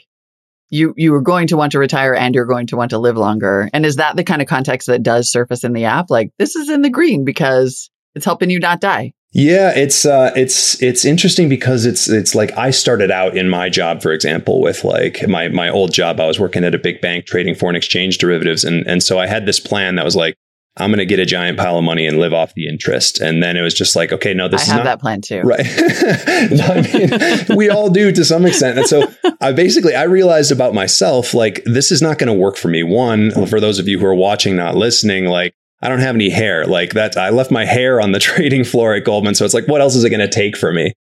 you 0.69 0.93
you 0.95 1.13
are 1.13 1.21
going 1.21 1.47
to 1.47 1.57
want 1.57 1.73
to 1.73 1.79
retire 1.79 2.15
and 2.15 2.33
you're 2.33 2.45
going 2.45 2.67
to 2.67 2.77
want 2.77 2.91
to 2.91 2.99
live 2.99 3.17
longer. 3.17 3.69
And 3.73 3.85
is 3.85 3.97
that 3.97 4.15
the 4.15 4.23
kind 4.23 4.41
of 4.41 4.47
context 4.47 4.87
that 4.87 5.03
does 5.03 5.29
surface 5.29 5.63
in 5.63 5.73
the 5.73 5.85
app? 5.85 6.09
Like 6.09 6.31
this 6.39 6.55
is 6.55 6.69
in 6.69 6.81
the 6.81 6.89
green 6.89 7.25
because 7.25 7.89
it's 8.15 8.25
helping 8.25 8.49
you 8.49 8.59
not 8.59 8.81
die. 8.81 9.13
Yeah, 9.31 9.73
it's 9.75 10.05
uh, 10.05 10.31
it's 10.35 10.81
it's 10.81 11.03
interesting 11.03 11.49
because 11.49 11.85
it's 11.85 12.07
it's 12.07 12.35
like 12.35 12.57
I 12.57 12.71
started 12.71 13.11
out 13.11 13.35
in 13.35 13.49
my 13.49 13.67
job, 13.67 14.01
for 14.01 14.13
example, 14.13 14.61
with 14.61 14.85
like 14.85 15.27
my 15.27 15.49
my 15.49 15.69
old 15.69 15.93
job. 15.93 16.21
I 16.21 16.25
was 16.25 16.39
working 16.39 16.63
at 16.63 16.73
a 16.73 16.79
big 16.79 17.01
bank 17.01 17.25
trading 17.25 17.53
foreign 17.53 17.75
exchange 17.75 18.17
derivatives, 18.17 18.63
and 18.63 18.87
and 18.87 19.03
so 19.03 19.19
I 19.19 19.27
had 19.27 19.45
this 19.45 19.59
plan 19.59 19.95
that 19.95 20.05
was 20.05 20.15
like 20.15 20.37
I'm 20.77 20.89
going 20.89 20.99
to 20.99 21.05
get 21.05 21.19
a 21.19 21.25
giant 21.25 21.57
pile 21.57 21.77
of 21.77 21.85
money 21.85 22.05
and 22.05 22.17
live 22.17 22.33
off 22.33 22.53
the 22.53 22.67
interest. 22.67 23.21
And 23.21 23.41
then 23.41 23.55
it 23.55 23.61
was 23.61 23.73
just 23.73 23.95
like, 23.95 24.11
okay, 24.11 24.33
no, 24.33 24.49
this 24.49 24.61
I 24.61 24.63
is 24.63 24.69
have 24.71 24.77
not 24.79 24.83
that 24.83 24.99
plan 24.99 25.21
too. 25.21 25.41
Right. 25.41 25.65
I 25.65 27.47
mean, 27.47 27.57
we 27.57 27.69
all 27.69 27.89
do 27.89 28.11
to 28.11 28.25
some 28.25 28.45
extent. 28.45 28.79
And 28.79 28.87
so 28.87 29.07
I 29.39 29.53
basically, 29.53 29.95
I 29.95 30.03
realized 30.03 30.51
about 30.51 30.73
myself, 30.73 31.33
like, 31.33 31.63
this 31.63 31.93
is 31.93 32.01
not 32.01 32.17
going 32.17 32.27
to 32.27 32.33
work 32.33 32.57
for 32.57 32.67
me. 32.67 32.83
One, 32.83 33.31
for 33.47 33.61
those 33.61 33.79
of 33.79 33.87
you 33.87 33.99
who 33.99 34.05
are 34.05 34.15
watching, 34.15 34.57
not 34.57 34.75
listening, 34.75 35.25
like, 35.25 35.55
I 35.85 35.89
don't 35.89 35.99
have 35.99 36.15
any 36.15 36.31
hair. 36.31 36.65
Like 36.65 36.93
that, 36.93 37.15
I 37.15 37.29
left 37.29 37.51
my 37.51 37.63
hair 37.63 38.01
on 38.01 38.11
the 38.11 38.19
trading 38.31 38.63
floor 38.63 38.95
at 38.95 39.05
Goldman. 39.05 39.35
So 39.35 39.45
it's 39.45 39.53
like, 39.53 39.67
what 39.67 39.81
else 39.81 39.95
is 39.95 40.03
it 40.03 40.09
going 40.09 40.19
to 40.19 40.27
take 40.27 40.57
for 40.57 40.73
me? 40.73 40.93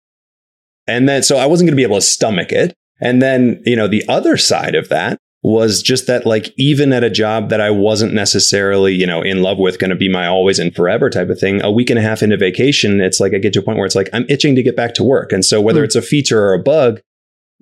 And 0.89 1.09
then, 1.09 1.23
so 1.23 1.37
I 1.37 1.47
wasn't 1.47 1.69
going 1.69 1.77
to 1.77 1.81
be 1.81 1.85
able 1.85 1.99
to 1.99 2.03
stomach 2.03 2.51
it. 2.51 2.75
And 3.01 3.23
then, 3.23 3.63
you 3.65 3.77
know, 3.77 3.87
the 3.87 4.05
other 4.09 4.37
side 4.37 4.75
of 4.75 4.89
that 4.89 5.19
was 5.45 5.83
just 5.83 6.07
that, 6.09 6.27
like, 6.27 6.53
even 6.57 6.93
at 6.93 7.05
a 7.05 7.11
job 7.11 7.49
that 7.51 7.61
I 7.61 7.71
wasn't 7.71 8.15
necessarily, 8.15 8.93
you 8.93 9.07
know, 9.07 9.23
in 9.23 9.43
love 9.43 9.59
with, 9.59 9.79
going 9.79 9.91
to 9.91 9.97
be 9.97 10.09
my 10.09 10.27
always 10.27 10.59
and 10.59 10.75
forever 10.75 11.11
type 11.11 11.29
of 11.29 11.39
thing, 11.39 11.63
a 11.63 11.71
week 11.71 11.91
and 11.91 11.99
a 11.99 12.03
half 12.03 12.23
into 12.23 12.37
vacation, 12.37 13.01
it's 13.01 13.21
like 13.21 13.35
I 13.35 13.39
get 13.39 13.53
to 13.55 13.61
a 13.61 13.63
point 13.63 13.79
where 13.79 13.87
it's 13.87 13.97
like, 13.97 14.09
I'm 14.13 14.27
itching 14.29 14.55
to 14.57 14.63
get 14.63 14.77
back 14.77 14.95
to 14.95 15.05
work. 15.05 15.33
And 15.33 15.45
so 15.45 15.61
whether 15.61 15.83
mm. 15.83 15.85
it's 15.85 15.97
a 15.97 16.03
feature 16.03 16.41
or 16.41 16.55
a 16.55 16.63
bug, 16.63 17.01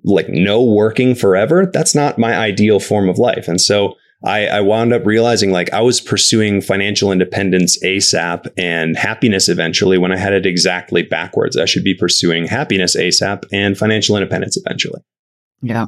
like 0.03 0.29
no 0.29 0.63
working 0.63 1.15
forever, 1.15 1.69
that's 1.71 1.93
not 1.93 2.19
my 2.19 2.35
ideal 2.35 2.79
form 2.79 3.09
of 3.09 3.19
life. 3.19 3.47
And 3.47 3.61
so 3.61 3.95
I, 4.23 4.45
I 4.45 4.61
wound 4.61 4.93
up 4.93 5.05
realizing 5.05 5.51
like 5.51 5.73
I 5.73 5.81
was 5.81 5.99
pursuing 5.99 6.61
financial 6.61 7.11
independence 7.11 7.81
ASAP 7.83 8.47
and 8.57 8.95
happiness 8.95 9.49
eventually 9.49 9.97
when 9.97 10.11
I 10.11 10.17
had 10.17 10.33
it 10.33 10.45
exactly 10.45 11.01
backwards. 11.01 11.57
I 11.57 11.65
should 11.65 11.83
be 11.83 11.95
pursuing 11.95 12.45
happiness 12.45 12.95
ASAP 12.95 13.45
and 13.51 13.77
financial 13.77 14.15
independence 14.15 14.57
eventually. 14.57 15.01
Yeah. 15.61 15.87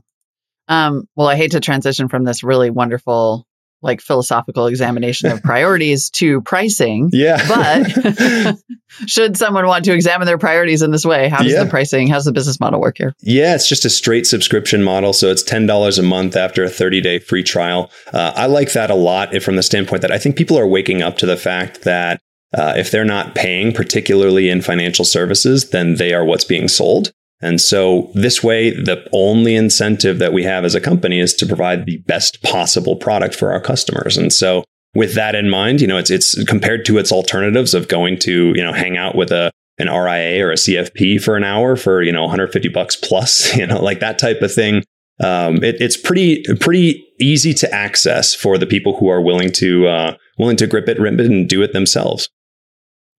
Um, 0.68 1.08
well, 1.16 1.28
I 1.28 1.36
hate 1.36 1.52
to 1.52 1.60
transition 1.60 2.10
from 2.10 2.24
this 2.24 2.44
really 2.44 2.70
wonderful 2.70 3.46
like 3.84 4.02
philosophical 4.02 4.68
examination 4.68 5.32
of 5.32 5.44
priorities 5.44 6.10
to 6.12 6.42
pricing. 6.42 7.10
Yeah. 7.12 7.46
but 7.48 8.58
should 9.08 9.38
someone 9.38 9.68
want 9.68 9.86
to 9.86 9.94
examine 9.94 10.26
their 10.26 10.38
priorities 10.38 10.82
in 10.82 10.92
this 10.92 11.06
way, 11.06 11.30
how 11.30 11.44
does 11.44 11.54
yeah. 11.54 11.64
the 11.64 11.70
pricing, 11.70 12.08
how's 12.08 12.26
the 12.26 12.32
business 12.32 12.60
model 12.60 12.80
work 12.80 12.98
here? 12.98 13.14
Yeah, 13.22 13.56
it's 13.56 13.68
just 13.68 13.86
a 13.86 13.90
straight 13.90 14.26
subscription 14.26 14.84
model. 14.84 15.14
So 15.14 15.28
it's 15.28 15.44
$10 15.44 16.00
a 16.00 16.02
month 16.02 16.36
after 16.36 16.64
a 16.64 16.70
30 16.70 17.02
day 17.02 17.20
free 17.20 17.44
trial. 17.44 17.92
Uh, 18.12 18.34
I 18.36 18.46
like 18.48 18.74
that 18.74 18.90
a 18.90 18.96
lot 18.96 19.42
from 19.42 19.56
the 19.56 19.64
standpoint 19.64 20.02
that 20.02 20.12
I 20.12 20.18
think 20.18 20.36
people 20.36 20.58
are 20.58 20.68
waking 20.68 21.02
up 21.02 21.18
to 21.18 21.26
the 21.26 21.38
fact 21.38 21.82
that 21.84 22.22
uh, 22.56 22.74
if 22.78 22.92
they're 22.92 23.04
not 23.04 23.36
paying, 23.36 23.74
particularly 23.74 24.50
in 24.50 24.62
financial 24.62 25.06
services, 25.06 25.72
then 25.72 25.96
they 25.96 26.14
are 26.14 26.24
what's 26.24 26.46
being 26.46 26.68
sold. 26.68 27.12
And 27.44 27.60
so 27.60 28.10
this 28.14 28.42
way, 28.42 28.72
the 28.72 29.08
only 29.12 29.56
incentive 29.56 30.20
that 30.20 30.34
we 30.34 30.44
have 30.44 30.64
as 30.64 30.76
a 30.76 30.82
company 30.82 31.20
is 31.20 31.34
to 31.36 31.46
provide 31.46 31.86
the 31.86 31.98
best 31.98 32.42
possible 32.42 32.96
product 32.96 33.36
for 33.36 33.52
our 33.52 33.60
customers. 33.60 34.18
And 34.18 34.32
so 34.32 34.64
with 34.96 35.16
that 35.16 35.36
in 35.36 35.50
mind, 35.50 35.82
you 35.82 35.88
know, 35.88 35.98
it's, 35.98 36.10
it's 36.10 36.42
compared 36.46 36.86
to 36.86 36.98
its 36.98 37.12
alternatives 37.12 37.74
of 37.74 37.88
going 37.88 38.18
to, 38.20 38.54
you 38.56 38.64
know, 38.64 38.74
hang 38.74 38.98
out 38.98 39.16
with 39.16 39.32
a, 39.32 39.52
an 39.78 39.88
RIA 39.88 40.46
or 40.46 40.52
a 40.52 40.56
CFP 40.56 41.22
for 41.22 41.36
an 41.36 41.44
hour 41.44 41.76
for, 41.76 42.02
you 42.02 42.12
know, 42.12 42.22
150 42.22 42.70
bucks 42.70 42.96
plus, 42.96 43.56
you 43.58 43.68
know, 43.68 43.82
like 43.82 44.00
that 44.00 44.20
type 44.20 44.42
of 44.42 44.54
thing. 44.54 44.84
Um, 45.20 45.64
it, 45.64 45.76
it's 45.80 45.98
pretty, 45.98 46.44
pretty 46.60 47.06
easy 47.20 47.54
to 47.56 47.74
access 47.74 48.34
for 48.34 48.58
the 48.58 48.66
people 48.66 48.98
who 48.98 49.10
are 49.10 49.22
willing 49.22 49.52
to, 49.54 49.88
uh, 49.88 50.18
willing 50.38 50.58
to 50.58 50.68
grip 50.68 50.88
it, 50.88 51.00
rip 51.00 51.20
it 51.20 51.26
and 51.26 51.48
do 51.48 51.62
it 51.62 51.74
themselves. 51.74 52.30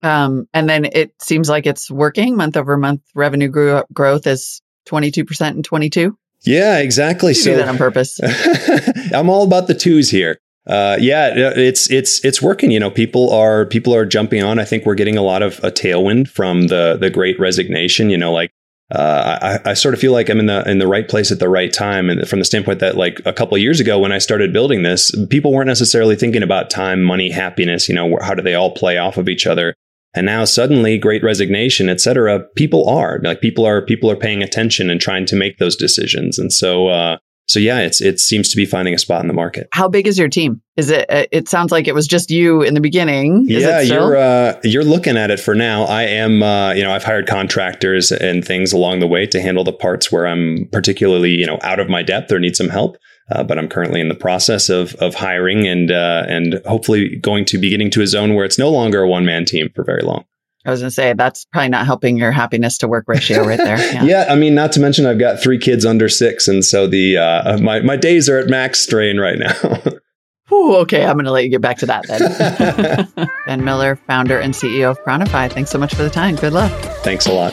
Um, 0.05 0.47
and 0.53 0.69
then 0.69 0.85
it 0.85 1.15
seems 1.21 1.49
like 1.49 1.67
it's 1.67 1.91
working. 1.91 2.37
Month 2.37 2.57
over 2.57 2.77
month 2.77 3.01
revenue 3.15 3.49
grew, 3.49 3.83
growth 3.93 4.27
is 4.27 4.61
22% 4.87 5.49
and 5.49 5.65
22. 5.65 6.17
Yeah, 6.43 6.79
exactly. 6.79 7.31
You 7.31 7.35
so 7.35 7.51
do 7.53 7.57
that 7.57 7.69
on 7.69 7.79
purpose. 7.79 8.21
I'm 9.15 9.31
all 9.31 9.45
about 9.45 9.67
the 9.67 9.75
twos 9.75 10.11
here. 10.11 10.39
Uh, 10.67 10.97
yeah, 10.99 11.31
it's 11.35 11.91
it's 11.91 12.25
it's 12.25 12.41
working. 12.41 12.71
You 12.71 12.81
know, 12.81 12.91
people 12.91 13.31
are 13.31 13.67
people 13.67 13.95
are 13.95 14.07
jumping 14.07 14.43
on. 14.43 14.59
I 14.59 14.65
think 14.65 14.87
we're 14.87 14.95
getting 14.95 15.17
a 15.17 15.23
lot 15.23 15.43
of 15.43 15.59
a 15.63 15.71
tailwind 15.71 16.29
from 16.29 16.69
the 16.69 16.97
the 16.99 17.11
Great 17.11 17.39
Resignation. 17.39 18.09
You 18.09 18.17
know, 18.17 18.33
like 18.33 18.51
uh, 18.91 19.59
I, 19.65 19.71
I, 19.71 19.75
sort 19.75 19.95
of 19.95 20.01
feel 20.01 20.13
like 20.13 20.31
I'm 20.31 20.39
in 20.39 20.47
the 20.47 20.69
in 20.69 20.79
the 20.79 20.87
right 20.87 21.07
place 21.07 21.31
at 21.31 21.39
the 21.39 21.51
right 21.51 21.73
time, 21.73 22.09
and 22.09 22.27
from 22.29 22.39
the 22.39 22.45
standpoint 22.47 22.81
that 22.81 22.97
like 22.97 23.21
a 23.27 23.33
couple 23.33 23.59
years 23.59 23.79
ago 23.79 23.99
when 23.99 24.13
I 24.13 24.19
started 24.19 24.55
building 24.55 24.83
this, 24.83 25.15
people 25.29 25.53
weren't 25.53 25.69
necessarily 25.69 26.17
thinking 26.17 26.43
about 26.43 26.71
time, 26.71 27.03
money, 27.03 27.31
happiness. 27.31 27.89
You 27.89 27.95
know, 27.95 28.19
how 28.23 28.35
do 28.35 28.43
they 28.43 28.55
all 28.55 28.71
play 28.71 28.97
off 28.97 29.19
of 29.19 29.29
each 29.29 29.47
other? 29.47 29.75
And 30.15 30.27
now 30.27 30.45
suddenly, 30.45 30.97
Great 30.99 31.23
Resignation, 31.23 31.89
et 31.89 32.01
cetera, 32.01 32.41
people 32.55 32.89
are 32.89 33.21
like 33.23 33.41
people 33.41 33.67
are 33.67 33.83
people 33.83 34.11
are 34.11 34.17
paying 34.17 34.43
attention 34.43 34.91
and 34.91 35.01
trying 35.01 35.27
to 35.27 35.37
make 35.37 35.59
those 35.59 35.77
decisions, 35.77 36.39
and 36.39 36.53
so 36.53 36.89
uh, 36.89 37.19
so 37.47 37.61
yeah, 37.61 37.81
it's 37.81 38.01
it 38.01 38.21
seems 38.21 38.49
to 38.51 38.57
be 38.57 38.65
finding 38.65 38.95
a 38.95 38.99
spot 38.99 39.21
in 39.21 39.29
the 39.29 39.35
market. 39.35 39.69
How 39.73 39.87
big 39.87 40.07
is 40.07 40.19
your 40.19 40.29
team? 40.29 40.63
Is 40.77 40.89
it? 40.89 41.05
Uh, 41.11 41.27
it 41.31 41.49
sounds 41.49 41.71
like 41.73 41.87
it 41.87 41.95
was 41.95 42.07
just 42.07 42.31
you 42.31 42.63
in 42.63 42.75
the 42.75 42.81
beginning. 42.81 43.51
Is 43.51 43.63
yeah, 43.63 43.81
you're 43.81 44.17
uh, 44.17 44.59
you're 44.65 44.85
looking 44.85 45.17
at 45.17 45.31
it 45.31 45.41
for 45.41 45.55
now. 45.55 45.85
I 45.85 46.05
am. 46.05 46.43
Uh, 46.43 46.73
you 46.73 46.83
know, 46.83 46.93
I've 46.93 47.05
hired 47.05 47.27
contractors 47.27 48.11
and 48.11 48.45
things 48.45 48.73
along 48.73 49.01
the 49.01 49.07
way 49.07 49.27
to 49.27 49.41
handle 49.41 49.63
the 49.63 49.73
parts 49.73 50.11
where 50.11 50.27
I'm 50.27 50.69
particularly 50.73 51.31
you 51.31 51.47
know 51.47 51.59
out 51.63 51.81
of 51.81 51.89
my 51.89 52.03
depth 52.03 52.33
or 52.33 52.39
need 52.39 52.57
some 52.57 52.71
help. 52.71 52.97
Uh, 53.31 53.43
but 53.43 53.59
I'm 53.59 53.69
currently 53.69 54.01
in 54.01 54.09
the 54.09 54.15
process 54.15 54.69
of 54.69 54.95
of 54.97 55.15
hiring 55.15 55.67
and 55.67 55.91
uh, 55.91 56.25
and 56.29 56.61
hopefully 56.67 57.17
going 57.17 57.47
to 57.47 57.59
be 57.59 57.71
getting 57.71 57.91
to 57.93 58.03
a 58.03 58.07
zone 58.07 58.35
where 58.35 58.45
it's 58.45 58.59
no 58.59 58.71
longer 58.71 59.03
a 59.03 59.09
one 59.09 59.25
man 59.25 59.45
team 59.45 59.71
for 59.75 59.83
very 59.83 60.03
long. 60.03 60.25
I 60.67 60.71
was 60.71 60.81
going 60.81 60.89
to 60.89 60.95
say 60.95 61.13
that's 61.13 61.45
probably 61.47 61.69
not 61.69 61.85
helping 61.85 62.17
your 62.17 62.33
happiness 62.33 62.79
to 62.79 62.89
work 62.89 63.05
ratio 63.07 63.47
right 63.47 63.59
there. 63.59 63.79
Yeah. 63.95 64.05
yeah. 64.05 64.27
I 64.31 64.35
mean, 64.35 64.55
not 64.55 64.73
to 64.73 64.81
mention 64.81 65.05
I've 65.05 65.19
got 65.19 65.41
three 65.41 65.59
kids 65.59 65.85
under 65.85 66.09
six, 66.09 66.49
and 66.49 66.65
so 66.65 66.87
the 66.87 67.19
uh, 67.19 67.59
my 67.59 67.81
my 67.81 67.97
days 67.97 68.29
are 68.29 68.39
at 68.39 68.49
max 68.49 68.81
strain 68.81 69.19
right 69.19 69.39
now. 69.39 69.53
Ooh, 70.53 70.77
okay, 70.77 71.05
I'm 71.05 71.15
going 71.15 71.25
to 71.25 71.31
let 71.31 71.45
you 71.45 71.51
get 71.51 71.63
back 71.63 71.79
to 71.79 71.87
that 71.87 72.07
then. 72.07 73.29
ben 73.47 73.65
Miller, 73.65 73.97
founder 73.97 74.39
and 74.39 74.53
CEO 74.53 74.91
of 74.91 75.03
ChroniFI. 75.03 75.51
Thanks 75.51 75.71
so 75.71 75.79
much 75.79 75.95
for 75.95 76.03
the 76.03 76.11
time. 76.11 76.37
Good 76.37 76.53
luck. 76.53 76.71
Thanks 77.03 77.27
a 77.27 77.33
lot. 77.33 77.53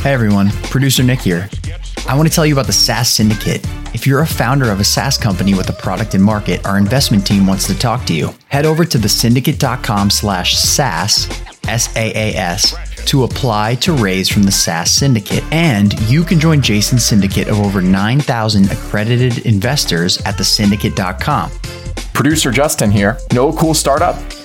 Hey 0.00 0.12
everyone, 0.12 0.50
producer 0.64 1.02
Nick 1.02 1.20
here. 1.20 1.48
I 2.08 2.16
want 2.16 2.28
to 2.28 2.34
tell 2.34 2.44
you 2.44 2.52
about 2.52 2.66
the 2.66 2.72
SaaS 2.72 3.08
Syndicate. 3.08 3.64
If 3.94 4.06
you're 4.06 4.22
a 4.22 4.26
founder 4.26 4.70
of 4.70 4.80
a 4.80 4.84
SaaS 4.84 5.16
company 5.16 5.54
with 5.54 5.68
a 5.68 5.72
product 5.72 6.14
in 6.14 6.20
market, 6.20 6.66
our 6.66 6.76
investment 6.76 7.26
team 7.26 7.46
wants 7.46 7.66
to 7.68 7.78
talk 7.78 8.04
to 8.06 8.14
you. 8.14 8.34
Head 8.48 8.66
over 8.66 8.84
to 8.84 8.98
thesyndicate.com 8.98 10.10
slash 10.10 10.56
SaaS, 10.56 11.28
S-A-A-S, 11.68 13.04
to 13.06 13.22
apply 13.24 13.76
to 13.76 13.92
raise 13.92 14.28
from 14.28 14.42
the 14.42 14.52
SaaS 14.52 14.90
Syndicate. 14.90 15.44
And 15.52 15.98
you 16.10 16.24
can 16.24 16.40
join 16.40 16.60
Jason's 16.60 17.04
syndicate 17.04 17.48
of 17.48 17.60
over 17.60 17.80
9,000 17.80 18.70
accredited 18.72 19.46
investors 19.46 20.20
at 20.22 20.34
thesyndicate.com. 20.34 21.50
Producer 22.14 22.50
Justin 22.50 22.90
here. 22.90 23.16
No 23.32 23.52
cool 23.52 23.74
startup? 23.74 24.16